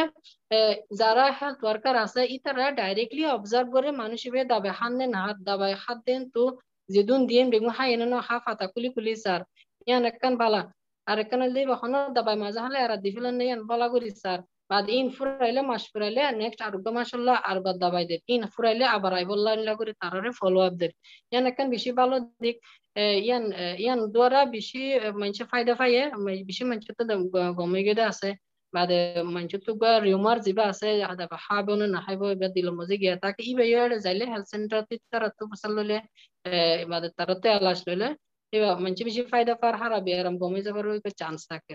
যারা 1.01 1.26
হেলথ 1.39 1.59
ওয়ার্কার 1.63 1.95
আছে 2.05 2.21
ইতারা 2.36 2.65
ডাইরেক্টলি 2.80 3.23
অবজার্ভ 3.38 3.67
করে 3.76 3.89
মানুষ 4.01 4.19
হিসেবে 4.19 4.39
দাবে 4.53 4.69
হাত 4.80 4.91
দেন, 4.99 5.11
হাত 5.23 5.38
হাত 5.86 5.99
দেন 6.07 6.21
তো 6.36 6.43
যেদুন 6.89 7.19
দিয়ে 7.30 7.41
বেগুন 7.53 7.71
হাই 7.78 7.89
এনে 7.95 8.05
হা 8.28 8.36
ফাতা 8.45 8.65
কুলি 8.73 8.89
কুলি 8.95 9.13
স্যার 9.23 9.41
ইয়ান 9.88 10.03
একখান 10.11 10.34
বালা। 10.41 10.61
আর 11.07 11.17
একখান 11.23 11.39
হইলে 11.45 11.61
বহন 11.71 11.93
দাবাই 12.17 12.38
মাজা 12.43 12.61
হলে 12.65 12.78
আর 12.86 12.91
দি 13.03 13.09
ফেলেন 13.15 13.36
ইয়ান 13.47 13.61
বলা 13.71 13.88
করি 13.93 14.07
স্যার 14.23 14.39
বাদ 14.70 14.86
ইন 14.91 15.07
ফুরাইলে 15.16 15.61
মাস 15.70 15.84
ফুরাইলে 15.91 16.22
নেক্সট 16.34 16.59
আরোগ্য 16.68 16.88
মাসাল্লাহ 16.97 17.36
আর 17.49 17.57
বাদ 17.66 17.76
দাবাই 17.84 18.05
দেব 18.09 18.22
ইন 18.34 18.41
ফুরাইলে 18.53 18.86
আবার 18.95 19.11
আইবল্লাহ 19.13 19.74
করে 19.80 19.91
তারারে 20.01 20.32
ফলো 20.39 20.59
আপ 20.68 20.74
দেব 20.82 20.91
ইয়ান 21.32 21.43
একখান 21.49 21.68
বেশি 21.76 21.89
ভালো 21.99 22.16
দিক 22.43 22.55
ইয়ান 23.26 23.43
ইয়ান 23.84 23.99
দ্বারা 24.13 24.39
বেশি 24.55 24.82
মানুষে 25.22 25.43
ফায়দা 25.51 25.74
পাইয়ে 25.80 26.01
বেশি 26.49 26.63
মানুষ 26.70 26.84
তো 26.89 27.03
গমে 27.59 27.82
গেদে 27.88 28.03
আছে 28.11 28.30
বাদে 28.74 28.97
মানুষ 29.36 29.53
তো 29.66 29.72
রিউমার 30.05 30.38
যিবা 30.45 30.63
আছে 30.72 30.88
হাব 31.45 31.68
নাহাইব 31.88 32.22
এবার 32.36 32.51
দিল 32.57 32.68
মজে 32.80 32.95
গিয়া 33.01 33.16
তাকে 33.24 33.41
ই 33.43 33.51
বাইরে 33.59 33.97
যাইলে 34.05 34.24
হেলথ 34.32 34.47
সেন্টার 34.53 34.82
তারা 35.11 35.28
তো 35.38 35.43
ফসল 35.51 35.72
লইলে 35.78 35.97
বাদে 36.91 37.07
তারাতে 37.18 37.47
আলাস 37.57 37.80
লইলে 37.88 38.07
এবার 38.53 38.72
মানুষ 38.84 38.99
বেশি 39.07 39.22
ফায়দা 39.32 39.53
পার 39.61 39.74
হারাবি 39.82 40.11
আরাম 40.20 40.36
গমে 40.41 40.59
যাবার 40.66 40.86
চান্স 41.22 41.41
থাকে 41.51 41.74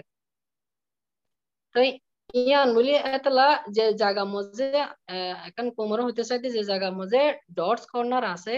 তো 1.74 1.80
ইয়ান 2.34 2.68
বলি 2.76 2.92
এতলা 3.16 3.46
যে 3.76 3.84
জায়গা 4.02 4.24
মধ্যে 4.34 4.66
এখন 5.48 5.66
কোমর 5.76 6.00
হতে 6.06 6.22
চাইতে 6.28 6.46
যে 6.56 6.62
জায়গা 6.70 6.88
মধ্যে 6.98 7.20
ডটস 7.56 7.84
কর্নার 7.92 8.24
আছে 8.34 8.54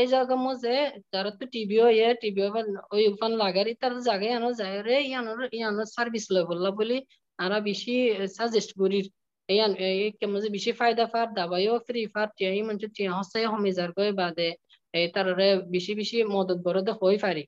এই 0.00 0.08
জায়গা 0.14 0.36
মধ্যে 0.46 0.74
যারা 1.12 1.30
তো 1.38 1.44
টিভিও 1.54 1.86
ইয়ে 1.96 2.08
টিভিও 2.22 2.48
ওই 2.94 3.02
উপান 3.12 3.32
লাগার, 3.42 3.66
তার 3.82 3.92
জায়গায় 4.08 4.34
আনো 4.38 4.50
যায় 4.60 4.78
রে 4.88 4.96
ইয়ানোর 5.10 5.40
ইয়ানোর 5.58 5.88
সার্ভিস 5.96 6.24
লয় 6.34 6.46
বললা 6.50 6.70
বলি, 6.80 6.96
আরা 7.38 7.58
বেশি 7.68 7.94
সাজেস্ট 8.36 8.70
করি 8.80 8.98
ইয়ান 9.48 9.72
এই 9.86 10.00
কেমন 10.18 10.36
বেশি 10.56 10.70
ফায়দা 10.80 11.04
ফার, 11.12 11.26
দাবাইও 11.38 11.74
ফ্রি 11.86 12.00
ফার 12.14 12.28
টিয়াই 12.36 12.60
মানে 12.68 12.86
টিয়া 12.96 13.12
হসাই 13.18 13.44
হমিজার 13.52 13.90
গয় 13.98 14.12
বাদে 14.20 14.48
এই 14.94 15.06
তারে 15.14 15.48
বেশি 15.74 15.92
বেশি 16.00 16.16
মদত 16.34 16.58
বরদে 16.66 16.92
হই 17.00 17.16
পারি 17.24 17.42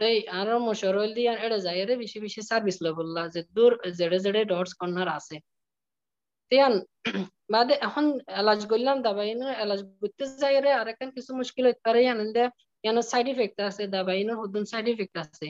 তাই 0.00 0.16
আরও 0.40 0.56
মশরল 0.68 1.10
দিয়ে 1.18 1.32
এড়ে 1.44 1.58
যায় 1.66 1.82
রে 1.88 1.94
বেশি 2.02 2.18
বেশি 2.24 2.40
সার্ভিস 2.50 2.76
লো 2.84 2.90
বললা 2.98 3.22
যে 3.34 3.40
দূর 3.56 3.72
জেডে 3.98 4.18
জেডে 4.24 4.42
ডটস 4.50 4.72
কর্নার 4.80 5.08
আছে। 5.18 5.36
তিয়ান, 6.50 6.74
বাদে 7.54 7.74
এখন 7.86 8.04
এলাজ 8.40 8.60
করলাম 8.70 8.96
দাবাইনের 9.06 9.52
এলাজ 9.64 9.80
করতে 10.00 10.24
যাই 10.42 10.56
রে, 10.64 10.70
আর 10.80 10.86
এখন 10.92 11.08
কিছু 11.16 11.30
মুশকিল 11.40 11.64
হইতে 11.68 11.82
পারে 11.86 12.00
আনন্দে 12.14 12.44
ইয়ান 12.84 12.96
সাইড 13.10 13.26
ইফেক্ট 13.32 13.58
আছে 13.68 13.82
দাবাইনের 13.96 14.36
হুদুন 14.40 14.64
সাইড 14.72 14.86
ইফেক্ট 14.92 15.16
আছে। 15.24 15.46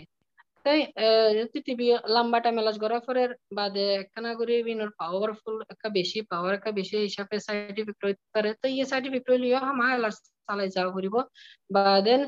তাই 0.64 0.78
টিভি 1.66 1.86
লম্বা 2.14 2.38
টাইম 2.44 2.56
এলাজ 2.62 2.76
করার 2.84 3.02
পরে 3.08 3.22
বাদে 3.58 3.84
একখানা 4.02 4.30
করে 4.38 4.54
বিনোর 4.66 4.90
পাওয়ারফুল 5.00 5.56
একটা 5.72 5.88
বেশি 5.98 6.18
পাওয়ার 6.32 6.52
একটা 6.58 6.70
বেশি 6.78 6.96
হিসাবে 7.06 7.36
সাইড 7.46 7.76
ইফেক্ট 7.82 8.02
হইতে 8.06 8.24
পারে, 8.34 8.50
তো 8.62 8.66
ইয়ে 8.74 8.86
সাইড 8.90 9.04
ইফেক্ট 9.08 9.28
হইলেও 9.32 9.60
হামা 9.66 9.86
এলাজ 9.98 10.16
চালাই 10.46 10.68
যাওয়া 10.76 10.90
করিব। 10.96 11.14
বাদেন 11.76 12.20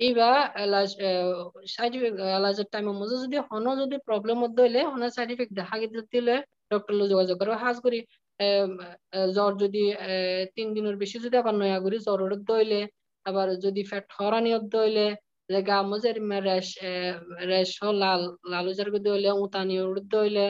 ইবা 0.00 0.30
সাইড 1.74 1.92
ইফেক্ট 1.96 2.18
এলাজের 2.38 2.66
টাইমের 2.72 2.96
মধ্যে 3.00 3.16
যদি 3.24 3.36
হনো 3.48 3.70
যদি 3.82 3.96
প্রবলেম 4.08 4.36
হইলে 4.42 4.80
হনো 4.92 5.06
সাইড 5.16 5.28
ইফেক্ট 5.30 5.52
দেখা 5.60 5.76
গেতে 5.80 5.98
দিলে 6.12 6.34
ডক্টর 6.70 6.94
যোগাযোগ 7.12 7.36
করব 7.40 7.52
হাজ 7.64 7.76
করি 7.84 7.98
জ্বর 9.34 9.52
যদি 9.62 9.82
তিন 10.56 10.66
দিনের 10.76 10.96
বেশি 10.96 11.16
যদি 11.24 11.36
আবার 11.42 11.54
নয়া 11.54 11.78
করি 11.84 11.96
জ্বর 12.06 12.20
দইলে 12.50 12.80
আবার 13.26 13.46
যদি 13.64 13.82
ফ্যাট 13.90 14.06
হরানি 14.16 14.50
দইলে 14.76 15.06
যে 15.48 15.58
গা 15.62 15.78
মজের 15.82 16.16
রেশ 16.48 16.68
রেশ 17.50 17.70
লাল, 17.94 18.20
লালু 18.52 18.70
করে 18.78 19.00
দইলে 19.08 19.28
উতানি 19.44 19.74
দইলে 20.08 20.46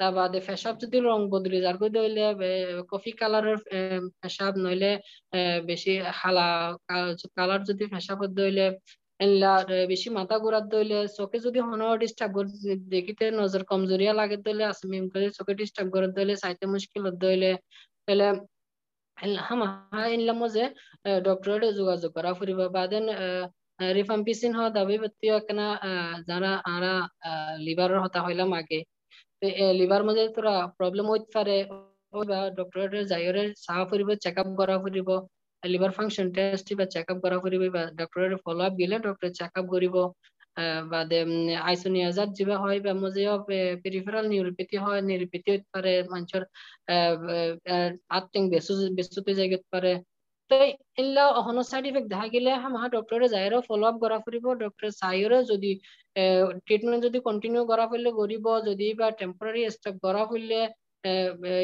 তার 0.00 0.12
বাদে 0.18 0.38
ফেসাব 0.48 0.74
যদি 0.82 0.98
রং 1.00 1.18
বদলি 1.32 1.56
যার 1.64 1.76
করে 1.80 1.92
দইলে 1.98 2.22
কফি 2.92 3.10
কালারের 3.20 3.58
ফেসাব 4.20 4.52
নইলে 4.64 4.90
বেশি 5.70 5.90
হালা 6.20 6.46
কালার 7.38 7.60
যদি 7.70 7.84
ফেসাব 7.94 8.20
দইলে 8.40 8.66
বেশি 9.92 10.08
মাথা 10.18 10.36
ঘুরার 10.44 10.64
দইলে, 10.74 10.96
চোখে 11.18 11.38
যদি 11.46 11.58
হন 11.68 11.82
ডিস্টার্ব 12.02 12.32
করে 12.36 12.50
দেখিতে 12.94 13.24
নজর 13.40 13.62
কমজোরিয়া 13.70 14.12
লাগে 14.20 14.36
দইলে 14.46 14.64
আসমিম 14.72 15.04
করে 15.12 15.26
চোখে 15.38 15.54
ডিস্টার্ব 15.60 15.88
করে 15.94 16.08
দইলে, 16.18 16.34
চাইতে 16.42 16.64
মুশকিল 16.74 17.04
দইলে 17.24 17.50
তাহলে 18.08 18.26
যে 20.56 20.64
ডক্টরের 21.26 21.72
যোগাযোগ 21.80 22.10
করা 22.16 22.30
ফুরিব 22.38 22.60
বাদেন 22.78 23.04
রিফাম্পিসিন 23.98 24.52
হওয়া 24.58 24.70
দাবি 24.78 24.96
কেনা 25.46 25.66
যারা 26.28 26.50
আরা 26.74 26.92
লিভারের 27.66 27.98
হতা 28.04 28.20
হইলাম 28.26 28.50
আগে 28.60 28.78
লিভার 29.78 30.02
মধ্যে 30.04 30.24
তোরা 30.36 30.54
প্রবলেম 30.78 31.06
হইতে 31.12 31.30
পারে 31.36 31.54
ডক্টরের 32.58 33.04
যাইরে 33.12 33.42
চাওয়া 33.64 33.84
ফুরিব 33.90 34.08
চেক 34.24 34.36
আপ 34.38 34.48
করা 34.60 34.76
ফুরিব 34.82 35.08
লিভার 35.62 35.92
ফাংশন 35.92 36.26
টেস্ট 36.36 36.66
বা 36.78 36.84
চেক 36.94 37.06
আপ 37.12 37.18
করা 37.24 37.36
ফুরিব 37.42 37.62
বা 37.76 37.82
ডক্টরের 37.98 38.34
ফলো 38.44 38.62
আপ 38.64 38.74
গেলে 38.80 38.96
ডক্টর 39.06 39.28
চেক 39.38 39.52
আপ 39.60 39.66
করিব 39.74 39.96
বাদে 40.92 41.18
আইসোনিয়াজাত 41.68 42.28
যিবা 42.38 42.56
হয়, 42.64 42.78
বা 42.84 42.92
মজেও 43.02 43.34
পেরিফেরাল 43.82 44.24
নিউরোপ্যাথি 44.32 44.76
হয় 44.84 45.00
নিউরোপ্যাথি 45.08 45.48
হইতে 45.52 45.68
পারে 45.74 45.92
মানুষের 46.12 46.42
বেসু 48.52 48.72
বেসুতে 48.96 49.32
যাইতে 49.38 49.58
পারে 49.74 49.92
তো 50.50 50.54
ইল্লা 51.02 51.22
অহনো 51.40 51.62
সাইড 51.70 51.84
ইফেক্ট 51.88 52.08
দেখা 52.12 52.26
গেলে 52.34 52.50
হামা 52.62 52.82
ডক্টরে 52.96 53.26
যাইরও 53.34 53.60
ফলো 53.68 53.84
আপ 53.90 53.96
করা 54.02 54.16
ফুরিব 54.24 54.44
ডক্টর 54.64 54.88
চাইরও 55.02 55.38
যদি 55.50 55.70
ট্রিটমেন্ট 56.66 57.02
যদি 57.06 57.18
কন্টিনিউ 57.28 57.62
করা 57.70 57.84
ফুরলে 57.90 58.10
করিব 58.20 58.46
যদি 58.68 58.86
বা 59.00 59.06
টেম্পোরারি 59.20 59.60
স্টপ 59.74 59.96
করা 60.04 60.22
ফুরলে 60.28 60.60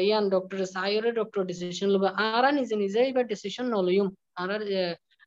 ইয়ান 0.07 0.23
ডক্টর 0.33 0.59
চাইরে 0.75 1.09
ডক্টর 1.19 1.41
ডিসিশন 1.51 1.87
লব 1.93 2.03
আরা 2.27 2.49
নিজে 2.59 2.75
নিজে 2.83 2.99
এবার 3.11 3.25
ডিসিশন 3.33 3.65
নলইম 3.75 4.07
আর 4.41 4.49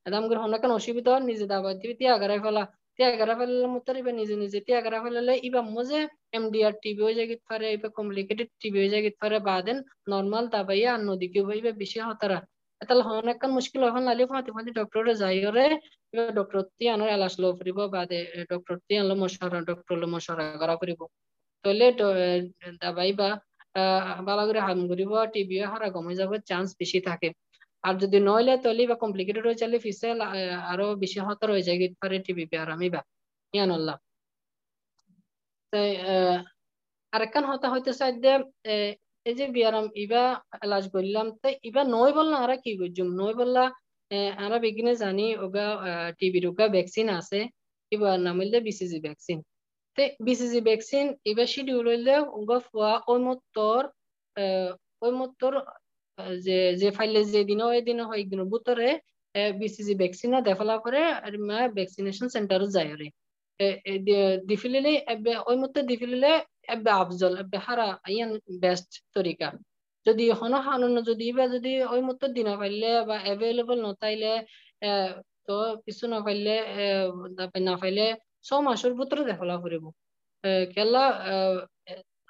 একদম 0.07 0.25
করে 0.29 0.41
হনকান 0.45 0.71
অসুবিধা 0.79 1.13
নিজে 1.31 1.45
দাবা 1.53 1.71
দিবি 1.81 1.95
তিয়া 1.99 2.13
আগারাই 2.17 2.41
ফেলা, 2.45 2.63
তিয়া 2.97 3.09
আগারা 3.15 3.35
ফেললে 3.41 3.67
মতো 3.75 3.91
এবার 4.01 4.15
নিজে 4.21 4.35
নিজে, 4.43 4.59
তিয়া 4.67 4.79
আগারা 4.81 4.99
ফেললে 5.05 5.33
ইবা 5.49 5.61
মজে 5.75 6.01
এমডিআর 6.39 6.75
টিবি 6.83 7.01
হয়ে 7.07 7.17
যাইতে 7.19 7.37
পারে 7.51 7.67
এবার 7.77 7.91
কমপ্লিকেটেড 7.99 8.49
টিবি 8.61 8.77
হয়ে 8.81 8.93
যাইতে 8.95 9.11
পারে 9.23 9.37
বাদেন 9.51 9.77
নর্মাল 10.13 10.45
দাবাইয়া 10.55 10.89
আর 10.95 11.01
নদীকে 11.11 11.41
হইবে 11.49 11.71
বেশি 11.83 11.99
হতারা 12.81 12.87
তাহলে 12.89 13.03
অনেকক্ষণ 13.21 13.51
মুশকিল 13.59 13.81
এখন 13.85 14.03
লালি 14.09 14.25
ফাতে 14.31 14.51
ফাতে 14.57 14.71
ডক্টরে 14.79 15.13
যাইরে 15.23 15.65
ডক্টর 16.39 16.57
এলাস 17.09 17.35
লো 17.43 17.49
বাদে 17.89 18.19
ডক্টর 18.51 18.75
ডক্টর 19.69 19.95
লো 20.01 20.07
বা 23.21 23.29
ভালো 24.29 24.43
করে 24.49 24.61
হাম 24.61 24.81
করিব 24.91 25.13
টিবি 25.35 25.57
হারা 25.73 25.89
যাব 26.21 26.33
চান্স 26.51 26.69
বেশি 26.81 26.99
থাকে। 27.09 27.29
আর 27.85 27.95
যদি 28.03 28.19
নইলে 28.21 28.55
তলি 28.65 28.83
বা 28.91 28.97
কমপ্লিকেটেড 29.05 29.45
হয়ে 29.47 29.61
চলে 29.63 29.79
ফিসে 29.85 30.09
আরও 30.73 30.87
বেশি 31.03 31.19
হতর 31.27 31.49
হয়ে 31.55 31.67
যায় 31.69 31.79
পারে 32.03 32.17
টিবি 32.27 32.43
আর 32.63 32.69
আমি 32.77 32.87
বা 32.95 33.01
ইয়ান 33.55 33.71
আল্লাহ। 33.79 33.97
তাই 35.73 35.89
আরেকখান 37.13 37.45
হতা 37.51 37.67
হইতে 37.73 37.91
চাই 38.01 38.11
এই 39.29 39.35
যে 39.39 39.47
বিয়ারাম, 39.57 39.87
ইবা 40.05 40.23
এলাজ 40.65 40.85
করলাম 40.95 41.27
তো 41.43 41.49
ইবা 41.69 41.83
নয় 41.95 42.13
বললা 42.19 42.37
আরা 42.45 42.57
কি 42.65 42.73
করছুম 42.81 43.09
নয় 43.21 43.35
বললা 43.41 43.65
আরা 44.45 44.57
বেগিনে 44.65 44.93
জানি 45.03 45.27
ওগা 45.45 45.67
টিবির 46.19 46.45
ওগা 46.51 46.67
ভ্যাকসিন 46.77 47.07
আছে, 47.19 47.39
ইবা 47.93 48.11
নাম 48.27 48.37
হইলে 48.41 48.59
বিসিজি 48.69 48.99
ভ্যাকসিন 49.07 49.39
তে 49.99 50.03
বিসিজি 50.27 50.61
ভ্যাকসিন 50.69 51.07
ইবা 51.31 51.45
শিডিউল 51.53 51.87
হইলে 51.93 52.15
ওগা 52.39 52.59
ফুয়া 52.67 52.93
ওই 53.11 53.21
মতর 55.19 55.53
যে 56.47 56.59
যে 56.81 56.89
ফাইলে 56.97 57.21
যে 57.33 57.41
দিন 57.51 57.61
ওই 57.71 57.81
দিন 57.89 57.99
হয় 58.09 58.21
একদিনের 58.23 58.49
ভিতরে 58.53 58.89
বিসিজি 59.61 59.95
ভ্যাকসিন 60.03 60.31
দেফলা 60.49 60.77
করে 60.85 61.01
আর 61.27 61.33
ভ্যাকসিনেশন 61.77 62.27
সেন্টার 62.37 62.61
যায় 62.77 62.93
রে 63.01 63.09
দিফিলিলে 64.49 64.93
ওই 65.51 65.57
মতো 65.63 65.79
দিফিলিলে 65.91 66.33
ebbe 66.69 66.91
afzal 67.03 67.35
ebbe 67.43 67.59
hara 67.67 67.87
ইয়ান 68.15 68.31
বেস্ট 68.65 68.91
তরিকা 69.17 69.49
যদি 70.07 70.25
হন 70.41 70.55
হানুন, 70.67 70.95
যদি 71.11 71.27
বা 71.37 71.45
যদি 71.55 71.73
ওই 71.93 72.01
মতো 72.09 72.25
পাইলে 72.61 72.91
বা 73.09 73.17
অ্যাভেলেবল 73.25 73.79
নতাইলে 73.87 74.33
তো 75.47 75.55
কিছু 75.87 76.05
না 76.13 76.19
পাইলে 76.27 76.55
না 77.69 77.75
পাইলে 77.83 78.05
ছ 78.47 78.51
মাসের 78.69 78.93
ভিতরে 78.99 79.23
দেখলা 79.31 79.55
ফুরিব 79.63 79.85
খেলা 80.75 81.03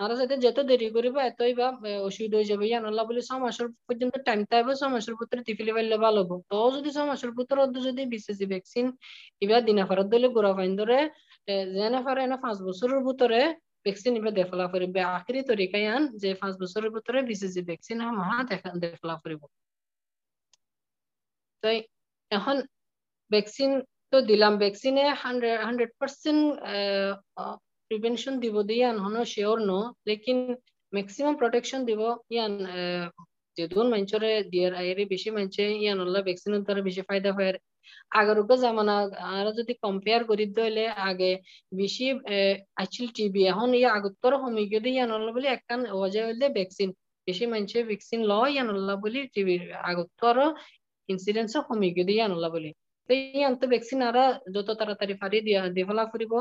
আর 0.02 0.10
যাতে 0.20 0.34
যত 0.44 0.58
দেরি 0.70 0.88
করিব, 0.96 1.14
এতই 1.30 1.52
বা 1.60 1.66
অসুবিধা 2.08 2.36
হয়ে 2.38 2.50
যাবে। 2.52 2.64
ইয়ান 2.70 2.84
আল্লাহ 2.90 3.04
বলে 3.08 3.22
ছ 3.28 3.30
মাসের 3.44 3.66
পর্যন্ত 3.86 4.14
টাইম 4.26 4.40
তাইবে 4.50 4.72
ছ 4.80 4.82
মাসের 4.94 5.14
ভিতরে 5.20 5.40
টিফিলে 5.48 5.72
পাইলে 5.76 5.96
ভালো 6.06 6.20
হব 6.22 6.32
তো 6.50 6.56
যদি 6.76 6.90
ছ 6.96 6.98
মাসের 7.10 7.30
ভিতরে 7.38 7.62
যদি 7.88 8.02
বিসিসি 8.12 8.44
ভ্যাকসিন 8.52 8.86
এবার 9.44 9.60
দিনা 9.68 9.82
ফারাত 9.88 10.06
দিলে 10.14 10.28
গোড়া 10.36 10.52
ফাইন 10.58 10.72
ধরে 10.80 10.98
যেনে 11.76 12.00
ফারে 12.04 12.20
এনে 12.26 12.36
পাঁচ 12.44 12.56
বছরের 12.68 13.00
ভিতরে 13.08 13.40
ভ্যাকসিন 13.86 14.12
ইবে 14.18 14.30
দেখলা 14.40 14.64
ফুরিব 14.72 14.96
আখরি 15.18 15.40
তরিকা 15.50 15.78
ইয়ান 15.84 16.02
যে 16.22 16.30
পাঁচ 16.40 16.54
বছরের 16.62 16.90
ভিতরে 16.94 17.18
বিসিজি 17.30 17.60
ভ্যাকসিন 17.70 17.98
মহা 18.18 18.38
দেখা 18.50 18.68
দেখলা 18.84 19.14
ফুরিব 19.22 19.42
তো 21.62 21.68
এখন 22.30 22.56
ভ্যাকসিন 23.30 23.70
তো 24.12 24.16
দিলাম। 24.30 24.54
ভ্যাকসিনে 24.62 25.04
হান্ড্রেড 25.22 25.58
হান্ড্রেড 25.66 25.90
পার্সেন্ট 26.00 26.42
প্রিভেনশন 27.90 28.34
দিব 28.44 28.56
দিয়ে 28.70 28.86
হনো 29.04 29.20
শিওর 29.34 29.58
ন। 29.70 29.72
লেকিন 30.08 30.38
ম্যাক্সিমাম 30.92 31.34
প্রোটেকশন 31.40 31.80
দিব 31.88 32.00
ইয়ান 32.34 32.52
যেদুন 33.56 33.86
মানুষরে 33.94 34.30
দিয়ার 34.52 34.72
আইরে 34.82 35.04
বেশি 35.12 35.28
মানুষে 35.36 35.64
ইয়ান 35.82 35.98
আল্লাহ 36.04 36.22
ভ্যাকসিনের 36.28 36.62
দ্বারা 36.66 36.80
বেশি 36.88 37.02
ফায়দা 37.08 37.30
হয়। 37.36 37.52
আগেরকে 38.12 38.54
জামানা 38.56 38.94
আর 39.30 39.46
যদি 39.58 39.72
কম্পেয়ার 39.82 40.22
করি 40.30 40.44
দইলে 40.58 40.84
আগে 41.08 41.30
বেশি 41.72 42.06
আছিল 42.82 43.06
টিবি 43.16 43.40
এখন 43.52 43.68
ই 43.74 43.82
আগতর 43.96 44.32
সময় 44.42 44.66
যদি 44.74 44.88
ইয়ান 44.94 45.10
আল্লাহ 45.10 45.32
বলি 45.36 45.48
একখান 45.50 45.80
ওজা 46.00 46.20
হইলে 46.26 46.46
ভ্যাকসিন 46.56 46.88
বেশি 47.26 47.44
মানুষে 47.46 47.78
ভ্যাকসিন 47.90 48.20
লয় 48.32 48.50
ইয়ান 48.54 48.68
বলি 49.04 49.20
টিবির 49.34 49.62
আগতর 49.90 50.36
ইনসিডেন্স 51.08 51.52
সময় 51.58 51.90
যদি 51.98 52.12
ইয়ান 52.14 52.30
আল্লাহ 52.36 52.50
বলি। 52.56 52.70
ইয়ান 53.34 53.52
তো 53.60 53.64
ভ্যাকসিন 53.72 54.00
আর 54.08 54.16
যত 54.54 54.68
তাড়াতাড়ি 54.80 55.14
পারি 55.22 55.38
দিয়া 55.46 55.60
দিয়ে 55.74 55.86
ফুরিব 56.12 56.32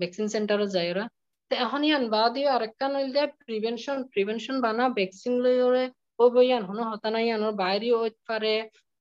ভ্যাকসিন 0.00 0.26
সেন্টারও 0.34 0.66
যায় 0.74 0.88
ওরা 0.92 1.04
এখন 1.50 1.80
ইয়ান 1.84 2.04
বাদ 2.14 2.30
দিয়ে 2.34 2.48
আরেকখান 2.48 2.92
হইলে 2.98 3.22
প্রিভেনশন 3.40 3.98
প্রিভেনশন 4.12 4.56
বানা 4.64 4.84
ভ্যাকসিন 4.98 5.34
লইরে 5.44 5.84
ও 6.18 6.24
বইয়ান 6.34 6.62
হনো 6.68 6.82
হতা 6.90 7.08
নাই 7.14 7.26
আনোর 7.36 7.54
বাইরে 7.62 7.88
হইত 8.00 8.16
পারে 8.28 8.54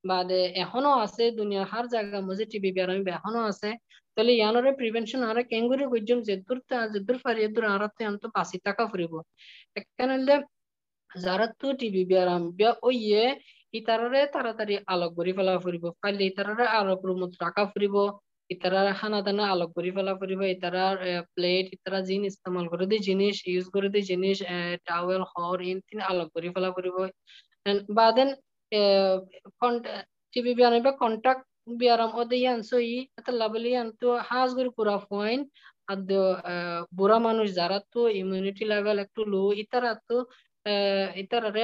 বাদে 0.03 0.41
এখনও 0.63 0.91
আছে 1.05 1.23
দুনিয়ার 1.39 1.65
হার 1.71 1.85
জায়গা 1.93 2.17
মধ্যে 2.27 2.45
টিবি 2.51 2.69
বেরোমি 2.77 3.01
এখনও 3.19 3.41
আছে। 3.51 3.69
তাহলে 4.17 4.31
ইয়ানরে 4.39 4.71
প্রিভেনশন 4.79 5.21
আরে 5.29 5.41
কেঙ্গুরি 5.51 5.83
গজ্জম 5.93 6.19
যেদুর 6.29 6.59
যেদুর 6.93 7.17
পারি 7.25 7.39
এদুর 7.47 7.65
আরাতে 7.75 8.01
আন্ত 8.09 8.23
পাঁচি 8.35 8.57
টাকা 8.67 8.83
ফুরিব। 8.91 9.13
হইলে 9.99 10.35
যারা 11.09 11.45
তো 11.59 11.67
টিবি 11.79 12.03
বেরাম 12.11 12.43
বিয়া 12.57 12.71
ওইয়ে 12.87 13.23
ইতাররে 13.73 14.21
তাড়াতাড়ি 14.33 14.75
আলোক 14.93 15.11
করি 15.19 15.31
ফেলা 15.37 15.53
ফুরিব। 15.63 15.83
পাইলে 16.01 16.23
ইতাররে 16.31 16.65
আলোক 16.79 16.99
রুমত 17.07 17.31
টাকা 17.43 17.61
ফুরিব। 17.71 17.95
ইতারা 18.49 18.81
খানা 18.99 19.19
দানা 19.25 19.43
আলোক 19.53 19.69
করে 19.77 19.91
ফেলা 19.97 20.13
ফুরিব। 20.19 20.41
ইতারা 20.55 20.83
প্লেট 21.33 21.65
ইতারা 21.75 21.99
জিন 22.07 22.21
ইস্তেমাল 22.29 22.65
করে 22.71 22.85
দি 22.91 22.97
জিনিস 23.09 23.35
ইউজ 23.51 23.65
করে 23.75 23.89
দি 23.93 24.01
জিনিস 24.11 24.37
টাওয়েল 24.87 25.23
হর, 25.31 25.57
ইন 25.69 25.77
তিন 25.87 25.99
আলোক 26.11 26.27
করে 26.35 26.47
ফেলা 26.55 26.69
ফুরিব। 26.75 26.95
বাদেন 27.99 28.29
টিভি 30.33 30.51
বিয়ারাম 30.57 30.81
বা 30.81 30.93
কন্টাক্ট 31.03 31.43
বিয়ারাম 31.79 32.11
ওদে 32.19 32.37
ইয়ান 32.43 32.59
সো 32.69 32.77
ই 32.85 32.95
এত 33.19 33.27
লাবলি 33.41 33.69
ইয়ান 33.73 33.87
তো 34.01 34.07
হাজ 34.29 34.49
করে 34.57 34.69
পুরা 34.77 34.95
ফয়েন 35.07 35.39
আর 35.89 35.97
বুড়া 36.97 37.17
মানুষ 37.27 37.47
যারা 37.59 37.77
তো 37.93 38.01
ইমিউনিটি 38.21 38.63
লেভেল 38.71 38.97
একটু 39.05 39.21
লো 39.33 39.43
ইতারা 39.63 39.91
তো 40.09 40.17
ইতারারে 41.21 41.63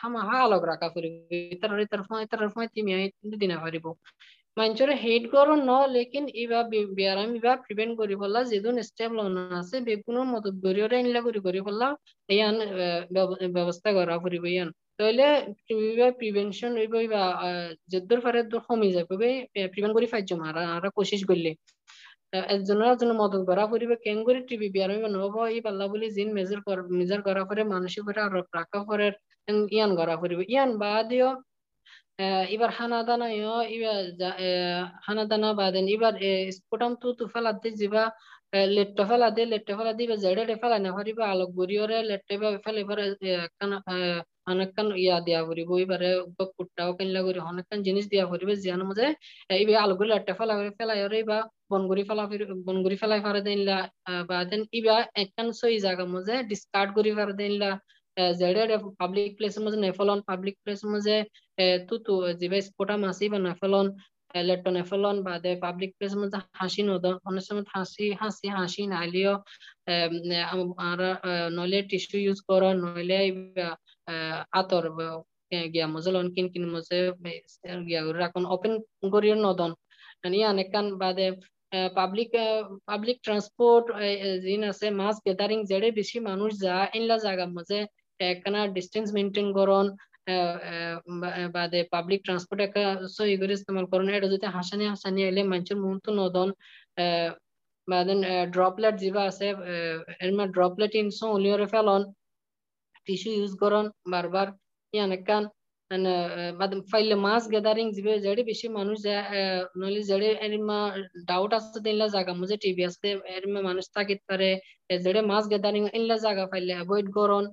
হামা 0.00 0.20
হা 0.28 0.36
আলোক 0.46 0.62
রাখা 0.70 0.86
ফুরিব 0.94 1.14
ইতারারে 1.54 1.82
ইতার 1.86 2.02
ফয় 2.08 2.22
ইতার 2.26 2.42
ফয় 2.54 2.68
তিমি 2.74 2.90
দিনা 3.42 3.56
পারিব 3.64 3.86
মানুষের 4.56 4.90
হেড 5.02 5.24
করো 5.34 5.54
ন 5.68 5.70
লেকিন 5.94 6.24
ইবা 6.42 6.60
ব্যায়াম 6.96 7.30
ইবা 7.38 7.52
প্রিভেন্ট 7.64 7.92
করি 8.00 8.14
ফেলা 8.20 8.40
যেদিন 8.50 8.76
স্টেপ 8.88 9.10
লন 9.18 9.34
আছে 9.60 9.76
বেগুনের 9.86 10.26
মদত 10.32 10.54
গড়িয়ে 10.64 10.98
ইনলা 11.02 11.20
করি 11.26 11.40
করি 11.46 11.60
ফেলা 11.66 11.88
ইয়ান 12.28 12.56
ব্যবস্থা 13.56 13.88
করা 13.96 14.14
ফুরিব 14.22 14.44
ইয়ান 14.54 14.68
তাহলে 14.98 15.24
প্রিভেনশন 16.18 16.72
যদ্দুর 17.88 18.20
ফারে 18.20 18.40
কমে 18.68 18.88
যাবে 18.92 19.14
প্রিভেন 19.68 19.92
করি 19.92 20.06
ফাইজম 20.06 20.40
আর 20.42 20.56
আর 20.56 20.84
কোশিশ 20.90 21.22
করলে 21.24 21.50
একজনের 22.32 22.88
একজনের 22.92 23.22
ইয়ান 29.70 29.90
করা 29.96 30.14
করিব 30.16 30.40
ইয়ান 30.48 30.70
বাদিও 30.78 31.30
এবার 32.48 32.70
হানাদানা 32.70 33.26
ইয় 33.30 33.52
এবার 33.68 34.04
হানাদানা 35.02 35.48
বাদেন 35.52 35.84
এবার 35.88 36.14
স্পোটাম 36.50 36.92
তো 36.94 37.08
তুফালা 37.12 37.52
দিয়ে 37.52 37.74
যেবা 37.74 38.02
লেট 38.66 38.98
ফেলা 39.08 39.28
দিয়ে 39.30 39.46
লেট 39.46 39.68
ফেলা 39.78 39.92
দিবা 39.92 40.16
জেড়ে 40.16 40.54
ফেলা 40.62 40.78
আলোক 41.24 41.50
গড়িয়রে 41.56 41.98
লেট 42.02 42.22
ফেলে 42.64 42.82
পরে 42.84 43.04
অনেকক্ষণ 44.46 44.86
ইয়া 45.02 45.16
দিয়া 45.26 45.40
করিব 45.48 45.70
এবারে 45.82 46.08
কুট্টাও 46.56 46.90
কিনলা 46.98 47.20
করি 47.26 47.38
অনেকক্ষণ 47.44 47.78
জিনিস 47.88 48.04
দিয়া 48.12 48.24
করিবে 48.32 48.54
জিয়ান 48.62 48.82
মধ্যে 48.88 49.06
এইবে 49.50 49.72
আলুগুলো 49.84 50.10
একটা 50.14 50.32
ফেলা 50.38 50.54
করে 50.58 50.70
ফেলাই 50.78 51.00
ওরে 51.06 51.18
বা 51.30 51.38
বনগুড়ি 51.70 52.02
ফেলা 52.08 52.22
বনগুড়ি 52.66 52.96
ফেলাই 53.02 53.20
ফারে 53.24 53.40
দিনলা 53.48 53.76
বা 54.28 54.36
দেন 54.50 54.62
ইবা 54.78 54.96
একখান 55.22 55.48
সই 55.60 55.74
জায়গা 55.86 56.04
মধ্যে 56.14 56.34
ডিসকার্ড 56.50 56.90
করি 56.96 57.10
ফারে 57.18 57.34
দিনলা 57.40 57.70
যেডে 58.36 58.62
পাবলিক 59.00 59.30
প্লেস 59.38 59.54
মধ্যে 59.64 59.80
নেফলন 59.84 60.18
পাবলিক 60.28 60.56
প্লেস 60.64 60.80
মধ্যে 60.86 61.16
তু 61.88 61.94
তু 62.06 62.12
জিবে 62.40 62.58
স্পোটা 62.68 62.94
মাসি 63.04 63.24
বা 63.32 63.38
নেফলন 63.46 63.86
বাদে 64.34 65.50
পাবলিক 65.64 65.90
প্লেস 65.98 66.12
মধ্যে 66.20 66.38
হাসি 66.60 66.82
নদ। 66.88 67.04
অনেক 67.28 67.44
সময় 67.48 67.66
হাসি 67.74 68.06
হাসি 68.20 68.46
হাসি 68.56 68.82
নাইলেও 68.92 69.34
আর 70.88 71.00
নইলে 71.56 71.78
টিস্যু 71.90 72.16
ইউজ 72.24 72.38
করো, 72.50 72.68
নইলে 72.82 73.18
আতর 74.60 74.84
গিয়া 75.72 75.86
মজলন 75.94 76.26
কিন 76.34 76.46
কিন 76.52 76.64
মজে 76.74 77.00
গিয়া 77.88 78.00
রাখুন 78.22 78.44
ওপেন 78.54 78.72
করিও 79.14 79.36
নদন। 79.46 79.70
ইয়ান 80.38 80.56
একান 80.64 80.86
বাদে 81.02 81.26
পাবলিক 81.98 82.30
পাবলিক 82.88 83.18
ট্রান্সপোর্ট 83.26 83.84
জিন 84.44 84.62
আছে 84.70 84.86
মাস 85.00 85.16
গেদারিং 85.26 85.58
যেড়ে 85.70 85.88
বেশি 86.00 86.18
মানুষ 86.30 86.50
যা 86.64 86.74
ইনলা 86.98 87.16
জায়গা 87.26 87.44
মধ্যে 87.56 87.78
একখানা 88.20 88.60
ডিস্টেন্স 88.76 89.08
মেনটেন 89.16 89.48
করন 89.58 89.86
বাদে 91.54 91.80
পাবলিক 91.92 92.20
ট্রান্সপোর্ট 92.22 92.60
একটা 92.62 92.82
সহি 93.16 93.34
করে 93.40 93.52
ইস্তেমাল 93.56 93.84
করন 93.92 94.06
এটা 94.10 94.28
যদি 94.28 94.46
হাসানি 94.56 94.84
হাসানি 94.92 95.20
এলে 95.22 95.42
মানুষের 95.44 95.78
মুখ 95.82 95.96
তো 96.04 96.10
নদন 96.14 96.48
বাদেন 97.88 98.18
ড্রপলেট 98.54 98.94
যিবা 99.02 99.22
আছে 99.30 99.48
এর 100.20 100.30
ড্রপলেট 100.56 100.92
ইনসো 100.96 101.26
উলিয়রে 101.36 101.66
ফেলন 101.66 102.02
টিস্যু 103.06 103.30
ইউজ 103.32 103.52
করন 103.62 103.84
বারবার 104.12 104.46
ইয়ান 104.92 105.10
একখান 105.12 105.44
ফাইলে 106.90 107.16
মাস 107.26 107.42
গ্যাদারিং 107.52 107.86
যিবে 107.96 108.12
যেড়ে 108.20 108.42
বেশি 108.42 108.66
মানুষ 108.78 108.98
নলি 109.76 110.02
যেড়ে 110.10 110.28
এরিমা 110.46 110.78
ডাউট 111.28 111.50
আছে 111.58 111.78
দিনলা 111.86 112.06
জায়গা 112.08 112.32
মুজে 112.40 112.56
টিভি 112.62 112.82
আছে 112.90 113.08
এরিমা 113.36 113.60
মানুষ 113.60 113.84
থাকিত 113.96 114.20
পারে 114.28 114.50
যেড়ে 115.04 115.20
মাস 115.30 115.44
গ্যাদারিং 115.52 115.84
ইনলা 115.98 116.16
জায়গা 116.24 116.44
ফাইলে 116.52 116.72
অ্যাভয়েড 116.76 117.06
করন 117.18 117.44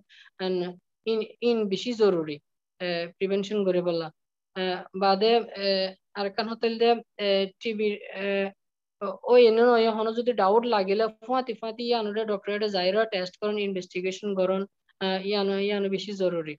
ইন 1.05 1.19
ইন 1.41 1.57
বেশি 1.69 1.91
জরুরি 2.01 2.35
করে 3.67 3.81
বললা 3.89 4.07
বাদে 5.03 5.31
আর 6.19 6.27
কান 6.35 6.47
হতেল 6.53 6.73
দে 6.81 6.89
টিভির 7.61 7.93
ও 9.23 9.33
এনে 9.41 9.63
নয় 9.69 9.87
হন 9.97 10.07
যদি 10.19 10.31
ডাউট 10.41 10.63
লাগিলে 10.75 11.05
ফুয়াতি 11.19 11.83
ইয়ানুরে 11.83 12.21
ডক্টরেটে 12.31 12.67
যাইরা 12.77 13.01
টেস্ট 13.13 13.33
করন 13.41 13.55
ইনভেস্টিগেশন 13.59 14.29
করন 14.39 14.61
ইয়ানো 15.25 15.53
ইয়ানো 15.67 15.87
বেশি 15.95 16.11
জরুরি। 16.21 16.53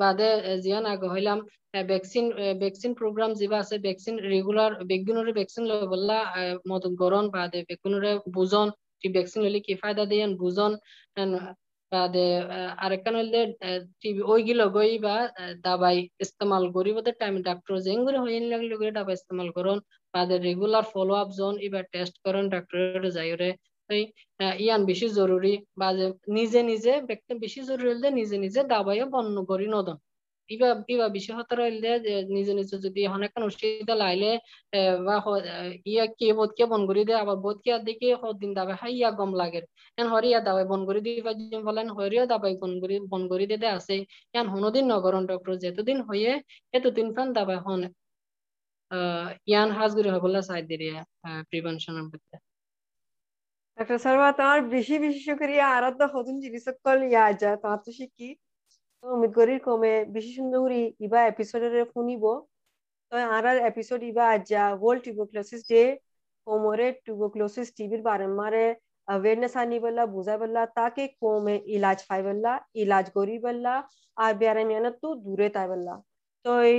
বাদে 0.00 0.28
জিয়ান 0.64 0.84
আগ 0.92 1.00
হইলাম 1.14 1.38
ভ্যাকসিন 1.90 2.24
ভ্যাকসিন 2.62 2.92
প্রোগ্রাম 3.00 3.30
যিবা 3.40 3.56
আছে 3.62 3.76
ভ্যাকসিন 3.86 4.14
রেগুলার 4.32 4.72
বেগুনরে 4.90 5.32
ভ্যাকসিন 5.38 5.64
লই 5.70 5.86
বললা 5.94 6.16
মদত 6.70 6.92
গরন 7.02 7.24
বাদে 7.36 7.60
বেগুনরে 7.70 8.10
বুজন 8.36 8.68
ভ্যাকসিন 9.14 9.40
লইলে 9.44 9.60
কি 9.66 9.74
ফায়দা 9.82 10.04
দেন 10.12 10.30
বুজন 10.42 10.72
বাদে 11.92 12.26
আরেকখান 12.78 13.14
হইলে 13.16 13.40
টিভি 14.00 14.22
বা 15.00 15.14
দাবাই 15.64 15.96
ইস্তেমাল 16.24 16.64
গরিবদের 16.76 17.14
টাইম 17.20 17.34
ডাক্তার 17.42 17.74
জেঙ্গুরি 17.86 18.18
হইন 18.24 18.44
লাগলে 18.52 18.74
গই 18.76 18.92
দাবাই 18.92 19.14
ইস্তেমাল 19.14 19.48
করন। 19.56 19.78
বাদে 20.14 20.36
রেগুলার 20.40 20.84
ফলো 20.92 21.12
আপ 21.14 21.28
জোন 21.38 21.54
এবার 21.66 21.84
টেস্ট 21.92 22.14
করন 22.24 22.44
ডাক্তারের 22.54 23.04
যাইরে 23.16 23.48
ইয়ান 24.60 24.80
বেশি 24.90 25.06
জরুরি 25.18 25.52
বা 25.80 25.88
নিজে 26.36 26.60
নিজে 26.70 26.92
ব্যক্তি 27.08 27.32
বেশি 27.44 27.60
জরুরি 27.68 27.88
হলে 27.92 28.08
নিজে 28.20 28.36
নিজে 28.44 28.60
দাবাইও 28.72 29.06
বন্ধ 29.16 29.36
করি 29.50 29.66
নদন। 29.70 29.96
ইবা 30.50 30.68
ইবা 30.88 31.06
বেশি 31.16 31.30
হতার 31.36 31.60
নিজে 32.36 32.52
নিজে 32.54 32.76
যদি 32.86 33.00
অনেক 33.16 33.30
অসুবিধা 33.40 33.94
লাইলে 34.02 34.30
বা 35.06 35.16
ইয়া 35.86 36.04
কে 36.18 36.28
বোধ 36.38 36.50
কে 36.58 36.64
বন 36.72 36.82
করি 36.88 37.02
দে 37.08 37.14
আবার 37.22 37.36
বোধ 37.44 37.58
কে 37.64 37.70
দেখে 37.88 38.08
দিন 38.40 38.50
দাবে 38.58 38.74
হাই 38.80 38.92
ইয়া 38.98 39.10
গম 39.18 39.30
লাগে 39.40 39.60
এন 39.98 40.06
হরিয়া 40.14 40.38
দাবাই 40.46 40.66
বন 40.72 40.80
করি 40.88 41.00
দিয়ে 41.04 41.20
বলেন 41.68 41.86
হরিয়া 41.98 42.24
দাবাই 42.32 42.54
বন 42.62 42.72
করি 42.82 42.94
বন 43.12 43.22
করি 43.30 43.44
দে 43.52 43.68
আছে 43.78 43.94
ইয়ান 44.32 44.46
হনদিন 44.52 44.84
নগরন 44.92 45.22
ডক্টর 45.30 45.52
যেতদিন 45.64 45.98
হয়ে 46.08 46.30
এতদিন 46.74 47.08
ফান 47.16 47.28
দাবাই 47.36 47.58
হন 47.66 47.80
ইয়ান 49.46 49.68
হাজগুড়ি 49.78 50.10
হবলা 50.16 50.40
সাইড 50.48 50.64
দিয়ে 50.72 50.96
প্রিভেনশনের 51.48 52.06
Dr. 53.78 53.98
Sarwa, 53.98 54.28
তোমার 54.38 54.60
বেশি 54.74 54.94
বেশি 55.04 55.20
শুক্রিয়া 55.28 55.66
আরাধ্য 55.76 56.02
হতুন 56.14 56.36
চিকিৎসকল 56.44 56.98
ইয়া 57.04 57.24
যা 57.40 57.50
তোমার 57.62 57.80
তো 57.84 57.90
শিখি 57.98 58.28
উমিদ 59.06 59.32
কৰি 59.38 59.54
কমে 59.66 59.92
বেছি 60.14 60.30
সুন্দৰ 60.36 60.60
কৰি 60.64 60.78
ইবা 61.06 61.20
এপিছডৰে 61.32 61.82
শুনিব। 61.92 62.24
তই 63.12 63.22
আর 63.36 63.44
আৰ 63.50 63.58
এপিছড 63.68 64.00
ইবা 64.10 64.24
আজা 64.36 64.62
ৱৰ্ল্ড 64.82 65.00
টিউবক্লচিছ 65.04 65.60
ডে 65.70 65.82
কোমৰে 66.46 66.88
টিউবক্লচিছ 67.04 67.66
টিবিৰ 67.78 68.02
বাৰে 68.08 68.26
মাৰে 68.40 68.64
অ্যাওয়ারনেস 69.08 69.54
আনি 69.62 69.78
বললা 69.86 70.02
বুঝাই 70.14 70.38
বললা 70.44 70.62
তাকে 70.78 71.04
কমে 71.22 71.54
ইলাজ 71.76 71.98
পাই 72.08 72.22
বললা 72.28 72.52
ইলাজ 72.84 73.06
করি 73.16 73.36
আর 74.16 74.32
বেয়ারে 74.40 74.62
মেহনত 74.70 74.94
তো 75.02 75.08
দূরে 75.24 75.48
তাই 75.56 75.66
বললা 75.72 75.94
তো 76.44 76.50
এই 76.70 76.78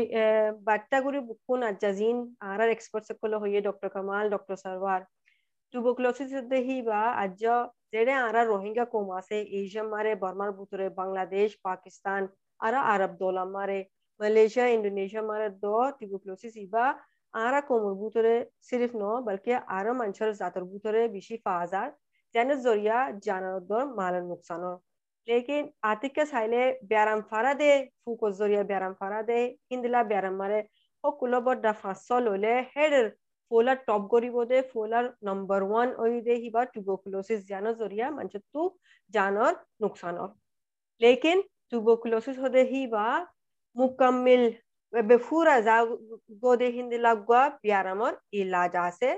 বার্তা 0.68 0.98
করে 1.06 1.20
কোন 1.48 1.60
আজ্জাজিন, 1.72 2.18
আর 2.50 2.58
আর 2.64 2.70
এক্সপার্ট 2.76 3.04
সকল 3.10 3.32
হইয়ে 3.44 3.60
doctor 3.68 3.90
Kamal, 3.96 4.26
doctor 4.34 4.56
Sarwar 4.64 5.02
tuberculosis 5.72 6.32
de 6.50 6.62
hiba 6.68 7.18
ajja 7.24 7.70
jede 7.94 8.14
ara 8.14 8.46
rohingya 8.46 8.90
kom 8.90 9.12
ase 9.12 9.38
asia 9.60 9.84
mare 9.84 10.16
burma 10.16 10.52
butore 10.52 10.90
bangladesh 10.90 11.56
pakistan 11.64 12.30
ara 12.62 12.80
arab 12.94 13.20
dola 13.20 13.46
mare 13.46 13.90
malaysia 14.20 14.70
indonesia 14.78 15.22
mare 15.22 15.50
do 15.62 15.92
tuberculosis 16.00 16.56
hiba 16.56 16.96
ara 17.34 17.62
komur 17.62 17.94
butore 18.02 18.48
sirif 18.70 18.94
no 18.94 19.12
balki 19.30 19.54
ara 19.80 19.94
manchar 19.94 20.32
zatar 20.42 20.64
butore 20.72 21.12
bishi 21.14 21.42
fazar 21.44 21.94
jane 22.34 22.56
zoriya 22.66 23.20
janador 23.28 23.86
malan 24.00 24.28
nuksano 24.32 24.74
lekin 25.28 25.72
atikka 25.92 26.26
saile 26.34 26.62
byaram 26.90 27.24
farade 27.30 27.70
fuko 28.06 28.32
zoriya 28.32 28.68
byaram 28.72 28.96
farade 28.96 29.38
hindila 29.72 30.04
byaram 30.12 30.36
mare 30.44 30.60
hokulo 31.04 31.42
bodda 31.48 31.74
fasol 31.84 32.36
ole 32.36 32.54
header 32.76 33.08
ফোলার 33.08 33.27
folar 33.50 33.78
top 33.88 34.10
gori 34.12 34.30
bode 34.38 34.58
folar 34.72 35.04
number 35.22 35.62
1 35.64 35.96
oyde 36.06 36.34
hiba 36.44 36.66
tuberculosis 36.74 37.46
jano 37.52 37.74
zoria 37.82 38.12
manchatu 38.18 38.64
janor 39.16 39.54
nuksan 39.86 40.20
or 40.24 40.30
lekin 41.02 41.44
tuberculosis 41.72 42.38
hode 42.44 42.62
hiba 42.74 43.06
mukammil 43.82 44.44
befura 45.12 45.56
za 45.62 45.78
gode 46.44 46.68
hinde 46.78 46.98
lagwa 47.08 47.42
biaramor 47.64 48.14
ilaj 48.42 48.76
ase 48.84 49.10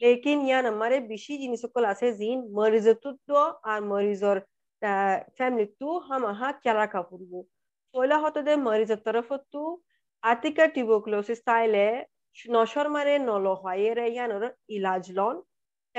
lekin 0.00 0.46
yan 0.50 0.66
amare 0.72 1.00
bishi 1.08 1.38
jinisokol 1.42 1.90
ase 1.92 2.06
jin 2.20 2.44
marizatutto 2.60 3.40
ar 3.62 3.80
marizor 3.92 4.36
family 5.38 5.66
tu 5.80 5.98
hama 6.08 6.34
ha 6.40 6.52
kyala 6.62 6.86
kapurbu 6.94 7.40
fola 7.92 8.16
hotode 8.24 8.52
marizat 8.68 9.04
tarafatu 9.08 9.64
আতিকা 10.32 10.64
tuberculosis 10.74 11.40
তাইলে 11.48 11.86
নশর 12.54 12.86
মারে 12.94 13.14
নল 13.28 13.46
ইয়ানোর 14.14 14.44
ইলাজ 14.76 15.04
loan, 15.18 15.36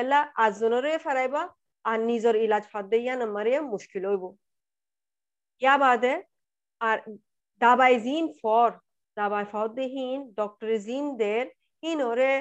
এলা 0.02 0.20
আজনরে 0.46 0.94
ফেরাইবা 1.06 1.44
আর 1.86 1.98
নিজর 2.10 2.34
ইলাজ 2.46 2.66
ফাদে 2.74 2.98
ইয়ান 3.06 3.22
মারে 3.36 3.54
মুশকিল 3.74 4.04
হইব। 4.10 4.24
ইয়া 5.62 5.76
বাদে 5.84 6.14
আর 6.82 6.98
দাবাই 7.62 7.96
জিন 8.06 8.26
ফর, 8.40 8.70
দাবাই 9.18 9.46
ফাদে 9.54 9.86
হিন, 9.94 10.20
ডক্টর 10.40 10.70
জিন 10.88 11.06
দের 11.22 11.46
হিনরে 11.84 12.32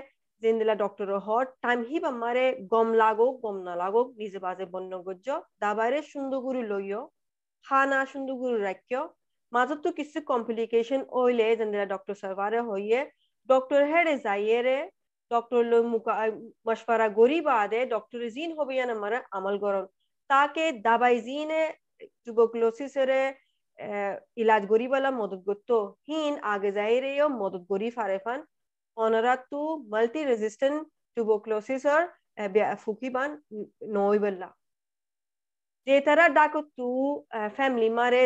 জিন্দিলা 0.43 0.75
ডক্টর 0.85 1.09
হট 1.27 1.47
টাইম 1.65 1.81
হিবা 1.91 2.11
মারে 2.23 2.47
গম 2.73 2.89
লাগো 3.03 3.27
গম 3.45 3.57
না 3.67 3.75
লাগো 3.83 4.01
নিজে 4.21 4.39
বাজে 4.45 4.65
বন্য 4.75 4.93
গজ্জ, 5.07 5.27
দাবাইরে 5.65 6.01
সুন্দরগুরু 6.13 6.61
লইয় 6.73 7.01
খানা 7.67 7.99
সুন্দরগুরু 8.13 8.57
রাখিও 8.69 9.03
মাজত 9.53 9.79
তো 9.85 9.91
কিছু 9.99 10.19
কমপ্লিকেশন 10.33 11.01
ওইলে 11.21 11.47
জিন্দিলা 11.59 11.87
ডক্টর 11.95 12.15
সার্ভারে 12.23 12.61
হইয়ে 12.71 13.01
डॉक्टर 13.49 13.83
है 13.85 14.17
जायर 14.19 14.67
डॉक्टर 15.31 15.81
मशवरा 16.69 17.09
गोरी 17.19 17.41
बाद 17.41 17.75
डॉक्टर 17.91 18.29
जीन 18.31 18.53
हो 18.59 18.65
गया 18.65 18.85
नंबर 18.87 19.13
अमल 19.13 19.57
गौरव 19.59 19.85
ताकि 20.31 20.71
दाबाई 20.85 21.21
जीन 21.21 21.51
है 21.51 21.67
इलाज 24.39 24.65
गोरी 24.67 24.87
वाला 24.87 25.11
मदद 25.11 25.43
गुत्तो। 25.47 25.79
हीन 26.09 26.39
आगे 26.47 26.71
ज़ाहिर 26.73 27.05
है 27.05 27.29
मदद 27.31 27.65
गोरी 27.71 27.91
फारेफान 27.91 28.45
ऑनरा 28.97 29.35
तू 29.51 29.61
मल्टी 29.93 30.25
रेजिस्टेंट 30.25 30.83
ट्यूबोक्लोसिस 31.17 31.87
और 31.87 32.75
फूकीबान 32.85 33.39
नोई 33.97 34.19
बल्ला। 34.19 34.47
जे 35.87 36.01
तरह 36.01 36.29
डाको 36.35 36.61
तू 36.61 36.89
फैमिली 37.57 37.89
मारे 37.91 38.25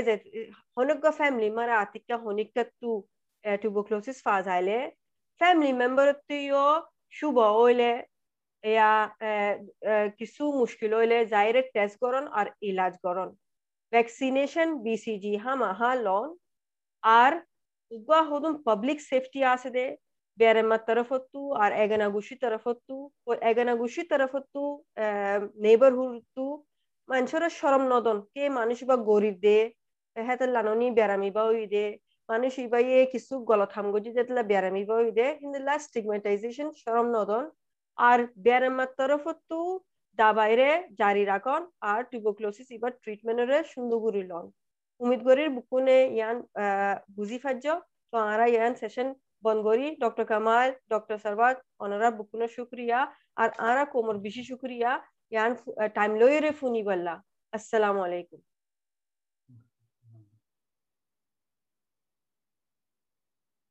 होनक 0.78 1.06
फैमिली 1.08 1.50
मारे 1.50 1.72
आतिक 1.74 2.12
होनिक 2.24 2.58
तू 2.58 3.00
ट्यूबोक्लोसिस 3.44 4.22
फाज 4.22 4.48
आए 4.48 4.78
family 5.40 5.72
member 5.74 6.08
tuyo 6.26 6.64
শুভ 7.14 7.36
হইলে 7.58 7.90
এয়া 8.64 8.90
কিছু 10.18 10.42
মুশকিল 10.60 10.90
হইলে 10.98 11.18
যাইরে 11.32 11.60
টেস্ট 11.74 11.96
করন 12.04 12.24
আর 12.38 12.46
ইলাজ 12.62 12.94
করন 13.06 13.28
ভ্যাকসিনেশন 13.92 14.68
বিসিজি 14.84 15.34
হামা 15.44 15.70
হা 15.78 15.90
লন 16.06 16.28
আর 17.02 17.32
উগা 17.90 18.20
হদুম 18.28 18.54
পাবলিক 18.66 18.98
সেফটি 19.10 19.40
আছে 19.52 19.68
দে 19.76 19.84
বেরেমা 20.38 20.78
তরফতু 20.88 21.40
আর 21.62 21.70
এগানা 21.84 22.06
গুশি 22.16 22.34
তরফতু 22.44 22.96
ও 23.26 23.30
এগানা 23.50 23.74
গুশি 23.82 24.02
তরফতু 24.12 24.62
নেইবারহুড 25.64 26.14
তু 26.36 26.46
মানুষের 27.08 27.44
শরম 27.58 27.82
নদন 27.92 28.16
কে 28.34 28.44
মানুষ 28.58 28.78
বা 28.88 28.96
গরিব 29.10 29.36
দে 29.46 29.58
হেতে 30.16 30.46
লাননি 30.54 30.88
বেরামি 30.98 31.30
বা 31.36 31.42
ওই 31.50 31.64
দে 31.74 31.84
মানুষ 32.30 32.52
ইবাইয়ে 32.66 32.98
কিছু 33.12 33.34
গলত 33.50 33.70
হামগজি 33.76 34.10
যেতলা 34.16 34.42
ব্যারামি 34.50 34.82
বইদে 34.90 35.26
হিন্দুলা 35.42 35.74
স্টিগমাটাইজেশন 35.84 36.68
শরম 36.82 37.06
নদন, 37.16 37.44
আর 37.98 38.18
ব্যারামার 38.46 38.90
তরফতো 38.98 39.58
দাবাইরে 40.18 40.70
জারি 41.00 41.22
রাখন 41.32 41.60
আর 41.92 42.00
টিউবোক্লোসিস 42.10 42.68
ইবার 42.76 42.92
ট্রিটমেন্টরে 43.02 43.58
সুন্দর 43.72 43.98
করি 44.04 44.22
লন। 44.30 44.46
উমিদ 45.00 45.20
গরির 45.26 45.50
বুকুনে 45.56 45.98
ইয়ান 46.16 46.36
বুঝি 47.16 47.38
ফাজ্য, 47.44 47.66
তো 48.12 48.16
আরা 48.32 48.46
ইয়ান 48.54 48.72
সেশন 48.80 49.08
বন্ধ 49.46 49.60
করি। 49.68 49.86
ডক্টর 50.02 50.24
কামাল, 50.32 50.68
ডক্টর 50.92 51.16
সরবাদ 51.24 51.54
অনারা 51.84 52.08
বুকুনে 52.18 52.46
শুক্রিয়া, 52.56 52.98
আর 53.42 53.48
আরা 53.68 53.84
কোমর 53.92 54.16
বেশি 54.26 54.42
শুক্রিয়া, 54.50 54.90
ইয়ান 55.34 55.50
টাইম 55.96 56.12
লইরে 56.20 56.50
ফুনি 56.58 56.82
বললা 56.90 57.14
আসসালামু 57.56 58.00
আলাইকুম। 58.06 58.40